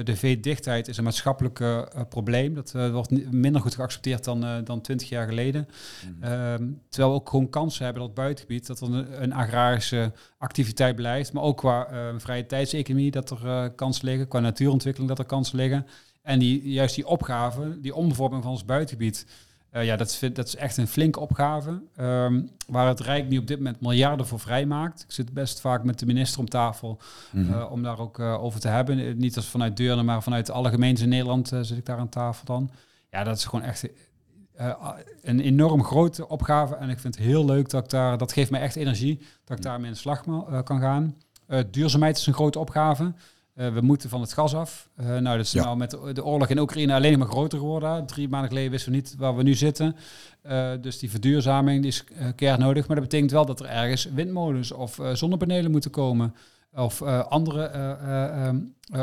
De 0.04 0.16
veedichtheid 0.16 0.88
is 0.88 0.96
een 0.96 1.04
maatschappelijk 1.04 1.64
probleem. 2.08 2.54
Dat 2.54 2.72
wordt 2.72 3.32
minder 3.32 3.60
goed 3.60 3.74
geaccepteerd 3.74 4.24
dan, 4.24 4.64
dan 4.64 4.80
20 4.80 5.08
jaar 5.08 5.26
geleden. 5.28 5.68
Ehm, 6.20 6.70
terwijl 6.88 7.12
we 7.12 7.20
ook 7.20 7.28
gewoon 7.28 7.48
kansen 7.48 7.84
hebben 7.84 8.02
dat 8.02 8.14
buitengebied, 8.14 8.66
dat 8.66 8.80
er 8.80 8.92
een, 8.92 9.22
een 9.22 9.32
agrarische 9.32 10.12
activiteit 10.38 10.96
blijft. 10.96 11.32
Maar 11.32 11.42
ook 11.42 11.56
qua 11.56 11.88
vrije 12.18 12.46
tijdseconomie 12.46 13.10
dat 13.10 13.30
er 13.30 13.70
kansen 13.70 14.04
liggen, 14.04 14.28
qua 14.28 14.40
natuurontwikkeling 14.40 15.10
dat 15.10 15.18
er 15.18 15.32
kansen 15.32 15.56
liggen. 15.56 15.86
En 16.28 16.38
die, 16.38 16.72
juist 16.72 16.94
die 16.94 17.06
opgave, 17.06 17.80
die 17.80 17.94
omvorming 17.94 18.42
van 18.42 18.52
ons 18.52 18.64
buitengebied, 18.64 19.26
Uh, 19.72 19.84
ja, 19.84 19.96
dat 19.96 20.08
is, 20.08 20.32
dat 20.32 20.46
is 20.46 20.56
echt 20.56 20.76
een 20.76 20.86
flinke 20.86 21.20
opgave. 21.20 21.82
Um, 22.00 22.50
waar 22.66 22.88
het 22.88 23.00
Rijk 23.00 23.28
nu 23.28 23.38
op 23.38 23.46
dit 23.46 23.56
moment 23.56 23.80
miljarden 23.80 24.26
voor 24.26 24.40
vrijmaakt. 24.40 25.02
Ik 25.02 25.12
zit 25.12 25.32
best 25.32 25.60
vaak 25.60 25.84
met 25.84 25.98
de 25.98 26.06
minister 26.06 26.40
om 26.40 26.48
tafel 26.48 26.98
mm 27.32 27.50
-hmm. 27.50 27.62
om 27.62 27.82
daar 27.82 27.98
ook 27.98 28.18
uh, 28.18 28.42
over 28.42 28.60
te 28.60 28.68
hebben. 28.68 29.18
Niet 29.18 29.36
als 29.36 29.46
vanuit 29.46 29.76
Deurne, 29.76 30.02
maar 30.02 30.22
vanuit 30.22 30.50
alle 30.50 30.68
gemeenten 30.68 31.04
in 31.04 31.10
Nederland 31.10 31.48
zit 31.48 31.78
ik 31.78 31.86
daar 31.86 31.98
aan 31.98 32.08
tafel 32.08 32.44
dan. 32.44 32.70
Ja, 33.10 33.24
dat 33.24 33.36
is 33.36 33.44
gewoon 33.44 33.64
echt 33.64 33.88
een 35.22 35.40
enorm 35.40 35.84
grote 35.84 36.28
opgave. 36.28 36.74
En 36.74 36.88
ik 36.88 36.98
vind 36.98 37.14
het 37.14 37.24
heel 37.24 37.44
leuk 37.44 37.70
dat 37.70 37.84
ik 37.84 37.90
daar, 37.90 38.18
dat 38.18 38.32
geeft 38.32 38.50
mij 38.50 38.60
echt 38.60 38.76
energie, 38.76 39.20
dat 39.44 39.56
ik 39.56 39.62
daarmee 39.62 39.86
in 39.86 39.92
de 39.92 39.98
slag 39.98 40.22
kan 40.64 40.80
gaan. 40.80 41.14
duurzaamheid 41.70 42.16
is 42.16 42.26
een 42.26 42.34
grote 42.34 42.58
opgave. 42.58 43.12
Uh, 43.58 43.72
we 43.72 43.80
moeten 43.80 44.10
van 44.10 44.20
het 44.20 44.32
gas 44.32 44.54
af. 44.54 44.88
Uh, 45.00 45.06
nou, 45.06 45.22
dat 45.36 45.46
is 45.46 45.52
ja. 45.52 45.64
nou 45.64 45.76
met 45.76 45.90
de 46.12 46.24
oorlog 46.24 46.48
in 46.48 46.58
Oekraïne 46.58 46.94
alleen 46.94 47.18
maar 47.18 47.28
groter 47.28 47.58
geworden. 47.58 48.06
Drie 48.06 48.28
maanden 48.28 48.48
geleden 48.48 48.70
wisten 48.70 48.90
we 48.90 48.96
niet 48.96 49.14
waar 49.18 49.36
we 49.36 49.42
nu 49.42 49.54
zitten. 49.54 49.96
Uh, 50.46 50.70
dus 50.80 50.98
die 50.98 51.10
verduurzaming 51.10 51.82
die 51.82 51.90
is 51.90 52.04
keer 52.36 52.58
nodig. 52.58 52.86
Maar 52.86 52.96
dat 52.96 53.04
betekent 53.04 53.30
wel 53.30 53.46
dat 53.46 53.60
er 53.60 53.66
ergens 53.66 54.04
windmolens 54.04 54.72
of 54.72 55.00
zonnepanelen 55.12 55.70
moeten 55.70 55.90
komen. 55.90 56.34
Of 56.74 57.02
andere 57.02 57.64
ehm, 57.64 58.60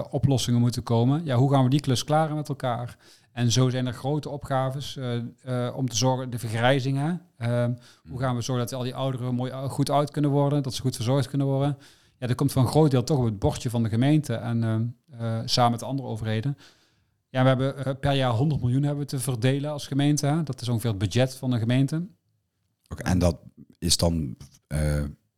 oplossingen 0.09 0.59
moeten 0.59 0.83
komen. 0.83 1.25
Ja, 1.25 1.35
hoe 1.35 1.51
gaan 1.51 1.63
we 1.63 1.69
die 1.69 1.79
klus 1.79 2.03
klaren 2.03 2.35
met 2.35 2.49
elkaar? 2.49 2.97
En 3.31 3.51
zo 3.51 3.69
zijn 3.69 3.87
er 3.87 3.93
grote 3.93 4.29
opgaves 4.29 4.99
om 5.75 5.89
te 5.89 5.95
zorgen, 5.95 6.29
de 6.29 6.39
vergrijzingen. 6.39 7.21
Ehm, 7.37 7.73
hoe 8.09 8.19
gaan 8.19 8.35
we 8.35 8.41
zorgen 8.41 8.65
dat 8.65 8.73
al 8.73 8.83
die 8.83 8.95
ouderen 8.95 9.35
mooi 9.35 9.51
goed 9.51 9.89
oud 9.89 10.11
kunnen 10.11 10.31
worden, 10.31 10.63
dat 10.63 10.73
ze 10.73 10.81
goed 10.81 10.95
verzorgd 10.95 11.27
kunnen 11.27 11.47
worden 11.47 11.77
ja, 12.25 12.31
dat 12.31 12.39
komt 12.39 12.51
voor 12.51 12.61
een 12.61 12.67
groot 12.67 12.91
deel 12.91 13.03
toch 13.03 13.17
op 13.17 13.25
het 13.25 13.39
bordje 13.39 13.69
van 13.69 13.83
de 13.83 13.89
gemeente 13.89 14.33
en 14.33 14.95
uh, 15.21 15.39
samen 15.45 15.71
met 15.71 15.79
de 15.79 15.85
andere 15.85 16.07
overheden. 16.07 16.57
Ja, 17.29 17.41
we 17.41 17.47
hebben 17.47 17.87
uh, 17.87 17.93
per 17.99 18.13
jaar 18.13 18.31
100 18.31 18.61
miljoen 18.61 18.83
hebben 18.83 19.03
we 19.03 19.09
te 19.09 19.19
verdelen 19.19 19.71
als 19.71 19.87
gemeente. 19.87 20.25
Hè? 20.25 20.43
Dat 20.43 20.61
is 20.61 20.69
ongeveer 20.69 20.89
het 20.89 20.99
budget 20.99 21.35
van 21.35 21.51
de 21.51 21.57
gemeente. 21.57 22.07
Oké, 22.87 23.03
en 23.03 23.19
dat 23.19 23.37
is 23.77 23.97
dan 23.97 24.37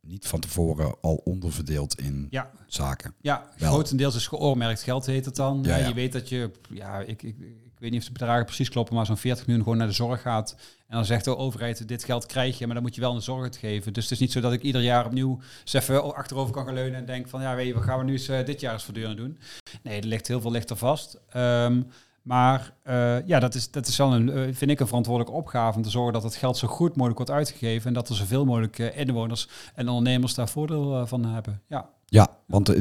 niet 0.00 0.26
van 0.26 0.40
tevoren 0.40 1.00
al 1.00 1.14
onderverdeeld 1.14 2.00
in 2.00 2.26
ja. 2.30 2.50
zaken? 2.66 3.14
Ja, 3.20 3.50
Wel. 3.58 3.72
grotendeels 3.72 4.14
is 4.14 4.26
geoormerkt 4.26 4.82
geld 4.82 5.06
heet 5.06 5.24
het 5.24 5.36
dan. 5.36 5.60
Ja, 5.62 5.76
ja. 5.76 5.88
Je 5.88 5.94
weet 5.94 6.12
dat 6.12 6.28
je, 6.28 6.50
ja, 6.70 7.00
ik, 7.00 7.22
ik, 7.22 7.36
ik 7.78 7.84
weet 7.84 7.92
niet 7.92 8.00
of 8.00 8.06
de 8.06 8.12
bedragen 8.12 8.44
precies 8.44 8.68
kloppen, 8.68 8.94
maar 8.94 9.06
zo'n 9.06 9.16
40 9.16 9.46
miljoen 9.46 9.64
gewoon 9.64 9.78
naar 9.78 9.86
de 9.86 9.92
zorg 9.92 10.20
gaat. 10.20 10.56
En 10.86 10.96
dan 10.96 11.04
zegt 11.04 11.24
de 11.24 11.36
overheid, 11.36 11.88
dit 11.88 12.04
geld 12.04 12.26
krijg 12.26 12.58
je, 12.58 12.64
maar 12.64 12.74
dan 12.74 12.84
moet 12.84 12.94
je 12.94 13.00
wel 13.00 13.14
een 13.14 13.22
zorg 13.22 13.44
het 13.44 13.56
geven. 13.56 13.92
Dus 13.92 14.02
het 14.02 14.12
is 14.12 14.18
niet 14.18 14.32
zo 14.32 14.40
dat 14.40 14.52
ik 14.52 14.62
ieder 14.62 14.82
jaar 14.82 15.06
opnieuw 15.06 15.38
eens 15.60 15.72
even 15.72 16.14
achterover 16.14 16.52
kan 16.52 16.64
gaan 16.64 16.74
leunen 16.74 16.98
en 16.98 17.06
denk 17.06 17.28
van, 17.28 17.42
ja, 17.42 17.54
weet 17.54 17.66
je, 17.66 17.74
wat 17.74 17.82
gaan 17.82 17.98
we 17.98 18.04
nu 18.04 18.12
eens 18.12 18.28
uh, 18.28 18.44
dit 18.44 18.60
jaar 18.60 18.72
eens 18.72 18.84
voortdurend 18.84 19.16
doen? 19.16 19.38
Nee, 19.82 20.00
er 20.00 20.06
ligt 20.06 20.28
heel 20.28 20.40
veel 20.40 20.50
lichter 20.50 20.76
vast. 20.76 21.20
Um, 21.36 21.86
maar 22.22 22.72
uh, 22.84 23.26
ja, 23.26 23.38
dat 23.38 23.54
is, 23.54 23.70
dat 23.70 23.86
is 23.86 23.96
wel 23.96 24.12
een, 24.12 24.28
uh, 24.28 24.54
vind 24.54 24.70
ik 24.70 24.80
een 24.80 24.86
verantwoordelijke 24.86 25.38
opgave 25.38 25.76
om 25.76 25.82
te 25.82 25.90
zorgen 25.90 26.12
dat 26.12 26.22
het 26.22 26.34
geld 26.34 26.56
zo 26.56 26.68
goed 26.68 26.90
mogelijk 26.90 27.16
wordt 27.16 27.30
uitgegeven 27.30 27.86
en 27.86 27.94
dat 27.94 28.08
er 28.08 28.14
zoveel 28.14 28.44
mogelijk 28.44 28.78
inwoners 28.78 29.48
en 29.74 29.88
ondernemers 29.88 30.34
daar 30.34 30.48
voordeel 30.48 31.06
van 31.06 31.24
hebben. 31.24 31.62
Ja. 31.68 31.90
Ja, 32.10 32.36
want 32.46 32.72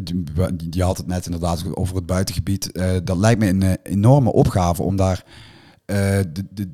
je 0.70 0.84
had 0.84 0.98
het 0.98 1.08
net 1.08 1.26
inderdaad 1.26 1.76
over 1.76 1.96
het 1.96 2.06
buitengebied. 2.06 2.72
dat 3.04 3.18
lijkt 3.18 3.40
me 3.40 3.48
een 3.48 3.78
enorme 3.84 4.34
opgave 4.34 4.84
om 4.84 4.96
daar 4.96 5.24
de, 5.86 6.46
de, 6.52 6.70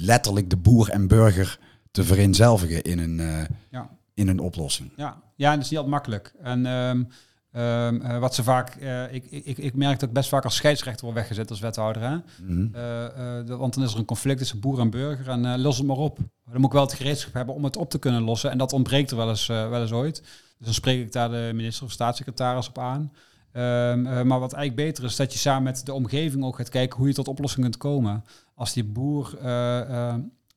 letterlijk 0.00 0.50
de 0.50 0.56
boer 0.56 0.88
en 0.88 1.08
burger 1.08 1.58
te 1.90 2.04
vereenzelvigen 2.04 2.82
in 2.82 2.98
een, 2.98 3.46
ja. 3.70 3.90
in 4.14 4.28
een 4.28 4.40
oplossing. 4.40 4.92
Ja. 4.96 5.22
ja, 5.36 5.50
en 5.50 5.54
dat 5.54 5.64
is 5.64 5.70
niet 5.70 5.78
altijd 5.78 5.94
makkelijk. 5.94 6.34
En 6.42 6.66
um, 6.66 7.08
Um, 7.56 8.02
uh, 8.02 8.18
wat 8.18 8.34
ze 8.34 8.42
vaak, 8.42 8.74
ik, 9.10 9.24
ik, 9.30 9.58
ik 9.58 9.74
merk 9.74 10.00
dat 10.00 10.08
ik 10.08 10.14
best 10.14 10.28
vaak 10.28 10.44
als 10.44 10.54
scheidsrechter 10.54 11.04
word 11.04 11.16
weggezet 11.16 11.50
als 11.50 11.60
wethouder. 11.60 12.02
Hè? 12.02 12.14
Mm 12.14 12.22
-hmm. 12.46 12.70
uh, 12.74 13.56
want 13.58 13.74
dan 13.74 13.84
is 13.84 13.92
er 13.92 13.98
een 13.98 14.04
conflict 14.04 14.38
tussen 14.38 14.60
boer 14.60 14.80
en 14.80 14.90
burger 14.90 15.28
en 15.28 15.60
los 15.60 15.76
het 15.78 15.86
maar 15.86 15.96
op. 15.96 16.18
Dan 16.44 16.60
moet 16.60 16.66
ik 16.66 16.72
wel 16.72 16.82
het 16.82 16.92
gereedschap 16.92 17.32
hebben 17.32 17.54
om 17.54 17.64
het 17.64 17.76
op 17.76 17.90
te 17.90 17.98
kunnen 17.98 18.22
lossen. 18.22 18.50
En 18.50 18.58
dat 18.58 18.72
ontbreekt 18.72 19.10
er 19.10 19.16
wel 19.16 19.28
eens, 19.28 19.46
wel 19.46 19.80
eens 19.80 19.92
ooit. 19.92 20.22
Dus 20.62 20.70
dan 20.70 20.74
spreek 20.74 21.00
ik 21.00 21.12
daar 21.12 21.30
de 21.30 21.50
minister 21.54 21.84
of 21.84 21.92
staatssecretaris 21.92 22.68
op 22.68 22.78
aan. 22.78 23.12
Um, 23.52 24.02
maar 24.02 24.40
wat 24.40 24.52
eigenlijk 24.52 24.88
beter 24.88 25.04
is, 25.04 25.16
dat 25.16 25.32
je 25.32 25.38
samen 25.38 25.62
met 25.62 25.86
de 25.86 25.92
omgeving 25.92 26.44
ook 26.44 26.56
gaat 26.56 26.68
kijken 26.68 26.98
hoe 26.98 27.08
je 27.08 27.14
tot 27.14 27.28
oplossingen 27.28 27.70
kunt 27.70 27.82
komen. 27.82 28.24
Als 28.54 28.72
die 28.72 28.84
boer 28.84 29.38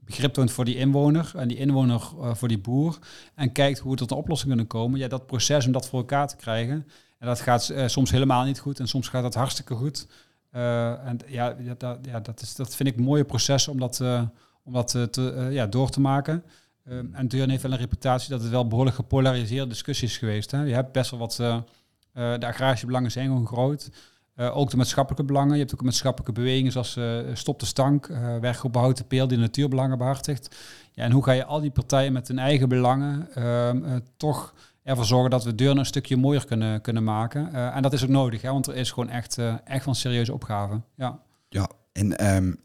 begrip 0.05 0.33
toont 0.33 0.51
voor 0.51 0.65
die 0.65 0.75
inwoner 0.75 1.31
en 1.35 1.47
die 1.47 1.57
inwoner 1.57 2.01
uh, 2.17 2.33
voor 2.33 2.47
die 2.47 2.59
boer 2.59 2.97
en 3.35 3.51
kijkt 3.51 3.79
hoe 3.79 3.91
we 3.91 3.97
tot 3.97 4.11
een 4.11 4.17
oplossing 4.17 4.49
kunnen 4.49 4.67
komen. 4.67 4.99
Ja, 4.99 5.07
dat 5.07 5.25
proces 5.25 5.65
om 5.65 5.71
dat 5.71 5.87
voor 5.87 5.99
elkaar 5.99 6.27
te 6.27 6.35
krijgen. 6.35 6.87
En 7.19 7.27
dat 7.27 7.41
gaat 7.41 7.69
uh, 7.69 7.87
soms 7.87 8.11
helemaal 8.11 8.43
niet 8.43 8.59
goed 8.59 8.79
en 8.79 8.87
soms 8.87 9.07
gaat 9.07 9.23
dat 9.23 9.33
hartstikke 9.33 9.75
goed. 9.75 10.07
Uh, 10.55 11.07
en 11.07 11.19
ja, 11.27 11.55
dat, 11.77 11.97
ja 12.01 12.19
dat, 12.19 12.41
is, 12.41 12.55
dat 12.55 12.75
vind 12.75 12.89
ik 12.89 12.97
een 12.97 13.03
mooie 13.03 13.23
proces 13.23 13.67
om 13.67 13.79
dat, 13.79 14.01
om 14.63 14.73
dat 14.73 14.87
te, 15.11 15.47
ja, 15.51 15.67
door 15.67 15.89
te 15.89 15.99
maken. 15.99 16.43
Um, 16.89 17.09
en 17.13 17.27
Deurne 17.27 17.51
heeft 17.51 17.63
wel 17.63 17.71
een 17.71 17.77
reputatie 17.77 18.29
dat 18.29 18.41
het 18.41 18.49
wel 18.49 18.67
behoorlijk 18.67 18.95
gepolariseerde 18.95 19.67
discussies 19.67 20.11
is 20.11 20.17
geweest. 20.17 20.51
Hè. 20.51 20.63
Je 20.63 20.73
hebt 20.73 20.91
best 20.91 21.11
wel 21.11 21.19
wat, 21.19 21.35
de 22.39 22.47
agrarische 22.47 22.85
belangen 22.85 23.11
zijn 23.11 23.27
gewoon 23.27 23.47
groot. 23.47 23.89
Uh, 24.35 24.57
ook 24.57 24.69
de 24.69 24.77
maatschappelijke 24.77 25.25
belangen. 25.25 25.53
Je 25.53 25.59
hebt 25.59 25.73
ook 25.73 25.81
maatschappelijke 25.81 26.33
bewegingen 26.33 26.71
zoals 26.71 26.99
Stop 27.33 27.59
de 27.59 27.65
Stank, 27.65 28.07
uh, 28.07 28.37
Weg 28.37 28.63
op 28.63 28.73
behouden 28.73 29.07
peel 29.07 29.27
die 29.27 29.37
natuurbelangen 29.37 29.97
behartigt. 29.97 30.55
Ja, 30.91 31.03
en 31.03 31.11
hoe 31.11 31.23
ga 31.23 31.31
je 31.31 31.45
al 31.45 31.61
die 31.61 31.71
partijen 31.71 32.13
met 32.13 32.27
hun 32.27 32.39
eigen 32.39 32.69
belangen 32.69 33.27
ehm, 33.33 33.99
toch 34.17 34.53
ervoor 34.83 35.05
zorgen 35.05 35.29
dat 35.29 35.43
we 35.43 35.55
deuren 35.55 35.77
een 35.77 35.85
stukje 35.85 36.17
mooier 36.17 36.45
kunnen, 36.45 36.81
kunnen 36.81 37.03
maken. 37.03 37.53
en 37.53 37.81
dat 37.81 37.93
is 37.93 38.03
ook 38.03 38.09
nodig, 38.09 38.41
hè, 38.41 38.51
want 38.51 38.67
er 38.67 38.75
is 38.75 38.91
gewoon 38.91 39.09
echt, 39.09 39.37
echt 39.63 39.85
wel 39.85 39.93
een 39.93 39.95
serieuze 39.95 40.33
opgave. 40.33 40.81
Ja, 40.95 41.19
ja 41.49 41.69
en 41.91 42.35
um, 42.35 42.59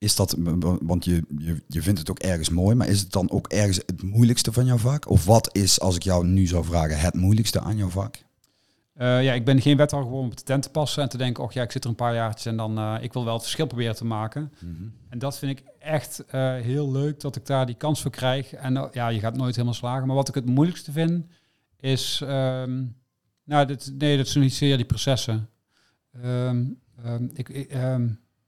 is 0.00 0.16
dat, 0.16 0.36
want 0.80 1.04
je, 1.04 1.24
je, 1.38 1.62
je 1.66 1.82
vindt 1.82 1.98
het 1.98 2.10
ook 2.10 2.18
ergens 2.18 2.48
mooi, 2.48 2.76
maar 2.76 2.88
is 2.88 3.00
het 3.00 3.12
dan 3.12 3.30
ook 3.30 3.48
ergens 3.48 3.76
het 3.76 4.02
moeilijkste 4.02 4.52
van 4.52 4.64
jouw 4.64 4.76
vak? 4.76 5.08
Of 5.08 5.24
wat 5.24 5.56
is, 5.56 5.80
als 5.80 5.96
ik 5.96 6.02
jou 6.02 6.26
nu 6.26 6.46
zou 6.46 6.64
vragen, 6.64 7.00
het 7.00 7.14
moeilijkste 7.14 7.60
aan 7.60 7.76
jouw 7.76 7.88
vak? 7.88 8.16
Uh, 8.96 9.22
ja, 9.22 9.32
ik 9.32 9.44
ben 9.44 9.60
geen 9.60 9.76
wethouder 9.76 10.10
gewoon 10.10 10.24
om 10.24 10.30
op 10.30 10.36
de 10.36 10.42
tent 10.42 10.62
te 10.62 10.70
passen 10.70 11.02
en 11.02 11.08
te 11.08 11.16
denken, 11.16 11.44
oh 11.44 11.50
ja, 11.50 11.62
ik 11.62 11.70
zit 11.70 11.84
er 11.84 11.90
een 11.90 11.96
paar 11.96 12.14
jaartjes 12.14 12.46
en 12.46 12.56
dan, 12.56 12.78
uh, 12.78 12.96
ik 13.00 13.12
wil 13.12 13.24
wel 13.24 13.32
het 13.32 13.42
verschil 13.42 13.66
proberen 13.66 13.94
te 13.94 14.04
maken. 14.04 14.52
Mm 14.60 14.76
-hmm. 14.76 14.92
En 15.08 15.18
dat 15.18 15.38
vind 15.38 15.58
ik 15.58 15.64
echt 15.78 16.24
uh, 16.26 16.54
heel 16.54 16.92
leuk, 16.92 17.20
dat 17.20 17.36
ik 17.36 17.46
daar 17.46 17.66
die 17.66 17.74
kans 17.74 18.02
voor 18.02 18.10
krijg. 18.10 18.52
En 18.52 18.88
ja, 18.92 19.08
je 19.08 19.20
gaat 19.20 19.36
nooit 19.36 19.54
helemaal 19.54 19.74
slagen. 19.74 20.06
Maar 20.06 20.16
wat 20.16 20.28
ik 20.28 20.34
het 20.34 20.46
moeilijkste 20.46 20.92
vind, 20.92 21.26
is, 21.76 22.20
um, 22.22 22.96
nou, 23.44 23.66
dit, 23.66 23.92
nee, 23.98 24.16
dat 24.16 24.28
zijn 24.28 24.44
niet 24.44 24.54
zeer 24.54 24.76
die 24.76 24.86
processen. 24.86 25.48
Um, 26.24 26.80
um, 27.06 27.30
ik, 27.34 27.48
ik 27.48 27.70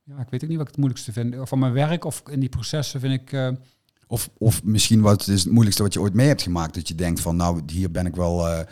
ja, 0.05 0.21
ik 0.21 0.31
weet 0.31 0.43
ook 0.43 0.49
niet 0.49 0.59
wat 0.59 0.69
ik 0.69 0.75
het 0.75 0.77
moeilijkste 0.77 1.13
vind. 1.13 1.49
Van 1.49 1.59
mijn 1.59 1.73
werk 1.73 2.05
of 2.05 2.23
in 2.31 2.41
die 2.41 2.49
processen 2.49 3.01
vind 3.01 3.21
ik... 3.21 3.57
of, 4.07 4.31
of 4.39 4.65
misschien 4.65 5.01
wat 5.01 5.29
is 5.29 5.43
het 5.43 5.53
moeilijkste 5.53 5.83
wat 5.83 5.93
je 5.93 6.01
ooit 6.01 6.15
mee 6.15 6.27
hebt 6.27 6.43
gemaakt, 6.43 6.75
dat 6.75 6.89
je 6.89 6.95
denkt 6.95 7.21
van, 7.21 7.37
nou, 7.37 7.63
hier 7.67 7.91
ben 7.91 8.07
ik 8.07 8.17
wel 8.17 8.67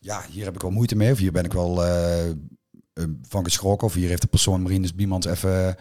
ja, 0.00 0.24
hier 0.30 0.44
heb 0.44 0.54
ik 0.54 0.62
wel 0.62 0.70
moeite 0.70 0.96
mee. 0.96 1.12
Of 1.12 1.18
hier 1.18 1.32
ben 1.32 1.44
ik 1.44 1.52
wel 1.52 1.86
uh, 1.86 2.32
van 3.22 3.44
geschrokken. 3.44 3.86
Of 3.86 3.94
hier 3.94 4.08
heeft 4.08 4.22
de 4.22 4.28
persoon 4.28 4.62
Marines 4.62 4.94
Biemans 4.94 5.26
even, 5.26 5.76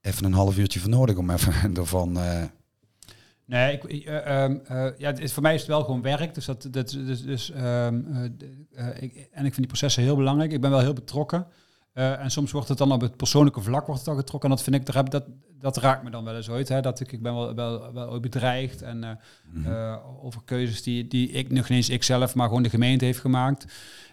even 0.00 0.24
een 0.24 0.32
half 0.32 0.58
uurtje 0.58 0.80
voor 0.80 0.90
nodig 0.90 1.16
om 1.16 1.30
even 1.30 1.74
ervan... 1.76 2.18
Nee, 3.44 3.72
ik, 3.72 4.08
uh, 4.08 4.42
um, 4.42 4.62
ja, 4.98 5.10
het 5.10 5.20
is, 5.20 5.32
voor 5.32 5.42
mij 5.42 5.54
is 5.54 5.60
het 5.60 5.68
wel 5.68 5.84
gewoon 5.84 6.02
werk. 6.02 6.34
Dus 6.34 6.44
dat, 6.44 6.68
dat, 6.70 6.90
dus, 6.90 7.22
dus, 7.22 7.52
um, 7.56 8.06
ik, 9.00 9.28
en 9.30 9.44
ik 9.44 9.54
vind 9.54 9.56
die 9.56 9.66
processen 9.66 10.02
heel 10.02 10.16
belangrijk. 10.16 10.52
Ik 10.52 10.60
ben 10.60 10.70
wel 10.70 10.80
heel 10.80 10.92
betrokken. 10.92 11.46
Uh, 11.94 12.20
en 12.20 12.30
soms 12.30 12.52
wordt 12.52 12.68
het 12.68 12.78
dan 12.78 12.92
op 12.92 13.00
het 13.00 13.16
persoonlijke 13.16 13.60
vlak 13.60 13.86
wordt 13.86 14.00
het 14.00 14.08
al 14.10 14.16
getrokken. 14.16 14.50
En 14.50 14.56
dat 14.56 14.64
vind 14.64 14.76
ik, 14.76 15.10
dat, 15.10 15.24
dat 15.58 15.76
raakt 15.76 16.02
me 16.02 16.10
dan 16.10 16.24
wel 16.24 16.36
eens 16.36 16.48
ooit. 16.48 16.68
Hè, 16.68 16.80
dat 16.80 17.00
ik, 17.00 17.12
ik 17.12 17.22
ben 17.22 17.34
wel, 17.34 17.54
wel, 17.54 17.92
wel 17.92 18.10
ooit 18.10 18.22
bedreigd. 18.22 18.82
En 18.82 19.02
uh, 19.02 19.10
mm 19.52 19.64
-hmm. 19.64 19.72
uh, 19.72 19.96
over 20.22 20.42
keuzes 20.44 20.82
die, 20.82 21.08
die 21.08 21.30
ik 21.30 21.50
nog 21.50 21.68
eens 21.68 21.88
ik 21.88 22.02
zelf, 22.02 22.34
maar 22.34 22.48
gewoon 22.48 22.62
de 22.62 22.70
gemeente 22.70 23.04
heeft 23.04 23.20
gemaakt. 23.20 23.66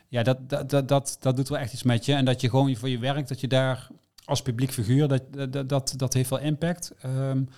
Ja, 0.08 0.24
dat, 0.24 0.50
dat, 0.50 0.70
dat, 0.70 0.88
dat, 0.88 1.18
dat 1.20 1.36
doet 1.36 1.50
wel 1.50 1.60
echt 1.60 1.74
iets 1.74 1.84
met 1.84 2.06
je. 2.06 2.14
En 2.14 2.26
dat 2.26 2.42
je 2.42 2.50
gewoon 2.50 2.76
voor 2.76 2.90
je 2.90 3.00
werk, 3.00 3.28
dat 3.28 3.40
je 3.40 3.48
daar 3.48 3.88
als 4.26 4.42
publiek 4.42 4.72
figuur, 4.72 5.08
dat, 5.08 5.24
dat, 5.52 5.70
dat, 5.70 5.94
dat 5.98 6.14
heeft 6.14 6.30
wel 6.30 6.40
impact. 6.40 6.94
Um, 7.06 7.50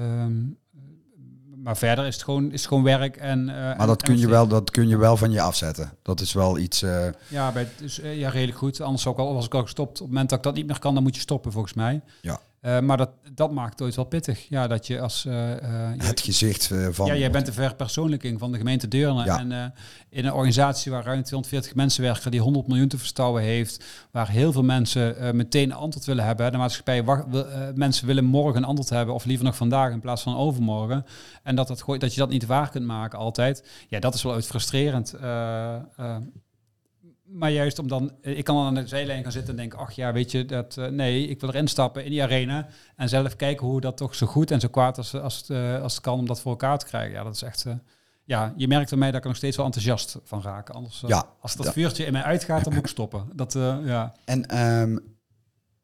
um, 0.00 0.58
maar 1.62 1.76
verder 1.76 2.06
is 2.06 2.14
het 2.14 2.24
gewoon, 2.24 2.52
is 2.52 2.60
het 2.60 2.68
gewoon 2.68 2.82
werk. 2.82 3.16
En, 3.16 3.48
uh, 3.48 3.54
maar 3.54 3.86
dat, 3.86 4.02
kun 4.02 4.18
je 4.18 4.28
wel, 4.28 4.46
dat 4.46 4.70
kun 4.70 4.88
je 4.88 4.96
wel 4.96 5.16
van 5.16 5.30
je 5.30 5.40
afzetten. 5.40 5.92
Dat 6.02 6.20
is 6.20 6.32
wel 6.32 6.58
iets. 6.58 6.82
Uh... 6.82 7.06
Ja, 7.28 7.52
bij, 7.52 7.68
dus, 7.76 8.00
uh, 8.00 8.18
ja, 8.18 8.28
redelijk 8.28 8.58
goed. 8.58 8.80
Anders 8.80 9.06
ook 9.06 9.18
al, 9.18 9.34
was 9.34 9.44
ik 9.44 9.54
al 9.54 9.62
gestopt. 9.62 9.90
Op 9.90 9.98
het 9.98 10.06
moment 10.06 10.28
dat 10.28 10.38
ik 10.38 10.44
dat 10.44 10.54
niet 10.54 10.66
meer 10.66 10.78
kan, 10.78 10.94
dan 10.94 11.02
moet 11.02 11.14
je 11.14 11.20
stoppen, 11.20 11.52
volgens 11.52 11.74
mij. 11.74 12.00
Ja. 12.20 12.40
Uh, 12.62 12.80
maar 12.80 12.96
dat, 12.96 13.10
dat 13.34 13.52
maakt 13.52 13.70
het 13.70 13.82
ooit 13.82 13.94
wel 13.94 14.04
pittig. 14.04 14.48
Ja, 14.48 14.66
dat 14.66 14.86
je 14.86 15.00
als... 15.00 15.24
Uh, 15.24 15.34
het 15.96 16.20
gezicht 16.20 16.70
van... 16.90 17.06
Ja, 17.06 17.16
jij 17.16 17.30
bent 17.30 17.46
de 17.46 17.52
verpersoonlijking 17.52 18.38
van 18.38 18.52
de 18.52 18.58
gemeente 18.58 18.88
Deurne. 18.88 19.24
Ja. 19.24 19.38
En 19.38 19.74
in 20.08 20.24
een 20.24 20.32
organisatie 20.32 20.92
waar 20.92 21.04
ruim 21.04 21.22
240 21.22 21.74
mensen 21.74 22.02
werken... 22.02 22.30
die 22.30 22.40
100 22.40 22.66
miljoen 22.66 22.88
te 22.88 22.98
verstouwen 22.98 23.42
heeft... 23.42 23.84
waar 24.10 24.28
heel 24.28 24.52
veel 24.52 24.62
mensen 24.62 25.36
meteen 25.36 25.70
een 25.70 25.76
antwoord 25.76 26.06
willen 26.06 26.24
hebben. 26.24 26.52
De 26.52 26.58
maatschappij 26.58 27.04
wacht, 27.04 27.24
mensen 27.74 28.06
willen 28.06 28.24
morgen 28.24 28.56
een 28.56 28.68
antwoord 28.68 28.90
hebben... 28.90 29.14
of 29.14 29.24
liever 29.24 29.44
nog 29.44 29.56
vandaag 29.56 29.92
in 29.92 30.00
plaats 30.00 30.22
van 30.22 30.36
overmorgen. 30.36 31.04
En 31.42 31.56
dat, 31.56 31.68
dat, 31.68 31.84
dat 31.98 32.14
je 32.14 32.20
dat 32.20 32.30
niet 32.30 32.46
waar 32.46 32.70
kunt 32.70 32.86
maken 32.86 33.18
altijd. 33.18 33.64
Ja, 33.88 34.00
dat 34.00 34.14
is 34.14 34.22
wel 34.22 34.32
uit 34.32 34.46
frustrerend 34.46 35.14
maar 37.32 37.50
juist 37.50 37.78
om 37.78 37.88
dan, 37.88 38.12
eh, 38.22 38.38
ik 38.38 38.44
kan 38.44 38.56
dan 38.56 38.66
aan 38.66 38.74
de 38.74 38.86
zijlijn 38.86 39.22
gaan 39.22 39.32
zitten 39.32 39.50
en 39.50 39.56
denken, 39.56 39.78
ach 39.78 39.92
ja, 39.92 40.12
weet 40.12 40.30
je, 40.30 40.44
dat, 40.44 40.76
eh, 40.76 40.86
nee, 40.86 41.28
ik 41.28 41.40
wil 41.40 41.48
erin 41.48 41.68
stappen 41.68 42.04
in 42.04 42.10
die 42.10 42.22
arena 42.22 42.68
en 42.96 43.08
zelf 43.08 43.36
kijken 43.36 43.66
hoe 43.66 43.80
dat 43.80 43.96
toch 43.96 44.14
zo 44.14 44.26
goed 44.26 44.50
en 44.50 44.60
zo 44.60 44.68
kwaad 44.68 44.96
als, 44.96 45.14
als, 45.14 45.36
het, 45.36 45.50
eh, 45.50 45.82
als 45.82 45.94
het 45.94 46.02
kan 46.02 46.18
om 46.18 46.26
dat 46.26 46.40
voor 46.40 46.50
elkaar 46.50 46.78
te 46.78 46.86
krijgen. 46.86 47.12
Ja, 47.12 47.22
dat 47.22 47.34
is 47.34 47.42
echt, 47.42 47.66
ja, 48.24 48.54
je 48.56 48.68
merkt 48.68 48.92
aan 48.92 48.98
mij 48.98 49.08
dat 49.08 49.16
ik 49.16 49.22
er 49.22 49.28
nog 49.28 49.36
steeds 49.36 49.56
wel 49.56 49.66
enthousiast 49.66 50.18
van 50.24 50.42
raak. 50.42 50.70
Anders, 50.70 51.02
Ja, 51.06 51.28
als 51.40 51.56
dat 51.56 51.66
ja. 51.66 51.72
vuurtje 51.72 52.04
in 52.04 52.12
mij 52.12 52.22
uitgaat, 52.22 52.64
dan 52.64 52.72
moet 52.72 52.82
ik 52.82 52.88
stoppen. 52.88 53.28
Dat, 53.34 53.52
ja. 53.84 54.14
En 54.24 54.46
ehm, 54.46 54.98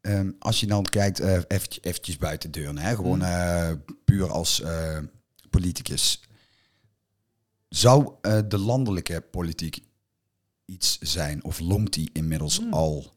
ehm, 0.01 0.31
als 0.39 0.59
je 0.59 0.67
dan 0.67 0.83
kijkt, 0.83 1.19
eventjes, 1.19 1.83
eventjes 1.83 2.17
buiten 2.17 2.51
de 2.51 2.59
deur, 2.59 2.81
hè, 2.81 2.95
gewoon 2.95 3.21
eh, 3.21 3.71
puur 4.05 4.31
als 4.31 4.63
politicus. 5.49 6.21
Zou 7.69 8.11
de 8.47 8.57
landelijke 8.57 9.21
politiek 9.21 9.86
iets 10.67 10.97
zijn 10.99 11.43
of 11.43 11.59
longt 11.59 11.93
die 11.93 12.09
inmiddels 12.13 12.61
al? 12.71 13.15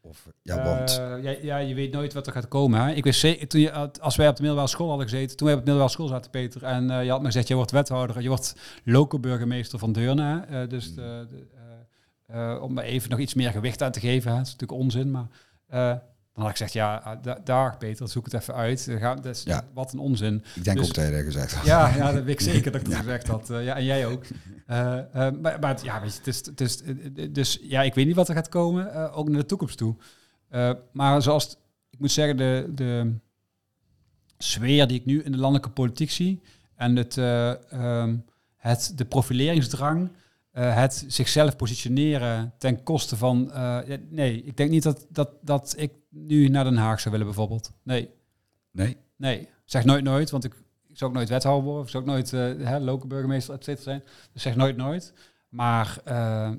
Of, 0.00 0.28
ja, 0.42 0.64
want... 0.64 0.98
Eh, 0.98 1.22
ja, 1.22 1.36
ja, 1.42 1.56
je 1.56 1.74
weet 1.74 1.92
nooit 1.92 2.12
wat 2.12 2.26
er 2.26 2.32
gaat 2.32 2.48
komen. 2.48 2.80
Hè? 2.80 2.92
Ik 2.92 3.04
wist 3.04 3.20
zeker, 3.20 3.48
toen 3.48 3.60
je, 3.60 3.92
als 4.00 4.16
wij 4.16 4.28
op 4.28 4.34
de 4.36 4.40
middelbare 4.40 4.70
school 4.70 4.88
hadden 4.88 5.08
gezeten, 5.08 5.36
toen 5.36 5.46
wij 5.46 5.56
op 5.56 5.64
de 5.64 5.70
middelbare 5.70 5.96
school 5.96 6.08
zaten, 6.08 6.30
Peter, 6.30 6.64
en 6.64 6.90
eh, 6.90 7.04
je 7.04 7.10
had 7.10 7.20
me 7.20 7.26
gezegd, 7.26 7.48
je 7.48 7.54
wordt 7.54 7.70
wethouder, 7.70 8.22
je 8.22 8.28
wordt 8.28 8.56
loco-burgemeester 8.84 9.78
van 9.78 9.92
Deurne. 9.92 10.44
Eh, 10.48 10.68
dus 10.68 10.94
de, 10.94 11.26
de, 11.30 11.46
eh, 12.26 12.62
om 12.62 12.78
er 12.78 12.84
even 12.84 13.10
nog 13.10 13.18
iets 13.18 13.34
meer 13.34 13.50
gewicht 13.50 13.82
aan 13.82 13.92
te 13.92 14.00
geven, 14.00 14.30
hè. 14.30 14.36
dat 14.36 14.46
is 14.46 14.52
natuurlijk 14.52 14.80
onzin, 14.80 15.10
maar 15.10 15.28
dan 16.40 16.48
had 16.48 16.58
ik 16.60 16.66
gezegd, 16.66 16.72
ja, 16.72 16.94
ah, 17.04 17.22
da- 17.22 17.38
dag 17.44 17.78
Peter, 17.78 18.08
zoek 18.08 18.24
het 18.24 18.34
even 18.34 18.54
uit. 18.54 18.86
Dat 19.00 19.24
is, 19.26 19.42
Ja. 19.42 19.64
Wat 19.74 19.92
een 19.92 19.98
onzin. 19.98 20.44
ik 20.54 20.64
denk 20.64 20.76
dus- 20.78 20.88
ook 20.88 20.94
dat 20.94 21.04
je 21.06 21.10
dat 21.12 21.22
gezegd 21.24 21.52
had. 21.54 21.66
Ja, 21.66 21.94
ja, 21.96 22.12
dat 22.12 22.24
weet 22.24 22.34
ik 22.34 22.40
zeker 22.52 22.72
dat 22.72 22.80
ik 22.80 22.86
dat 22.90 22.96
gezegd 22.98 23.26
had. 23.26 23.50
Eh, 23.50 23.64
ja, 23.64 23.76
en 23.76 23.84
jij 23.84 24.06
ook. 24.06 24.24
Eh, 24.66 24.98
eh, 24.98 25.34
maar, 25.40 25.58
maar 25.60 25.78
ja, 25.82 26.00
weet 26.00 26.12
je, 26.12 26.18
het 26.18 26.26
is, 26.26 26.46
het 26.46 26.60
is, 26.60 26.82
dus 27.32 27.58
ja, 27.62 27.82
ik 27.82 27.94
weet 27.94 28.06
niet 28.06 28.16
wat 28.16 28.28
er 28.28 28.34
gaat 28.34 28.48
komen, 28.48 29.12
ook 29.12 29.28
naar 29.28 29.40
de 29.40 29.46
toekomst 29.46 29.78
toe. 29.78 29.96
Maar 30.92 31.22
zoals, 31.22 31.44
het- 31.44 31.58
ik 31.90 31.98
moet 31.98 32.10
zeggen, 32.12 32.36
de, 32.36 32.70
de 32.74 33.14
sfeer 34.38 34.86
die 34.86 34.98
ik 34.98 35.04
nu 35.06 35.22
in 35.22 35.32
de 35.32 35.38
landelijke 35.38 35.70
politiek 35.70 36.10
zie 36.10 36.40
en 36.76 36.96
het, 36.96 37.16
eh, 37.16 37.72
ehm, 37.72 38.16
het, 38.56 38.92
de 38.94 39.04
profileringsdrang, 39.04 40.10
eh, 40.50 40.74
het 40.76 41.04
zichzelf 41.08 41.56
positioneren 41.56 42.52
ten 42.58 42.82
koste 42.82 43.16
van, 43.16 43.52
eh, 43.52 43.78
nee, 44.08 44.42
ik 44.42 44.56
denk 44.56 44.70
niet 44.70 44.82
dat, 44.82 45.06
dat, 45.10 45.30
dat 45.42 45.74
ik 45.76 45.92
nu 46.08 46.48
naar 46.48 46.64
Den 46.64 46.76
Haag 46.76 47.00
zou 47.00 47.10
willen 47.10 47.26
bijvoorbeeld. 47.26 47.72
Nee. 47.82 48.10
Nee? 48.70 48.96
Nee, 49.16 49.48
zeg 49.64 49.84
nooit 49.84 50.04
nooit, 50.04 50.30
want 50.30 50.44
ik, 50.44 50.54
ik 50.88 50.98
zou 50.98 51.10
ook 51.10 51.16
nooit 51.16 51.28
wethouder 51.28 51.64
worden, 51.64 51.84
ik 51.84 51.90
zou 51.90 52.02
ook 52.02 52.08
nooit 52.08 52.32
uh, 52.32 52.66
hè, 52.66 52.78
lokale 52.78 53.08
burgemeester, 53.08 53.54
et 53.54 53.64
cetera 53.64 53.82
zijn. 53.84 54.02
Dus 54.32 54.42
zeg 54.42 54.56
nooit 54.56 54.76
nooit. 54.76 55.12
Maar 55.48 55.98
eh, 56.04 56.46
eh, 56.46 56.52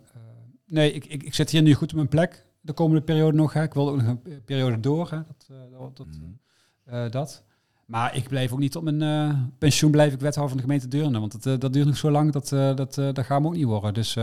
nee, 0.65 0.91
ik, 0.93 1.05
ik, 1.05 1.23
ik 1.23 1.33
zit 1.33 1.49
hier 1.49 1.61
nu 1.61 1.73
goed 1.73 1.89
op 1.89 1.95
mijn 1.95 2.07
plek 2.07 2.45
de 2.61 2.73
komende 2.73 3.01
periode 3.01 3.37
nog. 3.37 3.53
Hè. 3.53 3.63
Ik 3.63 3.73
wil 3.73 3.89
ook 3.89 3.95
nog 3.97 4.07
een 4.07 4.21
pe- 4.21 4.41
periode 4.45 4.79
door. 4.79 5.09
Hè. 5.09 5.17
Dat, 5.17 5.47
eh, 5.49 5.79
dat, 5.79 5.97
dat, 5.97 6.07
eh, 6.83 7.09
dat. 7.09 7.43
Maar 7.91 8.15
ik 8.15 8.27
blijf 8.27 8.51
ook 8.51 8.59
niet 8.59 8.75
op 8.75 8.83
mijn 8.83 9.01
eh, 9.01 9.39
pensioen 9.57 9.91
blijf 9.91 10.13
ik 10.13 10.19
wethouder 10.19 10.47
van 10.47 10.57
de 10.57 10.63
gemeente 10.63 10.87
Deurne. 10.87 11.19
Want 11.19 11.31
dat, 11.31 11.45
eh, 11.45 11.59
dat 11.59 11.73
duurt 11.73 11.85
nog 11.85 11.97
zo 11.97 12.11
lang, 12.11 12.31
dat, 12.31 12.51
eh, 12.51 12.75
dat, 12.75 12.93
dat 12.93 13.19
gaat 13.19 13.27
hem 13.27 13.45
ook 13.45 13.55
niet 13.55 13.65
worden. 13.65 13.93
Dus, 13.93 14.15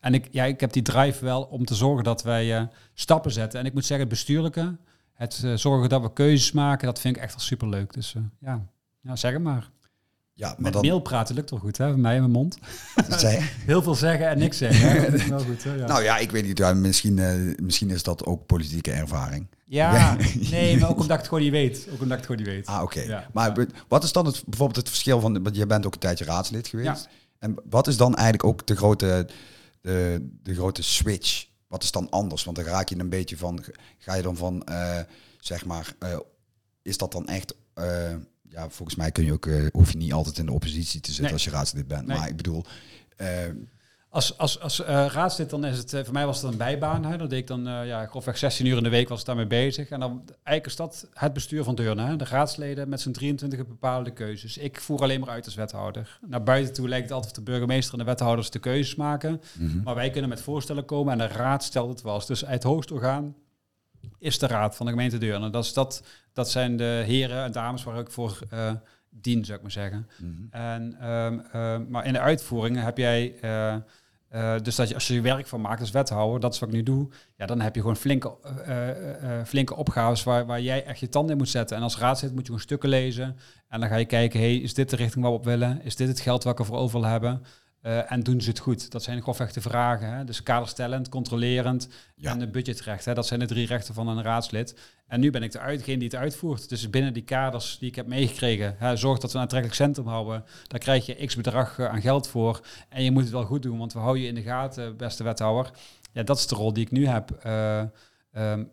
en 0.00 0.14
ik, 0.14 0.28
ja, 0.30 0.44
ik 0.44 0.60
heb 0.60 0.72
die 0.72 0.82
drive 0.82 1.24
wel 1.24 1.42
om 1.42 1.64
te 1.64 1.74
zorgen 1.74 2.04
dat 2.04 2.22
wij 2.22 2.68
stappen 2.94 3.32
zetten. 3.32 3.60
En 3.60 3.66
ik 3.66 3.72
moet 3.72 3.84
zeggen, 3.84 4.06
het 4.06 4.14
bestuurlijke, 4.14 4.76
het 5.12 5.44
zorgen 5.54 5.88
dat 5.88 6.02
we 6.02 6.12
keuzes 6.12 6.52
maken, 6.52 6.86
dat 6.86 7.00
vind 7.00 7.16
ik 7.16 7.22
echt 7.22 7.32
wel 7.32 7.42
superleuk. 7.42 7.92
Dus 7.92 8.14
ja. 8.40 8.66
ja, 9.00 9.16
zeg 9.16 9.32
het 9.32 9.42
maar. 9.42 9.70
Ja, 10.38 10.48
maar 10.48 10.56
Met 10.58 10.72
dan... 10.72 10.82
mail 10.82 11.00
praten 11.00 11.34
lukt 11.34 11.50
wel 11.50 11.58
goed, 11.58 11.76
hè? 11.76 11.86
Bij 11.86 11.96
mij 11.96 12.14
in 12.14 12.20
mijn 12.20 12.32
mond. 12.32 12.58
Heel 13.66 13.82
veel 13.82 13.94
zeggen 13.94 14.28
en 14.28 14.38
niks 14.38 14.58
zeggen. 14.58 14.88
hè. 14.90 15.10
Dat 15.10 15.20
is 15.20 15.26
wel 15.26 15.40
goed, 15.44 15.64
hè? 15.64 15.74
Ja. 15.74 15.86
nou 15.86 16.02
ja, 16.02 16.18
ik 16.18 16.30
weet 16.30 16.44
niet. 16.44 16.74
misschien, 16.74 17.18
eh, 17.18 17.34
misschien 17.62 17.90
is 17.90 18.02
dat 18.02 18.24
ook 18.24 18.46
politieke 18.46 18.90
ervaring. 18.92 19.46
ja, 19.64 20.16
nee, 20.50 20.78
maar 20.78 20.88
ook 20.88 20.96
omdat 21.00 21.10
ik 21.10 21.16
het 21.16 21.28
gewoon 21.28 21.42
niet 21.42 21.52
weet. 21.52 21.86
Ook 21.92 22.00
omdat 22.00 22.18
ik 22.18 22.24
het 22.24 22.26
gewoon 22.26 22.36
niet 22.36 22.46
weet. 22.46 22.66
Ah, 22.66 22.82
oké. 22.82 23.00
Ja, 23.00 23.28
Maar 23.32 23.66
wat 23.88 24.04
is 24.04 24.12
dan 24.12 24.26
het, 24.26 24.42
bijvoorbeeld 24.46 24.76
het 24.78 24.88
verschil 24.88 25.20
van... 25.20 25.42
Want 25.42 25.56
je 25.56 25.66
bent 25.66 25.86
ook 25.86 25.92
een 25.94 25.98
tijdje 25.98 26.24
raadslid 26.24 26.68
geweest. 26.68 27.04
Ja. 27.04 27.10
En 27.38 27.54
wat 27.70 27.86
is 27.86 27.96
dan 27.96 28.14
eigenlijk 28.14 28.44
ook 28.44 28.66
de 28.66 28.76
grote, 28.76 29.28
de, 29.80 30.28
de 30.42 30.54
grote 30.54 30.82
switch? 30.82 31.46
Wat 31.68 31.82
is 31.82 31.90
dan 31.90 32.10
anders? 32.10 32.44
Want 32.44 32.56
dan 32.56 32.66
raak 32.66 32.88
je 32.88 32.98
een 32.98 33.08
beetje 33.08 33.36
van... 33.36 33.64
Ga 33.98 34.14
je 34.14 34.22
dan 34.22 34.36
van, 34.36 34.64
eh, 34.64 34.98
zeg 35.40 35.64
maar... 35.64 35.94
eh, 35.98 36.18
is 36.82 36.98
dat 36.98 37.12
dan 37.12 37.26
echt... 37.26 37.54
ja, 38.50 38.68
volgens 38.70 38.96
mij 38.98 39.10
kun 39.12 39.24
je 39.24 39.32
ook, 39.32 39.46
eh, 39.46 39.66
hoef 39.72 39.90
je 39.92 39.98
niet 39.98 40.12
altijd 40.12 40.38
in 40.38 40.46
de 40.46 40.52
oppositie 40.52 41.00
te 41.00 41.06
zitten 41.08 41.24
Nee. 41.24 41.32
als 41.32 41.44
je 41.44 41.50
raadslid 41.50 41.88
bent. 41.88 42.06
Nee. 42.06 42.16
Maar 42.18 42.28
ik 42.28 42.36
bedoel... 42.36 42.64
eh, 43.16 43.28
Als, 44.10 44.38
als, 44.38 44.60
als 44.60 44.84
eh, 44.84 45.06
raadslid 45.12 45.50
dan 45.50 45.64
is 45.64 45.78
het, 45.78 45.90
voor 46.04 46.12
mij 46.12 46.26
was 46.26 46.42
het 46.42 46.50
een 46.52 46.58
bijbaan. 46.58 47.04
Hè. 47.04 47.16
Dat 47.16 47.30
deed 47.30 47.38
ik 47.38 47.46
dan, 47.46 47.62
ja, 47.86 48.06
grofweg 48.06 48.38
16 48.38 48.66
uur 48.66 48.76
in 48.76 48.82
de 48.82 48.88
week 48.88 49.08
was 49.08 49.20
ik 49.20 49.26
daarmee 49.26 49.46
bezig. 49.46 49.88
En 49.88 50.00
dan 50.00 50.22
eigenlijk 50.26 50.66
is 50.66 50.76
dat 50.76 51.06
het 51.14 51.32
bestuur 51.32 51.64
van 51.64 51.74
Deurne. 51.74 52.02
Hè. 52.06 52.16
De 52.16 52.24
raadsleden 52.24 52.88
met 52.88 53.00
z'n 53.00 53.10
23 53.10 53.66
bepaalde 53.66 54.10
keuzes. 54.10 54.58
Ik 54.58 54.80
voer 54.80 55.00
alleen 55.02 55.20
maar 55.20 55.28
uit 55.28 55.44
als 55.44 55.54
wethouder. 55.54 56.18
Naar 56.26 56.42
buiten 56.42 56.74
toe 56.74 56.88
lijkt 56.88 57.04
het 57.04 57.12
altijd 57.12 57.38
of 57.38 57.44
de 57.44 57.50
burgemeester 57.50 57.92
en 57.92 57.98
de 57.98 58.04
wethouders 58.04 58.50
de 58.50 58.58
keuzes 58.58 58.94
maken. 58.94 59.40
mhm. 59.58 59.82
Maar 59.82 59.94
wij 59.94 60.10
kunnen 60.10 60.30
met 60.30 60.40
voorstellen 60.40 60.84
komen 60.84 61.12
en 61.12 61.18
de 61.18 61.34
raad 61.34 61.64
stelt 61.64 61.88
het 61.88 62.02
wel. 62.02 62.26
Dus 62.26 62.40
het 62.46 62.62
hoogste 62.62 62.94
orgaan 62.94 63.34
is 64.18 64.38
de 64.38 64.46
raad 64.46 64.76
van 64.76 64.86
de 64.86 64.92
gemeente 64.92 65.18
Deurne. 65.18 65.50
Dat, 65.50 65.64
is 65.64 65.72
dat, 65.72 66.02
dat 66.32 66.50
zijn 66.50 66.76
de 66.76 67.02
heren 67.06 67.44
en 67.44 67.52
dames 67.52 67.84
waar 67.84 67.98
ik 67.98 68.10
voor 68.10 68.38
eh, 68.50 68.70
dien, 69.10 69.44
zou 69.44 69.56
ik 69.56 69.62
maar 69.62 69.72
zeggen. 69.72 70.08
Mhm. 70.16 70.32
En, 70.50 70.96
ehm, 71.00 71.38
ehm, 71.52 71.84
maar 71.88 72.06
in 72.06 72.12
de 72.12 72.20
uitvoering 72.20 72.82
heb 72.82 72.98
jij, 72.98 73.34
eh, 73.40 73.74
eh, 74.28 74.62
dus 74.62 74.76
dat 74.76 74.88
je, 74.88 74.94
als 74.94 75.08
je 75.08 75.14
je 75.14 75.20
werk 75.20 75.46
van 75.46 75.60
maakt 75.60 75.80
als 75.80 75.90
wethouder, 75.90 76.40
dat 76.40 76.54
is 76.54 76.58
wat 76.58 76.68
ik 76.68 76.74
nu 76.74 76.82
doe, 76.82 77.08
ja, 77.36 77.46
dan 77.46 77.60
heb 77.60 77.74
je 77.74 77.80
gewoon 77.80 77.96
flinke, 77.96 78.36
flinke 79.44 79.76
opgaves 79.76 80.22
waar, 80.22 80.46
waar 80.46 80.60
jij 80.60 80.84
echt 80.84 81.00
je 81.00 81.08
tanden 81.08 81.32
in 81.32 81.38
moet 81.38 81.48
zetten. 81.48 81.76
En 81.76 81.82
als 81.82 81.98
raadslid 81.98 82.30
moet 82.30 82.40
je 82.40 82.46
gewoon 82.46 82.60
stukken 82.60 82.88
lezen 82.88 83.36
en 83.68 83.80
dan 83.80 83.88
ga 83.88 83.96
je 83.96 84.04
kijken, 84.04 84.40
hey, 84.40 84.56
is 84.56 84.74
dit 84.74 84.90
de 84.90 84.96
richting 84.96 85.22
waar 85.22 85.32
we 85.32 85.38
op 85.38 85.44
willen? 85.44 85.82
Is 85.82 85.96
dit 85.96 86.08
het 86.08 86.20
geld 86.20 86.44
wat 86.44 86.54
we 86.54 86.60
ervoor 86.60 86.78
over 86.78 86.94
willen 86.94 87.10
hebben? 87.10 87.42
Eh, 87.80 88.12
en 88.12 88.20
doen 88.20 88.40
ze 88.40 88.48
het 88.48 88.58
goed? 88.58 88.90
Dat 88.90 89.02
zijn 89.02 89.22
grofweg 89.22 89.52
de 89.52 89.60
vragen. 89.60 90.12
Hè? 90.12 90.24
Dus 90.24 90.42
kaderstellend, 90.42 91.08
controlerend 91.08 91.88
Ja. 92.14 92.30
en 92.32 92.38
de 92.38 92.48
budgetrecht. 92.48 93.04
Hè? 93.04 93.14
Dat 93.14 93.26
zijn 93.26 93.40
de 93.40 93.46
drie 93.46 93.66
rechten 93.66 93.94
van 93.94 94.08
een 94.08 94.22
raadslid. 94.22 94.78
En 95.06 95.20
nu 95.20 95.30
ben 95.30 95.42
ik 95.42 95.52
de 95.52 95.58
uitgene 95.58 95.98
die 95.98 96.08
het 96.08 96.16
uitvoert. 96.16 96.68
Dus 96.68 96.90
binnen 96.90 97.12
die 97.12 97.22
kaders 97.22 97.78
die 97.78 97.88
ik 97.88 97.94
heb 97.94 98.06
meegekregen, 98.06 98.74
hè, 98.78 98.96
zorg 98.96 99.18
dat 99.18 99.30
we 99.30 99.36
een 99.36 99.42
aantrekkelijk 99.42 99.80
centrum 99.80 100.06
houden. 100.06 100.44
Daar 100.66 100.80
krijg 100.80 101.06
je 101.06 101.26
x 101.26 101.36
bedrag 101.36 101.78
eh, 101.78 101.86
aan 101.88 102.00
geld 102.00 102.28
voor. 102.28 102.60
En 102.88 103.02
je 103.02 103.10
moet 103.10 103.22
het 103.22 103.32
wel 103.32 103.44
goed 103.44 103.62
doen, 103.62 103.78
want 103.78 103.92
we 103.92 103.98
houden 103.98 104.22
je 104.22 104.28
in 104.28 104.34
de 104.34 104.42
gaten, 104.42 104.96
beste 104.96 105.24
wethouder. 105.24 105.70
Ja, 106.12 106.22
dat 106.22 106.38
is 106.38 106.46
de 106.46 106.54
rol 106.54 106.72
die 106.72 106.84
ik 106.84 106.90
nu 106.90 107.06
heb. 107.06 107.30
Eh, 107.30 107.80
ehm, 108.32 108.64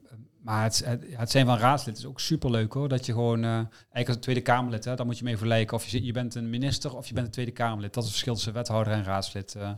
maar 0.46 0.64
het, 0.64 0.82
het, 0.86 1.04
het 1.10 1.32
zijn 1.32 1.46
van 1.46 1.58
raadslid 1.58 1.98
is 1.98 2.06
ook 2.06 2.20
superleuk 2.20 2.74
hoor. 2.74 2.88
Dat 2.90 3.06
je 3.06 3.12
gewoon, 3.14 3.44
eh, 3.44 3.50
eigenlijk 3.54 4.08
als 4.08 4.18
Tweede 4.18 4.42
Kamerlid, 4.42 4.86
hè, 4.86 4.96
dan 4.96 5.06
moet 5.06 5.18
je 5.18 5.24
mee 5.24 5.38
vergelijken 5.38 5.78
of 5.78 5.86
je, 5.88 6.04
je 6.06 6.12
bent 6.12 6.36
een 6.36 6.50
minister 6.50 6.96
of 6.96 7.08
je 7.08 7.14
bent 7.14 7.26
een 7.26 7.32
Tweede 7.32 7.52
Kamerlid. 7.52 7.94
Dat 7.94 8.04
is 8.04 8.10
het 8.10 8.12
verschil 8.12 8.34
tussen 8.34 8.54
wethouder 8.54 8.94
en 8.94 9.04
raadslid. 9.04 9.56
eh. 9.56 9.70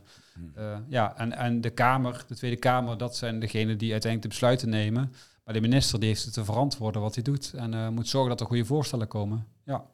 Eh, 0.55 0.77
ja, 0.87 1.17
en, 1.17 1.31
en 1.37 1.61
de 1.61 1.69
Kamer, 1.69 2.23
de 2.27 2.35
Tweede 2.35 2.57
Kamer, 2.57 2.97
dat 2.97 3.15
zijn 3.17 3.39
degenen 3.39 3.77
die 3.77 3.91
uiteindelijk 3.91 4.21
de 4.21 4.27
besluiten 4.39 4.69
nemen. 4.69 5.13
Maar 5.43 5.53
de 5.53 5.61
minister 5.61 5.99
die 5.99 6.07
heeft 6.09 6.33
te 6.33 6.45
verantwoorden 6.45 7.01
wat 7.01 7.13
hij 7.15 7.23
doet. 7.23 7.53
En 7.55 7.93
moet 7.93 8.07
zorgen 8.07 8.29
dat 8.29 8.39
er 8.39 8.45
goede 8.45 8.65
voorstellen 8.65 9.07
komen. 9.07 9.45
Ja. 9.63 9.85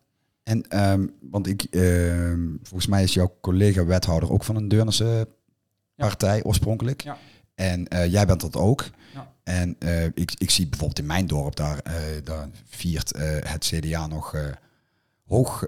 En, 0.43 0.67
ehm, 0.67 1.07
want 1.21 1.47
ik, 1.47 1.63
ehm, 1.63 2.47
volgens 2.61 2.87
mij 2.87 3.03
is 3.03 3.13
jouw 3.13 3.37
collega 3.41 3.85
wethouder 3.85 4.31
ook 4.31 4.43
van 4.43 4.55
een 4.55 4.67
Deurnerse 4.67 5.27
Ja. 5.95 6.05
partij 6.05 6.43
oorspronkelijk. 6.43 7.01
Ja. 7.03 7.17
En 7.55 7.87
jij 8.09 8.25
bent 8.25 8.41
dat 8.41 8.55
ook. 8.55 8.85
Ja. 9.13 9.33
En 9.43 9.75
eh, 9.79 10.05
ik, 10.05 10.31
ik 10.37 10.49
zie 10.49 10.67
bijvoorbeeld 10.67 10.99
in 10.99 11.05
mijn 11.05 11.27
dorp, 11.27 11.55
daar, 11.55 11.79
eh, 11.79 11.93
daar 12.23 12.49
viert 12.65 13.11
eh, 13.11 13.51
het 13.51 13.65
CDA 13.65 14.07
nog 14.07 14.35
hoog, 15.25 15.67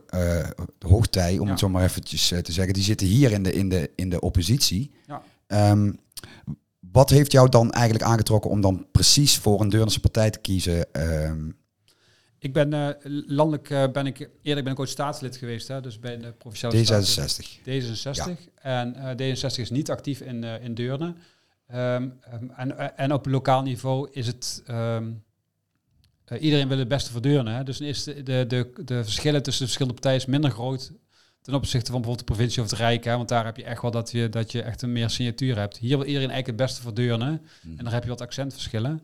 de 0.78 0.88
hoogtij, 0.88 1.38
om 1.38 1.46
Ja. 1.46 1.52
het 1.52 1.60
zo 1.60 1.70
maar 1.70 1.84
eventjes 1.84 2.28
te 2.28 2.52
zeggen. 2.52 2.74
Die 2.74 2.84
zitten 2.84 3.08
hier 3.08 3.32
in 3.32 3.44
de, 3.44 3.54
in 3.54 3.70
de, 3.70 3.92
in 3.96 4.10
de 4.10 4.20
oppositie. 4.20 4.92
Ja. 5.08 5.22
Ehm, 5.48 5.92
wat 6.92 7.10
heeft 7.10 7.32
jou 7.32 7.50
dan 7.50 7.72
eigenlijk 7.72 8.06
aangetrokken 8.06 8.50
om 8.52 8.62
dan 8.62 8.88
precies 8.92 9.38
voor 9.38 9.62
een 9.62 9.70
Deurnerse 9.70 10.00
partij 10.00 10.30
te 10.30 10.40
kiezen? 10.40 10.94
Ehm, 10.94 11.50
Ik 12.40 12.54
ben 12.54 12.98
landelijk 13.28 13.70
eh, 13.70 13.92
ben 13.92 14.06
ik 14.06 14.30
eerder 14.42 14.64
ben 14.64 14.74
ik 14.74 14.80
ooit 14.80 14.90
staatslid 14.90 15.38
geweest, 15.38 15.68
hè, 15.68 15.82
dus 15.82 16.00
bij 16.00 16.18
de 16.18 16.32
provinciale 16.32 17.04
staten. 17.04 17.46
D66. 17.46 17.60
D66. 17.60 18.52
En 18.62 18.96
eh, 18.96 19.34
D66 19.36 19.60
is 19.60 19.70
niet 19.70 19.90
actief 19.90 20.22
in, 20.22 20.44
in 20.44 20.74
Deurne. 20.74 21.14
Ehm, 21.68 22.10
ehm, 22.22 22.50
en, 22.56 22.78
eh, 22.78 22.88
en 22.96 23.14
op 23.14 23.26
lokaal 23.26 23.62
niveau 23.62 24.10
is 24.12 24.28
het. 24.28 24.64
ehm, 24.66 25.12
eh, 26.26 26.42
iedereen 26.42 26.68
wil 26.68 26.78
het 26.78 26.88
beste 26.88 27.12
voor 27.12 27.22
Deurne. 27.22 27.52
Hè? 27.52 27.64
Dus 27.64 27.82
is 27.82 28.04
de, 28.04 28.24
de, 28.24 28.46
de, 28.48 28.72
de 28.86 29.04
verschillen 29.04 29.44
tussen 29.44 29.66
de 29.66 29.72
verschillende 29.72 30.02
partijen 30.02 30.20
is 30.20 30.26
minder 30.26 30.52
groot 30.52 30.92
ten 31.42 31.54
opzichte 31.54 31.92
van 31.92 32.02
bijvoorbeeld 32.02 32.28
de 32.28 32.34
provincie 32.34 32.64
of 32.64 32.70
het 32.70 32.80
Rijk. 32.80 33.04
Hè? 33.04 33.16
Want 33.16 33.30
daar 33.30 33.46
heb 33.46 33.58
je 33.58 33.64
echt 33.64 33.82
wel 33.82 33.92
dat 33.92 34.12
je, 34.12 34.30
dat 34.30 34.52
je 34.52 34.62
echt 34.62 34.82
een 34.82 34.92
meer 34.92 35.10
signatuur 35.10 35.58
hebt. 35.58 35.78
Hier 35.78 35.98
wil 35.98 36.08
iedereen 36.08 36.30
eigenlijk 36.30 36.60
het 36.60 36.68
beste 36.68 36.82
voor 36.82 36.94
Deurne. 36.94 37.42
En 37.78 37.84
dan 37.84 37.94
heb 37.94 38.04
je 38.04 38.10
wat 38.10 38.22
accentverschillen. 38.22 39.02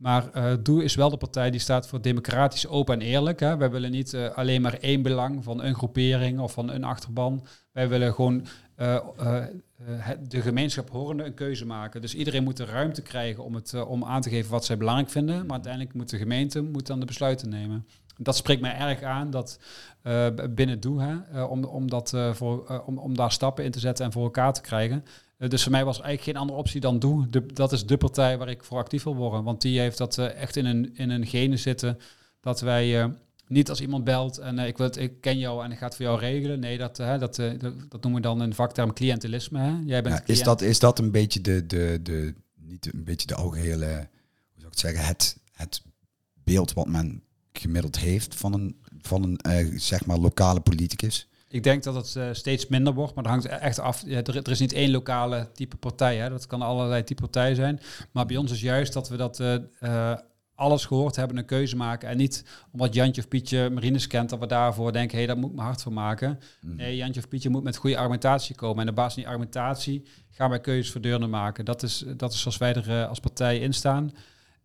Maar 0.00 0.30
uh, 0.34 0.52
Doe 0.62 0.84
is 0.84 0.94
wel 0.94 1.10
de 1.10 1.16
partij 1.16 1.50
die 1.50 1.60
staat 1.60 1.88
voor 1.88 2.02
democratisch, 2.02 2.66
open 2.66 2.94
en 2.94 3.06
eerlijk. 3.06 3.40
Hè. 3.40 3.56
Wij 3.56 3.70
willen 3.70 3.90
niet 3.90 4.12
uh, 4.12 4.30
alleen 4.30 4.62
maar 4.62 4.74
één 4.74 5.02
belang 5.02 5.44
van 5.44 5.62
een 5.62 5.74
groepering 5.74 6.38
of 6.38 6.52
van 6.52 6.70
een 6.70 6.84
achterban. 6.84 7.46
Wij 7.72 7.88
willen 7.88 8.14
gewoon 8.14 8.46
uh, 8.76 9.44
de 10.28 10.40
gemeenschap 10.40 10.90
horende 10.90 11.24
een 11.24 11.34
keuze 11.34 11.66
maken. 11.66 12.00
Dus 12.00 12.14
iedereen 12.14 12.44
moet 12.44 12.56
de 12.56 12.64
ruimte 12.64 13.02
krijgen 13.02 13.44
om, 13.44 13.54
het, 13.54 13.84
om 13.84 14.04
aan 14.04 14.20
te 14.20 14.30
geven 14.30 14.50
wat 14.50 14.64
zij 14.64 14.76
belangrijk 14.76 15.10
vinden. 15.10 15.40
Maar 15.40 15.52
uiteindelijk 15.52 15.94
moet 15.94 16.10
de 16.10 16.18
gemeente 16.18 16.62
moet 16.62 16.86
dan 16.86 17.00
de 17.00 17.06
besluiten 17.06 17.48
nemen. 17.48 17.86
Dat 18.16 18.36
spreekt 18.36 18.60
mij 18.60 18.76
erg 18.76 19.02
aan 19.02 19.30
dat 19.30 19.58
binnen 20.50 20.80
Doe, 20.80 21.02
hè, 21.02 21.42
om, 21.42 21.64
om, 21.64 21.90
dat, 21.90 22.14
voor, 22.32 22.82
om, 22.86 22.98
om 22.98 23.16
daar 23.16 23.32
stappen 23.32 23.64
in 23.64 23.70
te 23.70 23.80
zetten 23.80 24.04
en 24.04 24.12
voor 24.12 24.24
elkaar 24.24 24.52
te 24.52 24.60
krijgen. 24.60 25.04
Eh, 25.40 25.48
dus 25.48 25.62
voor 25.62 25.72
mij 25.72 25.84
was 25.84 26.00
eigenlijk 26.00 26.24
geen 26.24 26.36
andere 26.36 26.58
optie 26.58 26.80
dan 26.80 26.98
Doe. 26.98 27.28
dat 27.52 27.72
is 27.72 27.86
de 27.86 27.96
partij 27.96 28.38
waar 28.38 28.48
ik 28.48 28.64
voor 28.64 28.78
actief 28.78 29.02
wil 29.02 29.16
worden. 29.16 29.44
Want 29.44 29.60
die 29.60 29.80
heeft 29.80 29.98
dat 29.98 30.18
uh, 30.18 30.34
echt 30.34 30.56
in 30.56 30.66
een, 30.66 30.96
in 30.96 31.10
een 31.10 31.26
gene 31.26 31.56
zitten. 31.56 31.98
Dat 32.40 32.60
wij 32.60 33.02
uh, 33.02 33.06
niet 33.46 33.68
als 33.68 33.80
iemand 33.80 34.04
belt 34.04 34.38
en 34.38 34.58
ik, 34.58 34.76
wil 34.76 34.86
het, 34.86 34.96
ik 34.96 35.20
ken 35.20 35.38
jou 35.38 35.64
en 35.64 35.72
ik 35.72 35.78
ga 35.78 35.84
het 35.84 35.96
voor 35.96 36.04
jou 36.04 36.18
regelen. 36.18 36.60
Nee, 36.60 36.78
dat, 36.78 36.96
dat, 36.96 37.20
dat, 37.20 37.60
dat 37.60 38.02
noemen 38.02 38.14
we 38.14 38.20
dan 38.20 38.40
een 38.40 38.54
vakterm 38.54 38.92
cliëntelisme. 38.92 39.58
Hè? 39.58 39.78
Jij 39.84 40.02
bent 40.02 40.14
ja, 40.14 40.32
is, 40.32 40.42
dat, 40.42 40.60
is 40.60 40.78
dat 40.78 40.98
een 40.98 41.10
beetje 41.10 41.40
de, 41.40 41.66
de, 41.66 42.00
de, 42.02 42.34
niet 42.54 42.94
een 42.94 43.04
beetje 43.04 43.26
de 43.26 43.34
algehele, 43.34 44.08
hoe 44.54 44.60
zou 44.60 44.66
ik 44.66 44.70
het 44.70 44.78
zeggen, 44.78 45.04
het, 45.04 45.36
het 45.52 45.82
beeld 46.44 46.72
wat 46.72 46.86
men 46.86 47.22
gemiddeld 47.52 47.98
heeft 47.98 48.34
van 48.34 48.52
een, 48.52 48.80
van 49.00 49.38
een 49.42 49.80
zeg 49.80 50.06
maar 50.06 50.18
lokale 50.18 50.60
politicus? 50.60 51.28
Ik 51.52 51.62
denk 51.62 51.82
dat 51.82 51.94
het 51.94 52.14
uh, 52.14 52.28
steeds 52.32 52.66
minder 52.66 52.94
wordt, 52.94 53.14
maar 53.14 53.24
dat 53.24 53.32
hangt 53.32 53.46
echt 53.46 53.78
af. 53.78 54.02
Ja, 54.06 54.22
er, 54.22 54.36
er, 54.36 54.50
is 54.50 54.60
niet 54.60 54.72
één 54.72 54.90
lokale 54.90 55.48
type 55.52 55.76
partij. 55.76 56.16
Hè. 56.16 56.28
Dat 56.28 56.46
kan 56.46 56.62
allerlei 56.62 57.04
type 57.04 57.20
partij 57.20 57.54
zijn. 57.54 57.80
Maar 58.10 58.26
bij 58.26 58.36
ons 58.36 58.52
is 58.52 58.60
juist 58.60 58.92
dat 58.92 59.08
we 59.08 59.16
dat 59.16 59.40
uh, 59.40 60.12
alles 60.54 60.84
gehoord 60.84 61.16
hebben, 61.16 61.36
een 61.36 61.44
keuze 61.44 61.76
maken. 61.76 62.08
En 62.08 62.16
niet 62.16 62.44
omdat 62.72 62.94
Jantje 62.94 63.20
of 63.20 63.28
Pietje 63.28 63.70
Marines 63.70 64.06
kent, 64.06 64.30
dat 64.30 64.38
we 64.38 64.46
daarvoor 64.46 64.92
denken, 64.92 65.18
hé, 65.18 65.24
hey, 65.24 65.26
daar 65.26 65.36
moet 65.38 65.50
ik 65.50 65.56
me 65.56 65.62
hard 65.62 65.82
voor 65.82 65.92
maken. 65.92 66.40
Mhm. 66.60 66.76
Nee, 66.76 66.96
Jantje 66.96 67.20
of 67.20 67.28
Pietje 67.28 67.50
moet 67.50 67.62
met 67.62 67.76
goede 67.76 67.96
argumentatie 67.96 68.54
komen. 68.54 68.82
En 68.82 68.88
op 68.88 68.94
basis 68.94 69.12
van 69.12 69.22
die 69.22 69.32
argumentatie 69.32 70.06
gaan 70.30 70.50
wij 70.50 70.60
keuzes 70.60 70.92
voor 70.92 71.00
deurne 71.00 71.26
maken. 71.26 71.64
Dat 71.64 71.82
is, 71.82 72.04
dat 72.16 72.32
is 72.32 72.40
zoals 72.40 72.58
wij 72.58 72.74
er 72.74 73.06
als 73.06 73.20
partij 73.20 73.58
in 73.58 73.74
staan. 73.74 74.12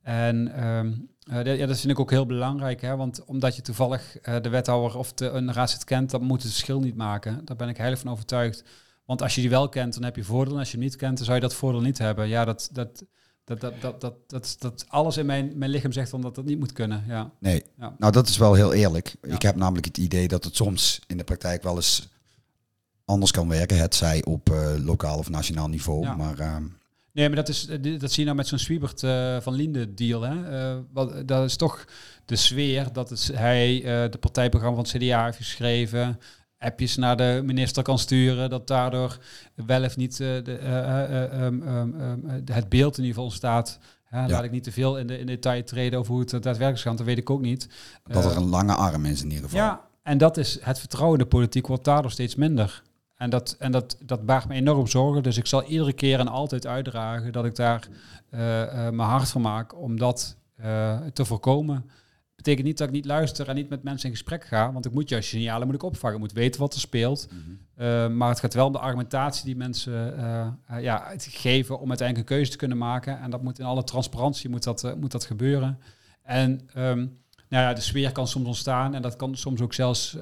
En 0.02 0.66
um, 0.68 1.10
uh, 1.32 1.58
ja, 1.58 1.66
dat 1.66 1.80
vind 1.80 1.92
ik 1.92 2.00
ook 2.00 2.12
heel 2.12 2.26
belangrijk, 2.26 2.82
hè? 2.82 2.96
want 2.96 3.26
omdat 3.26 3.56
je 3.56 3.62
toevallig 3.62 4.28
uh, 4.28 4.36
de 4.42 4.50
wethouder 4.50 4.98
of 4.98 5.14
de, 5.14 5.30
een 5.30 5.54
raadslid 5.54 5.84
kent, 5.84 6.12
dan 6.12 6.24
moet 6.24 6.44
het 6.44 6.52
verschil 6.52 6.80
niet 6.80 6.96
maken. 6.96 7.46
Daar 7.46 7.56
ben 7.56 7.70
ik 7.70 7.78
heilig 7.78 8.00
van 8.00 8.12
overtuigd. 8.12 8.64
Want 9.06 9.22
als 9.22 9.36
je 9.36 9.42
die 9.42 9.50
wel 9.50 9.70
kent, 9.70 9.94
dan 9.94 10.04
heb 10.04 10.16
je 10.16 10.24
voordeel. 10.24 10.54
En 10.54 10.60
als 10.60 10.72
je 10.72 10.78
hem 10.78 10.86
niet 10.86 10.96
kent, 10.96 11.16
dan 11.16 11.26
zou 11.26 11.36
je 11.36 11.44
dat 11.44 11.54
voordeel 11.54 11.82
niet 11.82 11.98
hebben. 11.98 12.28
Ja, 12.28 12.46
dat, 12.46 12.70
dat, 12.72 13.04
dat, 13.44 13.62
dat, 13.62 13.82
dat, 13.82 14.02
dat, 14.02 14.16
dat, 14.28 14.56
dat 14.60 14.86
alles 14.88 15.18
in 15.18 15.26
mijn, 15.26 15.52
mijn 15.56 15.72
lichaam 15.72 15.92
zegt 15.92 16.12
dan 16.12 16.22
dat 16.22 16.36
dat 16.36 16.46
niet 16.46 16.60
moet 16.60 16.72
kunnen. 16.72 17.04
Ja. 17.08 17.32
Nee, 17.40 17.64
ja. 17.78 17.96
nou 17.98 18.12
dat 18.12 18.28
is 18.28 18.38
wel 18.38 18.54
heel 18.54 18.74
eerlijk. 18.74 19.16
Ik 19.22 19.42
heb 19.42 19.56
namelijk 19.56 19.86
het 19.86 19.98
idee 19.98 20.28
dat 20.28 20.44
het 20.44 20.56
soms 20.56 21.00
in 21.08 21.18
de 21.18 21.24
praktijk 21.24 21.64
wel 21.64 21.76
eens 21.76 22.10
anders 23.06 23.32
kan 23.32 23.48
werken. 23.48 23.78
Het 23.78 23.96
zij 23.96 24.24
op 24.24 24.50
uh, 24.50 24.86
lokaal 24.86 25.18
of 25.18 25.30
nationaal 25.30 25.68
niveau. 25.68 26.16
Maar 26.16 26.40
uh, 26.40 26.56
Nee, 27.16 27.28
maar 27.28 27.36
dat, 27.36 27.49
is, 27.49 27.68
eh, 27.68 27.99
dat 27.99 28.11
zie 28.11 28.20
je 28.20 28.26
nou 28.26 28.36
met 28.36 28.47
zo'n 28.47 28.57
Swiebert 28.57 29.03
uh, 29.03 29.38
van 29.39 29.53
Linde 29.53 29.93
deal. 29.93 30.22
Hè? 30.22 30.74
Uh, 30.74 30.80
wat, 30.93 31.28
dat 31.28 31.45
is 31.45 31.55
toch 31.55 31.86
de 32.26 32.36
sfeer 32.36 32.93
dat 32.93 33.09
het, 33.09 33.32
hij 33.34 33.76
uh, 33.76 34.11
de 34.11 34.18
partijprogramma 34.20 34.76
van 34.76 34.86
het 34.86 35.03
CDA 35.03 35.24
heeft 35.24 35.38
geschreven. 35.38 36.20
Appjes 36.57 36.95
naar 36.95 37.18
de 37.18 37.41
minister 37.45 37.84
kan 37.84 37.99
sturen. 37.99 38.49
Dat 38.49 38.68
daardoor 38.68 39.18
wel 39.66 39.84
of 39.84 39.97
niet 39.97 40.18
de, 40.18 40.59
um, 41.41 41.61
um, 41.68 42.24
het 42.45 42.70
beeld 42.70 42.97
in 42.97 43.03
ieder 43.03 43.07
geval 43.07 43.24
ontstaat. 43.24 43.80
Ja. 44.11 44.28
Laat 44.28 44.43
ik 44.43 44.51
niet 44.51 44.63
te 44.63 44.72
veel 44.72 44.97
in 44.97 45.07
de 45.07 45.20
in 45.20 45.26
detail 45.26 45.63
treden 45.63 45.99
over 45.99 46.11
hoe 46.11 46.22
het 46.22 46.30
daadwerkelijk 46.30 46.80
gaat. 46.80 46.97
Dat 46.97 47.05
weet 47.05 47.18
ik 47.18 47.30
ook 47.30 47.41
niet. 47.41 47.70
Dat 48.03 48.26
er 48.26 48.38
een 48.38 48.49
lange 48.49 48.74
arm 48.74 49.05
is 49.05 49.22
in 49.22 49.30
ieder 49.30 49.43
geval. 49.43 49.59
Ja, 49.59 49.82
en 50.03 50.18
dat 50.18 50.38
is 50.38 50.57
het 50.61 50.80
vertrouwen 50.80 51.18
in 51.18 51.24
de 51.24 51.30
politiek 51.30 51.68
wordt 51.68 51.84
daardoor 51.84 52.11
steeds 52.11 52.36
minder. 52.36 52.84
En, 53.16 53.30
dat, 53.30 53.55
en 53.59 53.72
dat, 53.72 53.97
dat 53.99 54.26
baart 54.26 54.47
me 54.47 54.53
enorm 54.53 54.88
zorgen. 54.88 55.24
Dus 55.24 55.38
ik 55.38 55.45
zal 55.45 55.63
iedere 55.63 55.93
keer 55.93 56.20
en 56.20 56.28
altijd 56.28 56.68
uitdragen 56.68 57.32
dat 57.32 57.45
ik 57.45 57.55
daar 57.55 57.88
uh, 58.32 58.39
uh, 58.39 58.70
mijn 58.74 59.09
hart 59.09 59.30
van 59.30 59.41
maak 59.41 59.82
om 59.82 59.97
dat 59.97 60.38
uh, 60.59 61.01
te 61.13 61.26
voorkomen. 61.26 61.89
Betekent 62.36 62.66
niet 62.66 62.78
dat 62.78 62.88
ik 62.88 62.93
niet 62.93 63.05
luister 63.05 63.49
en 63.49 63.55
niet 63.55 63.70
met 63.70 63.84
mensen 63.84 64.09
in 64.09 64.16
gesprek 64.16 64.45
ga. 64.45 64.72
Want 64.72 64.86
ik 64.86 64.93
moet 64.93 65.09
juist 65.09 65.30
signalen 65.30 65.68
moet 65.68 65.76
ik 65.76 65.84
opvangen. 65.84 66.16
Ik 66.16 66.22
moet 66.22 66.32
weten 66.32 66.61
wat 66.61 66.74
er 66.74 66.80
speelt. 66.80 67.28
Mm 67.32 67.63
maar 68.16 68.30
het 68.30 68.39
gaat 68.39 68.53
wel 68.53 68.66
om 68.66 68.72
de 68.72 68.80
argumentatie 68.80 69.45
die 69.45 69.55
mensen 69.55 70.16
ja, 70.80 71.13
geven 71.18 71.80
om 71.80 71.88
uiteindelijk 71.89 72.30
een 72.30 72.36
keuze 72.36 72.51
te 72.51 72.57
kunnen 72.57 72.78
maken. 72.78 73.20
En 73.20 73.30
dat 73.30 73.43
moet 73.43 73.59
in 73.59 73.66
alle 73.66 73.84
transparantie 73.84 74.49
moet 74.49 74.63
dat, 74.63 74.95
moet 74.99 75.11
dat 75.11 75.26
gebeuren. 75.26 75.80
En 76.22 76.51
um, 76.78 77.20
nou 77.49 77.63
ja, 77.63 77.74
de 77.74 77.82
sfeer 77.82 78.11
kan 78.11 78.28
soms 78.28 78.47
ontstaan. 78.47 78.93
En 78.93 79.01
dat 79.01 79.16
kan 79.16 79.36
soms 79.36 79.61
ook 79.61 79.74
zelfs 79.74 80.18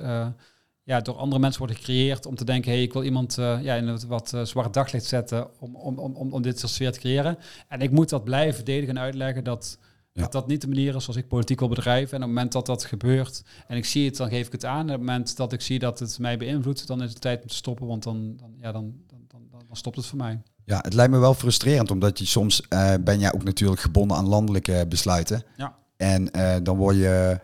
ja, 0.83 1.01
door 1.01 1.15
andere 1.15 1.41
mensen 1.41 1.59
wordt 1.59 1.75
gecreëerd 1.75 2.25
om 2.25 2.35
te 2.35 2.45
denken, 2.45 2.71
hey, 2.71 2.81
ik 2.81 2.93
wil 2.93 3.03
iemand 3.03 3.37
uh, 3.37 3.63
ja, 3.63 3.75
in 3.75 3.87
het 3.87 4.05
wat 4.05 4.31
uh, 4.35 4.43
zwart 4.43 4.73
daglicht 4.73 5.05
zetten 5.05 5.47
om, 5.59 5.75
om, 5.75 5.97
om, 5.97 6.33
om 6.33 6.41
dit 6.41 6.59
soort 6.59 6.71
sfeer 6.71 6.91
te 6.91 6.99
creëren. 6.99 7.37
En 7.67 7.81
ik 7.81 7.91
moet 7.91 8.09
dat 8.09 8.23
blijven 8.23 8.55
verdedigen 8.55 8.97
en 8.97 9.03
uitleggen 9.03 9.43
dat, 9.43 9.77
dat 10.13 10.31
dat 10.31 10.47
niet 10.47 10.61
de 10.61 10.67
manier 10.67 10.95
is 10.95 11.03
zoals 11.03 11.19
ik 11.19 11.27
politiek 11.27 11.59
wil 11.59 11.67
bedrijven. 11.67 12.09
En 12.09 12.15
op 12.15 12.21
het 12.21 12.29
moment 12.29 12.51
dat 12.51 12.65
dat 12.65 12.85
gebeurt 12.85 13.43
en 13.67 13.77
ik 13.77 13.85
zie 13.85 14.05
het, 14.05 14.17
dan 14.17 14.29
geef 14.29 14.45
ik 14.45 14.51
het 14.51 14.65
aan. 14.65 14.79
En 14.79 14.83
op 14.83 14.89
het 14.89 14.99
moment 14.99 15.37
dat 15.37 15.53
ik 15.53 15.61
zie 15.61 15.79
dat 15.79 15.99
het 15.99 16.19
mij 16.19 16.37
beïnvloedt, 16.37 16.87
dan 16.87 17.03
is 17.03 17.09
het 17.09 17.21
tijd 17.21 17.41
om 17.41 17.47
te 17.47 17.55
stoppen, 17.55 17.87
want 17.87 18.03
dan, 18.03 18.35
dan, 18.37 18.55
ja, 18.59 18.71
dan, 18.71 18.93
dan, 19.07 19.19
dan, 19.27 19.61
dan 19.67 19.77
stopt 19.77 19.95
het 19.95 20.05
voor 20.05 20.17
mij. 20.17 20.41
Ja, 20.65 20.79
het 20.81 20.93
lijkt 20.93 21.11
me 21.11 21.17
wel 21.17 21.33
frustrerend, 21.33 21.91
omdat 21.91 22.19
je 22.19 22.25
soms 22.25 22.65
uh, 22.69 22.93
ben 23.01 23.19
jij 23.19 23.33
ook 23.33 23.43
natuurlijk 23.43 23.81
gebonden 23.81 24.17
aan 24.17 24.27
landelijke 24.27 24.85
besluiten. 24.89 25.43
Ja. 25.57 25.75
En 25.97 26.25
dan 26.63 26.77
word 26.77 26.95
je 26.95 27.39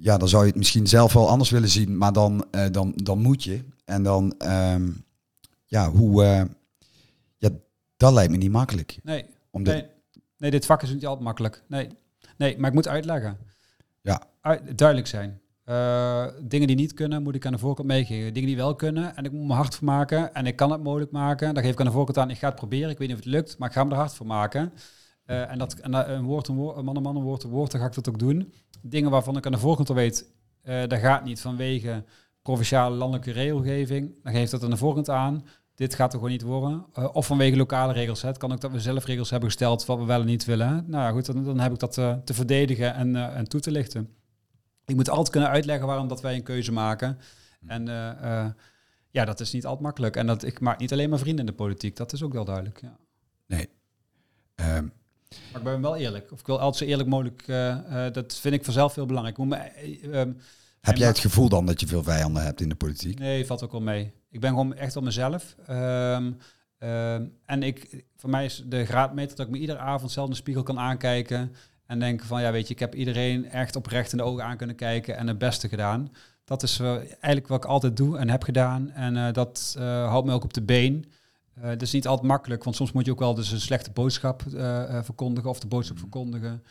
ja, 0.00 0.18
dan 0.18 0.28
zou 0.28 0.42
je 0.42 0.48
het 0.48 0.58
misschien 0.58 0.86
zelf 0.86 1.12
wel 1.12 1.28
anders 1.28 1.50
willen 1.50 1.68
zien, 1.68 1.96
maar 1.98 2.12
dan, 2.12 2.44
uh, 2.54 2.66
dan, 2.70 2.92
dan 2.96 3.18
moet 3.18 3.44
je. 3.44 3.64
En 3.84 4.02
dan, 4.02 4.34
um, 4.38 5.04
ja, 5.66 5.90
hoe, 5.90 6.22
uh, 6.22 6.42
ja, 7.36 7.50
dat 7.96 8.12
lijkt 8.12 8.30
me 8.30 8.36
niet 8.36 8.50
makkelijk. 8.50 8.98
Nee, 9.02 9.24
om 9.50 9.62
nee, 9.62 9.86
nee, 10.36 10.50
dit 10.50 10.66
vak 10.66 10.82
is 10.82 10.92
niet 10.92 11.06
altijd 11.06 11.24
makkelijk. 11.24 11.62
Nee, 11.68 11.88
nee 12.36 12.58
maar 12.58 12.68
ik 12.68 12.74
moet 12.74 12.88
uitleggen. 12.88 13.38
Ja. 14.02 14.22
Uit, 14.40 14.78
duidelijk 14.78 15.08
zijn. 15.08 15.40
Uh, 15.64 16.26
dingen 16.42 16.66
die 16.66 16.76
niet 16.76 16.94
kunnen, 16.94 17.22
moet 17.22 17.34
ik 17.34 17.46
aan 17.46 17.52
de 17.52 17.58
voorkant 17.58 17.88
meegeven. 17.88 18.34
Dingen 18.34 18.48
die 18.48 18.56
wel 18.56 18.74
kunnen, 18.74 19.16
en 19.16 19.24
ik 19.24 19.32
moet 19.32 19.46
me 19.46 19.54
hard 19.54 19.74
voor 19.74 19.84
maken. 19.84 20.34
En 20.34 20.46
ik 20.46 20.56
kan 20.56 20.70
het 20.72 20.82
mogelijk 20.82 21.10
maken. 21.10 21.54
Dan 21.54 21.62
geef 21.62 21.72
ik 21.72 21.80
aan 21.80 21.86
de 21.86 21.92
voorkant 21.92 22.18
aan, 22.18 22.30
ik 22.30 22.38
ga 22.38 22.46
het 22.46 22.56
proberen. 22.56 22.90
Ik 22.90 22.98
weet 22.98 23.08
niet 23.08 23.16
of 23.16 23.24
het 23.24 23.32
lukt, 23.32 23.58
maar 23.58 23.68
ik 23.68 23.74
ga 23.74 23.84
me 23.84 23.90
er 23.90 23.96
hard 23.96 24.14
voor 24.14 24.26
maken. 24.26 24.72
Uh, 25.30 25.50
en 25.50 25.58
dat 25.58 25.74
en, 25.74 26.10
een 26.12 26.24
woord, 26.24 26.48
een 26.48 26.54
woord, 26.54 26.82
man, 26.82 27.02
man, 27.02 27.16
een 27.16 27.22
woord, 27.22 27.42
woord, 27.42 27.70
dan 27.70 27.80
ga 27.80 27.86
ik 27.86 27.94
dat 27.94 28.08
ook 28.08 28.18
doen 28.18 28.52
dingen 28.82 29.10
waarvan 29.10 29.36
ik 29.36 29.46
aan 29.46 29.52
de 29.52 29.58
voorkant 29.58 29.88
al 29.88 29.94
weet, 29.94 30.30
uh, 30.64 30.86
dat 30.86 30.98
gaat 30.98 31.24
niet 31.24 31.40
vanwege 31.40 32.04
provinciale 32.42 32.96
landelijke 32.96 33.30
regelgeving. 33.30 34.14
Dan 34.22 34.32
geeft 34.32 34.50
dat 34.50 34.62
aan 34.62 34.70
de 34.70 34.76
voorkant 34.76 35.10
aan. 35.10 35.46
Dit 35.74 35.94
gaat 35.94 36.12
er 36.12 36.18
gewoon 36.18 36.32
niet 36.32 36.42
worden. 36.42 36.86
Uh, 36.98 37.08
of 37.12 37.26
vanwege 37.26 37.56
lokale 37.56 37.92
regels. 37.92 38.22
Hè. 38.22 38.28
Het 38.28 38.38
kan 38.38 38.52
ook 38.52 38.60
dat 38.60 38.70
we 38.70 38.80
zelf 38.80 39.04
regels 39.04 39.30
hebben 39.30 39.48
gesteld 39.48 39.86
wat 39.86 39.98
we 39.98 40.04
wel 40.04 40.20
en 40.20 40.26
niet 40.26 40.44
willen. 40.44 40.84
Nou 40.86 41.04
ja, 41.04 41.10
goed, 41.10 41.44
dan, 41.44 41.60
heb 41.60 41.72
ik 41.72 41.78
dat 41.78 41.92
te 42.24 42.34
verdedigen 42.34 42.94
en, 42.94 43.34
en 43.34 43.48
toe 43.48 43.60
te 43.60 43.70
lichten. 43.70 44.14
Ik 44.84 44.94
moet 44.94 45.08
altijd 45.08 45.30
kunnen 45.30 45.48
uitleggen 45.48 45.86
waarom 45.86 46.08
dat 46.08 46.20
wij 46.20 46.34
een 46.34 46.42
keuze 46.42 46.72
maken. 46.72 47.18
En 47.66 47.86
ja, 49.10 49.24
dat 49.24 49.40
is 49.40 49.52
niet 49.52 49.64
altijd 49.64 49.82
makkelijk. 49.82 50.16
En 50.16 50.26
dat, 50.26 50.42
ik 50.42 50.60
maak 50.60 50.78
niet 50.78 50.92
alleen 50.92 51.10
maar 51.10 51.18
vrienden 51.18 51.46
in 51.46 51.50
de 51.50 51.56
politiek. 51.56 51.96
Dat 51.96 52.12
is 52.12 52.22
ook 52.22 52.32
wel 52.32 52.44
duidelijk. 52.44 52.80
Ja. 52.80 52.96
Nee. 53.46 53.68
Um, 54.76 54.92
maar 55.38 55.60
ik 55.60 55.62
ben 55.62 55.80
wel 55.80 55.96
eerlijk. 55.96 56.32
Of 56.32 56.40
ik 56.40 56.46
wil 56.46 56.58
altijd 56.60 56.76
zo 56.76 56.90
eerlijk 56.90 57.08
mogelijk. 57.08 57.42
Uh, 57.46 57.76
uh, 57.90 58.12
dat 58.12 58.36
vind 58.36 58.54
ik 58.54 58.64
vanzelf 58.64 58.94
heel 58.94 59.06
belangrijk. 59.06 59.38
Moet 59.38 59.48
me, 59.48 59.58
um, 60.14 60.36
Heb 60.80 60.96
jij 60.96 61.06
het 61.06 61.18
gevoel 61.18 61.48
dan 61.48 61.66
dat 61.66 61.80
je 61.80 61.86
veel 61.86 62.02
vijanden 62.02 62.42
hebt 62.42 62.60
in 62.60 62.68
de 62.68 62.74
politiek? 62.74 63.18
Nee, 63.18 63.46
valt 63.46 63.64
ook 63.64 63.72
wel 63.72 63.80
mee. 63.80 64.12
Ik 64.30 64.40
ben 64.40 64.50
gewoon 64.50 64.74
echt 64.74 64.96
op 64.96 65.02
mezelf. 65.02 65.56
Um, 65.70 66.36
um, 66.78 67.32
en 67.46 67.62
ik, 67.62 68.04
voor 68.16 68.30
mij 68.30 68.44
is 68.44 68.62
de 68.66 68.84
graadmeter 68.84 69.36
dat 69.36 69.46
ik 69.46 69.52
me 69.52 69.58
iedere 69.58 69.78
avond 69.78 70.10
zelf 70.10 70.26
in 70.26 70.32
de 70.32 70.38
spiegel 70.38 70.62
kan 70.62 70.78
aankijken. 70.78 71.54
En 71.86 71.98
denken 71.98 72.26
van, 72.26 72.40
ja 72.40 72.52
weet 72.52 72.66
je, 72.68 72.74
ik 72.74 72.80
heb 72.80 72.94
iedereen 72.94 73.50
echt 73.50 73.76
oprecht 73.76 74.12
in 74.12 74.18
de 74.18 74.24
ogen 74.24 74.44
aan 74.44 74.56
kunnen 74.56 74.76
kijken 74.76 75.16
en 75.16 75.26
het 75.26 75.38
beste 75.38 75.68
gedaan. 75.68 76.12
Dat 76.44 76.62
is 76.62 76.80
uh, 76.80 76.96
eigenlijk 76.96 77.48
wat 77.48 77.64
ik 77.64 77.70
altijd 77.70 77.96
doe 77.96 78.18
en 78.18 78.28
heb 78.28 78.42
gedaan. 78.42 78.90
En 78.90 79.32
dat 79.32 79.74
houdt 79.78 80.26
me 80.26 80.32
ook 80.32 80.44
op 80.44 80.54
de 80.54 80.62
been. 80.62 81.12
Uh, 81.60 81.68
dat 81.68 81.82
is 81.82 81.92
niet 81.92 82.06
altijd 82.06 82.28
makkelijk, 82.28 82.64
want 82.64 82.76
soms 82.76 82.92
moet 82.92 83.04
je 83.04 83.10
ook 83.10 83.18
wel 83.18 83.34
dus 83.34 83.50
een 83.50 83.60
slechte 83.60 83.90
boodschap 83.90 84.42
uh, 84.54 85.02
verkondigen 85.02 85.50
of 85.50 85.60
de 85.60 85.66
boodschap 85.66 85.96
mm. 85.96 86.02
verkondigen. 86.02 86.62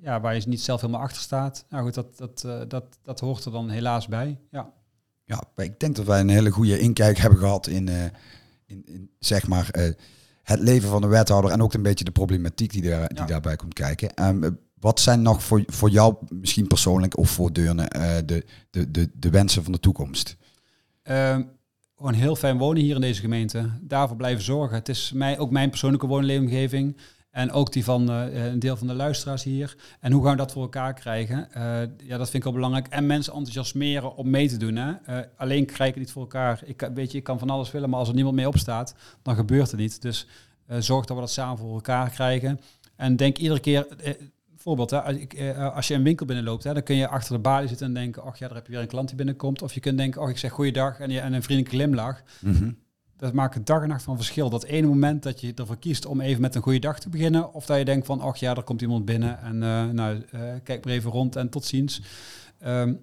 ja, 0.00 0.20
waar 0.20 0.34
je 0.34 0.42
niet 0.46 0.60
zelf 0.60 0.80
helemaal 0.80 1.02
achter 1.02 1.22
staat. 1.22 1.64
Nou 1.68 1.84
goed, 1.84 1.94
dat, 1.94 2.16
dat, 2.16 2.70
dat, 2.70 2.84
dat 3.02 3.20
hoort 3.20 3.44
er 3.44 3.52
dan 3.52 3.68
helaas 3.68 4.08
bij. 4.08 4.38
Ja. 4.50 4.72
ja, 5.24 5.42
ik 5.56 5.80
denk 5.80 5.96
dat 5.96 6.06
wij 6.06 6.20
een 6.20 6.28
hele 6.28 6.50
goede 6.50 6.78
inkijk 6.78 7.18
hebben 7.18 7.38
gehad 7.38 7.66
in, 7.66 7.88
in, 8.66 8.86
in, 8.86 9.10
zeg 9.18 9.48
maar 9.48 9.68
het 10.42 10.60
leven 10.60 10.88
van 10.88 11.00
de 11.00 11.06
wethouder 11.06 11.50
en 11.50 11.62
ook 11.62 11.74
een 11.74 11.82
beetje 11.82 12.04
de 12.04 12.10
problematiek 12.10 12.72
die, 12.72 12.82
daar, 12.82 13.08
die 13.08 13.24
daarbij 13.24 13.56
komt 13.56 13.74
kijken. 13.74 14.24
Um, 14.24 14.58
wat 14.80 15.00
zijn 15.00 15.22
nog 15.22 15.42
voor, 15.42 15.62
voor 15.66 15.90
jou 15.90 16.16
misschien 16.28 16.66
persoonlijk 16.66 17.18
of 17.18 17.30
voor 17.30 17.52
Deurne 17.52 17.88
de, 18.26 18.44
de, 18.70 18.90
de, 18.90 19.10
de 19.14 19.30
wensen 19.30 19.62
van 19.62 19.72
de 19.72 19.80
toekomst? 19.80 20.36
Um, 21.02 21.50
gewoon 22.02 22.20
heel 22.20 22.36
fijn 22.36 22.58
wonen 22.58 22.82
hier 22.82 22.94
in 22.94 23.00
deze 23.00 23.20
gemeente. 23.20 23.70
Daarvoor 23.80 24.16
blijven 24.16 24.44
zorgen. 24.44 24.76
Het 24.76 24.88
is 24.88 25.12
mij, 25.14 25.38
ook 25.38 25.50
mijn 25.50 25.70
persoonlijke 25.70 26.06
woonleefomgeving. 26.06 26.96
En 27.30 27.52
ook 27.52 27.72
die 27.72 27.84
van 27.84 28.10
eh, 28.10 28.44
een 28.44 28.58
deel 28.58 28.76
van 28.76 28.86
de 28.86 28.94
luisteraars 28.94 29.42
hier. 29.42 29.76
En 30.00 30.12
hoe 30.12 30.22
gaan 30.22 30.30
we 30.30 30.36
dat 30.36 30.52
voor 30.52 30.62
elkaar 30.62 30.94
krijgen? 30.94 31.52
Eh, 31.52 31.62
ja, 32.06 32.18
dat 32.18 32.30
vind 32.30 32.34
ik 32.34 32.42
wel 32.42 32.52
belangrijk. 32.52 32.86
En 32.88 33.06
mensen 33.06 33.32
enthousiasmeren 33.32 34.16
om 34.16 34.30
mee 34.30 34.48
te 34.48 34.56
doen. 34.56 34.76
Hè? 34.76 34.92
Eh, 34.92 35.26
alleen 35.36 35.66
krijg 35.66 35.90
het 35.90 35.98
niet 35.98 36.12
voor 36.12 36.22
elkaar. 36.22 36.62
Ik, 36.64 36.90
weet 36.94 37.12
je, 37.12 37.18
ik 37.18 37.24
kan 37.24 37.38
van 37.38 37.50
alles 37.50 37.70
willen, 37.70 37.90
maar 37.90 37.98
als 37.98 38.08
er 38.08 38.14
niemand 38.14 38.36
mee 38.36 38.48
opstaat, 38.48 38.94
dan 39.22 39.34
gebeurt 39.34 39.70
het 39.70 39.80
niet. 39.80 40.02
Dus 40.02 40.26
zorg 40.78 41.06
dat 41.06 41.16
we 41.16 41.22
dat 41.22 41.32
samen 41.32 41.58
voor 41.58 41.74
elkaar 41.74 42.10
krijgen. 42.10 42.60
En 42.96 43.16
denk 43.16 43.38
iedere 43.38 43.60
keer... 43.60 43.86
Voorbeeld, 44.62 44.90
hè, 44.90 45.02
als, 45.02 45.16
ik, 45.16 45.32
eh, 45.32 45.74
als 45.74 45.88
je 45.88 45.94
een 45.94 46.02
winkel 46.02 46.26
binnenloopt, 46.26 46.64
hè, 46.64 46.72
dan 46.72 46.82
kun 46.82 46.96
je 46.96 47.08
achter 47.08 47.34
de 47.34 47.40
balie 47.40 47.68
zitten 47.68 47.86
en 47.86 47.94
denken, 47.94 48.22
ach 48.22 48.38
ja, 48.38 48.46
daar 48.46 48.56
heb 48.56 48.66
je 48.66 48.72
weer 48.72 48.80
een 48.80 48.88
klant 48.88 49.08
die 49.08 49.16
binnenkomt. 49.16 49.62
Of 49.62 49.74
je 49.74 49.80
kunt 49.80 49.98
denken, 49.98 50.20
ach 50.20 50.28
ik 50.28 50.38
zeg 50.38 50.52
goeiedag 50.52 51.00
en, 51.00 51.10
je, 51.10 51.20
en 51.20 51.32
een 51.32 51.42
vriendelijke 51.42 51.76
glimlach. 51.76 52.22
Mhm. 52.40 52.70
Dat 53.16 53.32
maakt 53.32 53.56
een 53.56 53.64
dag 53.64 53.82
en 53.82 53.88
nacht 53.88 54.02
van 54.02 54.16
verschil. 54.16 54.50
Dat 54.50 54.64
ene 54.64 54.86
moment 54.86 55.22
dat 55.22 55.40
je 55.40 55.54
ervoor 55.54 55.78
kiest 55.78 56.06
om 56.06 56.20
even 56.20 56.40
met 56.40 56.54
een 56.54 56.62
goede 56.62 56.78
dag 56.78 57.00
te 57.00 57.08
beginnen. 57.08 57.54
Of 57.54 57.66
dat 57.66 57.78
je 57.78 57.84
denkt 57.84 58.06
van, 58.06 58.20
ach 58.20 58.36
ja, 58.36 58.54
er 58.56 58.62
komt 58.62 58.80
iemand 58.80 59.04
binnen. 59.04 59.40
En 59.40 59.62
eh, 59.62 59.84
nou, 59.88 60.22
eh, 60.30 60.40
kijk 60.62 60.84
maar 60.84 60.94
even 60.94 61.10
rond 61.10 61.36
en 61.36 61.48
tot 61.48 61.64
ziens. 61.64 62.02
Ehm, 62.58 62.94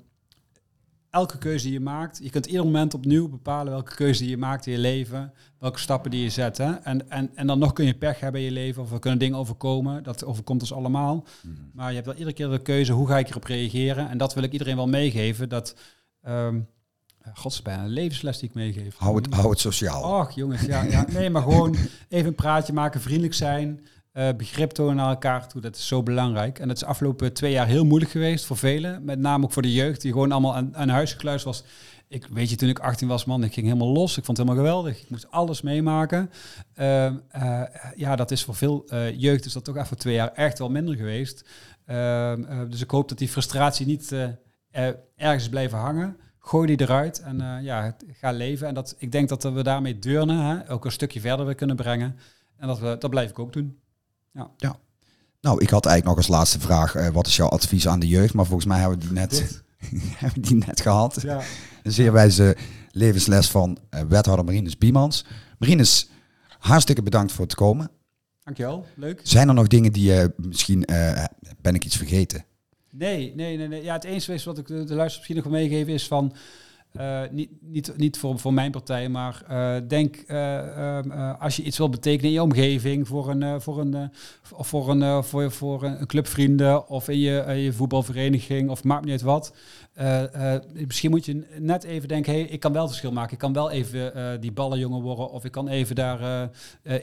elke 1.10 1.38
keuze 1.38 1.64
die 1.64 1.74
je 1.74 1.80
maakt, 1.80 2.20
je 2.24 2.30
kunt 2.30 2.46
ieder 2.46 2.66
moment 2.66 2.94
opnieuw 2.94 3.30
bepalen 3.30 3.74
welke 3.74 3.96
keuze 3.96 4.22
die 4.22 4.30
je 4.30 4.38
maakt 4.38 4.66
in 4.66 4.72
je 4.72 4.78
leven. 4.78 5.34
Welke 5.60 5.80
stappen 5.80 6.12
die 6.12 6.24
je 6.24 6.30
zet. 6.30 6.58
Hè? 6.58 6.72
En, 6.72 7.10
en, 7.10 7.30
en 7.36 7.48
dan 7.48 7.60
nog 7.60 7.74
kun 7.74 7.86
je 7.86 7.94
pech 7.94 8.20
hebben 8.20 8.42
in 8.42 8.48
je 8.48 8.54
leven. 8.54 8.84
Of 8.84 8.92
er 8.92 9.00
kunnen 9.00 9.20
dingen 9.20 9.38
overkomen. 9.38 10.04
Dat 10.04 10.26
overkomt 10.26 10.62
ons 10.62 10.74
allemaal. 10.74 11.26
Maar 11.74 11.90
je 11.90 11.96
hebt 11.96 12.06
wel 12.06 12.16
iedere 12.16 12.36
keer 12.36 12.50
de 12.50 12.62
keuze, 12.62 12.92
hoe 12.92 13.08
ga 13.08 13.18
ik 13.18 13.30
erop 13.30 13.44
reageren? 13.44 14.10
En 14.10 14.18
dat 14.18 14.34
wil 14.34 14.44
ik 14.44 14.52
iedereen 14.52 14.76
wel 14.76 14.88
meegeven. 14.88 15.50
Dat, 15.50 15.76
ehm 16.22 16.60
God, 17.34 17.52
is 17.52 17.62
bijna 17.62 17.84
een 17.84 17.90
levensles 17.90 18.40
die 18.40 18.50
ik 18.50 18.56
meegeef. 18.56 18.98
Hou, 18.98 19.16
het, 19.16 19.34
hou 19.34 19.50
het 19.50 19.60
sociaal. 19.60 20.20
Och, 20.20 20.32
jongens, 20.32 20.62
ja, 20.62 20.84
ja. 20.84 21.06
Nee, 21.10 21.30
maar 21.30 21.42
gewoon 21.42 21.76
even 22.10 22.28
een 22.28 22.36
praatje 22.36 22.74
maken, 22.74 23.02
vriendelijk 23.02 23.34
zijn, 23.34 23.86
eh, 24.12 24.30
begrip 24.38 24.72
tonen 24.72 24.96
naar 24.96 25.10
elkaar 25.10 25.48
toe. 25.48 25.62
Dat 25.62 25.76
is 25.76 25.88
zo 25.88 26.04
belangrijk. 26.04 26.60
En 26.60 26.68
dat 26.68 26.76
is 26.76 26.84
de 26.84 26.90
afgelopen 26.90 27.34
twee 27.34 27.52
jaar 27.52 27.68
heel 27.68 27.86
moeilijk 27.86 28.12
geweest 28.12 28.46
voor 28.46 28.58
velen. 28.58 29.04
Met 29.04 29.20
name 29.20 29.44
ook 29.44 29.52
voor 29.52 29.62
de 29.62 29.74
jeugd, 29.74 30.02
die 30.02 30.12
gewoon 30.12 30.32
allemaal 30.32 30.56
aan, 30.56 30.76
aan 30.76 30.90
huis 30.90 31.12
gekluisterd 31.12 31.56
was. 31.56 31.66
Ik 32.10 32.28
weet 32.32 32.50
je, 32.50 32.56
toen 32.56 32.70
ik 32.70 32.80
18 32.80 33.08
was, 33.08 33.26
man, 33.26 33.44
ik 33.44 33.54
ging 33.54 33.66
helemaal 33.66 33.92
los. 33.94 34.18
Ik 34.18 34.26
vond 34.26 34.38
het 34.38 34.48
helemaal 34.48 34.66
geweldig. 34.66 35.02
Ik 35.02 35.10
moest 35.10 35.32
alles 35.32 35.62
meemaken. 35.62 36.32
Ehm, 36.74 37.16
eh, 37.30 37.62
ja, 37.96 38.16
dat 38.16 38.32
is 38.32 38.44
voor 38.44 38.56
veel 38.56 38.86
eh, 38.88 39.20
jeugd 39.20 39.46
is 39.46 39.54
dat 39.54 39.64
toch 39.64 39.78
even 39.78 39.98
twee 39.98 40.14
jaar 40.14 40.34
echt 40.34 40.60
wel 40.60 40.70
minder 40.70 40.96
geweest. 40.96 41.50
Ehm, 41.86 42.44
eh, 42.44 42.60
dus 42.70 42.82
ik 42.82 42.92
hoop 42.92 43.10
dat 43.10 43.18
die 43.18 43.28
frustratie 43.28 43.86
niet 43.86 44.16
ergens 45.16 45.50
blijven 45.50 45.78
hangen. 45.78 46.18
Gooi 46.40 46.68
die 46.68 46.82
eruit 46.82 47.20
en 47.22 47.64
ja, 47.64 47.96
ga 48.12 48.32
leven. 48.32 48.68
En 48.68 48.74
dat, 48.74 48.96
ik 48.98 49.12
denk 49.12 49.30
dat 49.30 49.44
we 49.44 49.64
daarmee 49.64 50.00
deurnen 50.00 50.46
hè, 50.46 50.72
ook 50.72 50.86
een 50.86 50.92
stukje 50.92 51.20
verder 51.20 51.56
kunnen 51.56 51.76
brengen. 51.76 52.16
En 52.58 52.68
dat, 52.68 52.80
we, 52.80 52.96
dat 53.00 53.10
blijf 53.10 53.30
ik 53.30 53.40
ook 53.40 53.54
doen. 53.54 53.80
Nou, 55.42 55.62
ik 55.62 55.70
had 55.70 55.86
eigenlijk 55.86 56.06
nog 56.06 56.28
als 56.28 56.38
laatste 56.38 56.60
vraag, 56.60 56.96
eh, 56.96 57.08
wat 57.08 57.28
is 57.28 57.36
jouw 57.36 57.48
advies 57.48 57.88
aan 57.88 58.00
de 58.00 58.08
jeugd? 58.08 58.34
Maar 58.34 58.46
volgens 58.46 58.68
mij 58.68 58.80
hebben 58.80 59.00
we 59.00 59.06
die 59.06 59.14
net, 59.14 59.62
hebben 60.24 60.42
die 60.42 60.56
net 60.66 60.82
gehad. 60.82 61.22
Ja. 61.22 61.42
Een 61.84 61.92
zeer 61.92 62.12
wijze 62.12 62.58
levensles 62.92 63.50
van 63.50 63.78
eh, 63.90 64.02
wethouder 64.02 64.46
Marinus 64.46 64.78
Biemans. 64.78 65.26
Marinus, 65.58 66.10
hartstikke 66.60 67.04
bedankt 67.04 67.32
voor 67.32 67.46
het 67.46 67.56
komen. 67.56 67.92
Dankjewel, 68.44 68.86
leuk. 68.96 69.20
Zijn 69.24 69.48
er 69.48 69.54
nog 69.54 69.68
dingen 69.68 69.92
die 69.92 70.12
je 70.12 70.34
misschien, 70.36 70.86
eh, 70.86 71.24
ben 71.62 71.76
ik 71.76 71.86
iets 71.86 71.98
vergeten? 71.98 72.46
Nee, 72.92 73.36
nee, 73.36 73.58
nee, 73.58 73.68
nee. 73.68 73.84
Ja, 73.84 73.94
het 73.94 74.04
enige 74.04 74.34
is 74.34 74.44
wat 74.44 74.58
ik 74.58 74.68
de, 74.68 74.74
luisteraars 74.74 75.16
misschien 75.16 75.36
nog 75.36 75.44
wil 75.44 75.54
meegeven 75.54 75.94
is 75.94 76.08
van... 76.08 76.34
eh, 76.92 77.22
niet, 77.32 77.50
niet, 77.62 77.94
niet 77.98 78.18
voor, 78.18 78.40
voor 78.40 78.54
mijn 78.54 78.72
partij, 78.72 79.10
maar 79.10 79.44
eh, 79.48 79.76
denk 79.88 80.16
eh, 80.16 80.98
ehm, 80.98 81.12
eh, 81.12 81.42
als 81.42 81.56
je 81.56 81.64
iets 81.64 81.78
wil 81.78 81.90
betekenen 81.90 82.26
in 82.26 82.32
je 82.32 82.42
omgeving 82.42 83.08
voor 83.08 83.30
een, 83.30 83.62
voor 83.62 83.80
een, 83.80 84.12
of 84.54 84.68
voor 84.68 84.90
een, 84.90 85.24
voor, 85.24 85.52
voor 85.52 85.84
een 85.84 86.06
club 86.06 86.28
vrienden 86.28 86.88
of 86.88 87.10
in 87.10 87.20
je, 87.20 87.54
je 87.54 87.74
voetbalvereniging 87.74 88.70
of 88.70 88.84
maakt 88.84 89.04
niet 89.04 89.12
uit 89.12 89.22
wat. 89.22 89.54
Misschien 90.88 91.10
moet 91.10 91.26
je 91.26 91.46
net 91.60 91.84
even 91.84 92.08
denken, 92.08 92.34
hey, 92.34 92.42
ik 92.42 92.60
kan 92.60 92.74
wel 92.74 92.88
verschil 92.88 93.12
maken. 93.12 93.34
Ik 93.34 93.40
kan 93.40 93.54
wel 93.54 93.72
even 93.72 94.42
die 94.42 94.52
ballenjongen 94.52 95.02
worden 95.02 95.30
of 95.30 95.46
ik 95.46 95.52
kan 95.52 95.68
even 95.68 95.96
daar 95.96 96.50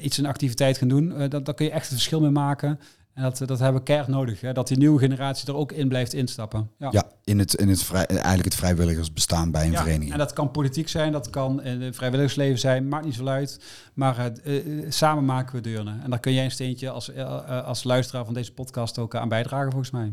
iets 0.01 0.18
een 0.18 0.26
activiteit 0.26 0.78
gaan 0.78 0.89
doen. 0.89 1.28
Dat, 1.28 1.45
daar 1.45 1.55
kun 1.55 1.66
je 1.66 1.72
echt 1.72 1.84
het 1.84 1.95
verschil 1.95 2.20
mee 2.20 2.30
maken. 2.30 2.80
En 3.17 3.23
dat, 3.23 3.39
dat 3.39 3.59
hebben 3.59 3.79
we 3.79 3.83
keihard 3.87 4.11
nodig. 4.11 4.41
Hè? 4.41 4.53
Dat 4.53 4.69
die 4.69 4.77
nieuwe 4.79 4.99
generatie 4.99 5.49
er 5.49 5.55
ook 5.55 5.73
in 5.73 5.89
blijft 5.89 6.12
instappen. 6.12 6.71
Ja. 6.79 6.89
Ja, 6.93 7.05
in 7.25 7.39
het, 7.39 7.55
in 7.55 7.69
het 7.69 7.83
vrij, 7.83 8.07
eigenlijk 8.07 8.45
het 8.45 8.55
vrijwilligersbestaan 8.55 9.51
bij 9.51 9.64
een 9.64 9.71
Ja, 9.73 9.83
vereniging. 9.83 10.12
En 10.12 10.19
dat 10.19 10.33
kan 10.33 10.51
politiek 10.51 10.89
zijn, 10.89 11.12
dat 11.12 11.31
kan 11.31 11.62
in 11.62 11.81
het 11.83 11.97
vrijwilligersleven 11.97 12.59
zijn, 12.59 12.89
maakt 12.89 13.05
niet 13.05 13.14
zo 13.14 13.27
uit. 13.27 13.61
Maar 13.95 14.19
eh, 14.19 14.57
eh, 14.57 14.91
samen 14.91 15.25
maken 15.25 15.55
we 15.55 15.61
deurnen. 15.61 16.03
En 16.03 16.11
daar 16.11 16.21
kun 16.21 16.33
jij 16.33 16.45
een 16.45 16.51
steentje 16.51 16.91
als, 16.91 17.12
eh, 17.12 17.64
als 17.64 17.85
luisteraar 17.85 18.25
van 18.25 18.35
deze 18.35 18.53
podcast 18.53 18.99
ook 18.99 19.14
aan 19.14 19.29
bijdragen, 19.29 19.71
volgens 19.71 19.91
mij. 19.91 20.12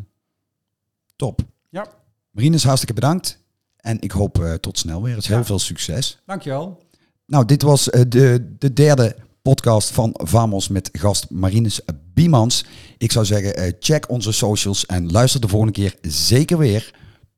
Top. 1.16 1.40
Ja. 1.70 1.88
Marinus, 2.32 2.64
hartstikke 2.64 2.94
bedankt. 2.94 3.40
En 3.78 4.02
ik 4.02 4.12
hoop 4.12 4.58
tot 4.60 4.78
snel 4.78 5.02
weer. 5.04 5.14
Het 5.14 5.24
is 5.24 5.30
Ja. 5.30 5.36
heel 5.36 5.46
veel 5.46 5.60
succes. 5.60 6.22
Dankjewel. 6.26 6.82
Nou, 7.26 7.46
dit 7.46 7.62
was 7.62 7.84
de, 7.84 8.56
de 8.58 8.74
derde 8.74 9.16
podcast 9.44 9.92
van 9.92 10.10
Vamos 10.14 10.68
met 10.68 10.90
gast 10.92 11.26
Marinus 11.30 11.82
Biemans. 12.14 12.66
Ik 12.98 13.12
zou 13.12 13.26
zeggen, 13.26 13.56
eh, 13.56 13.72
check 13.80 14.10
onze 14.10 14.32
socials 14.32 14.86
en 14.86 15.12
luister 15.12 15.42
de 15.42 15.48
volgende 15.48 15.74
keer 15.74 15.96
zeker 16.02 16.58
weer. 16.58 16.94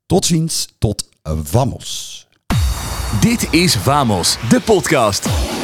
Tot 0.05 0.25
ziens, 0.25 0.67
tot 0.77 1.09
Vamos. 1.23 2.27
Dit 3.21 3.53
is 3.53 3.75
Vamos, 3.75 4.37
de 4.49 4.61
podcast. 4.61 5.54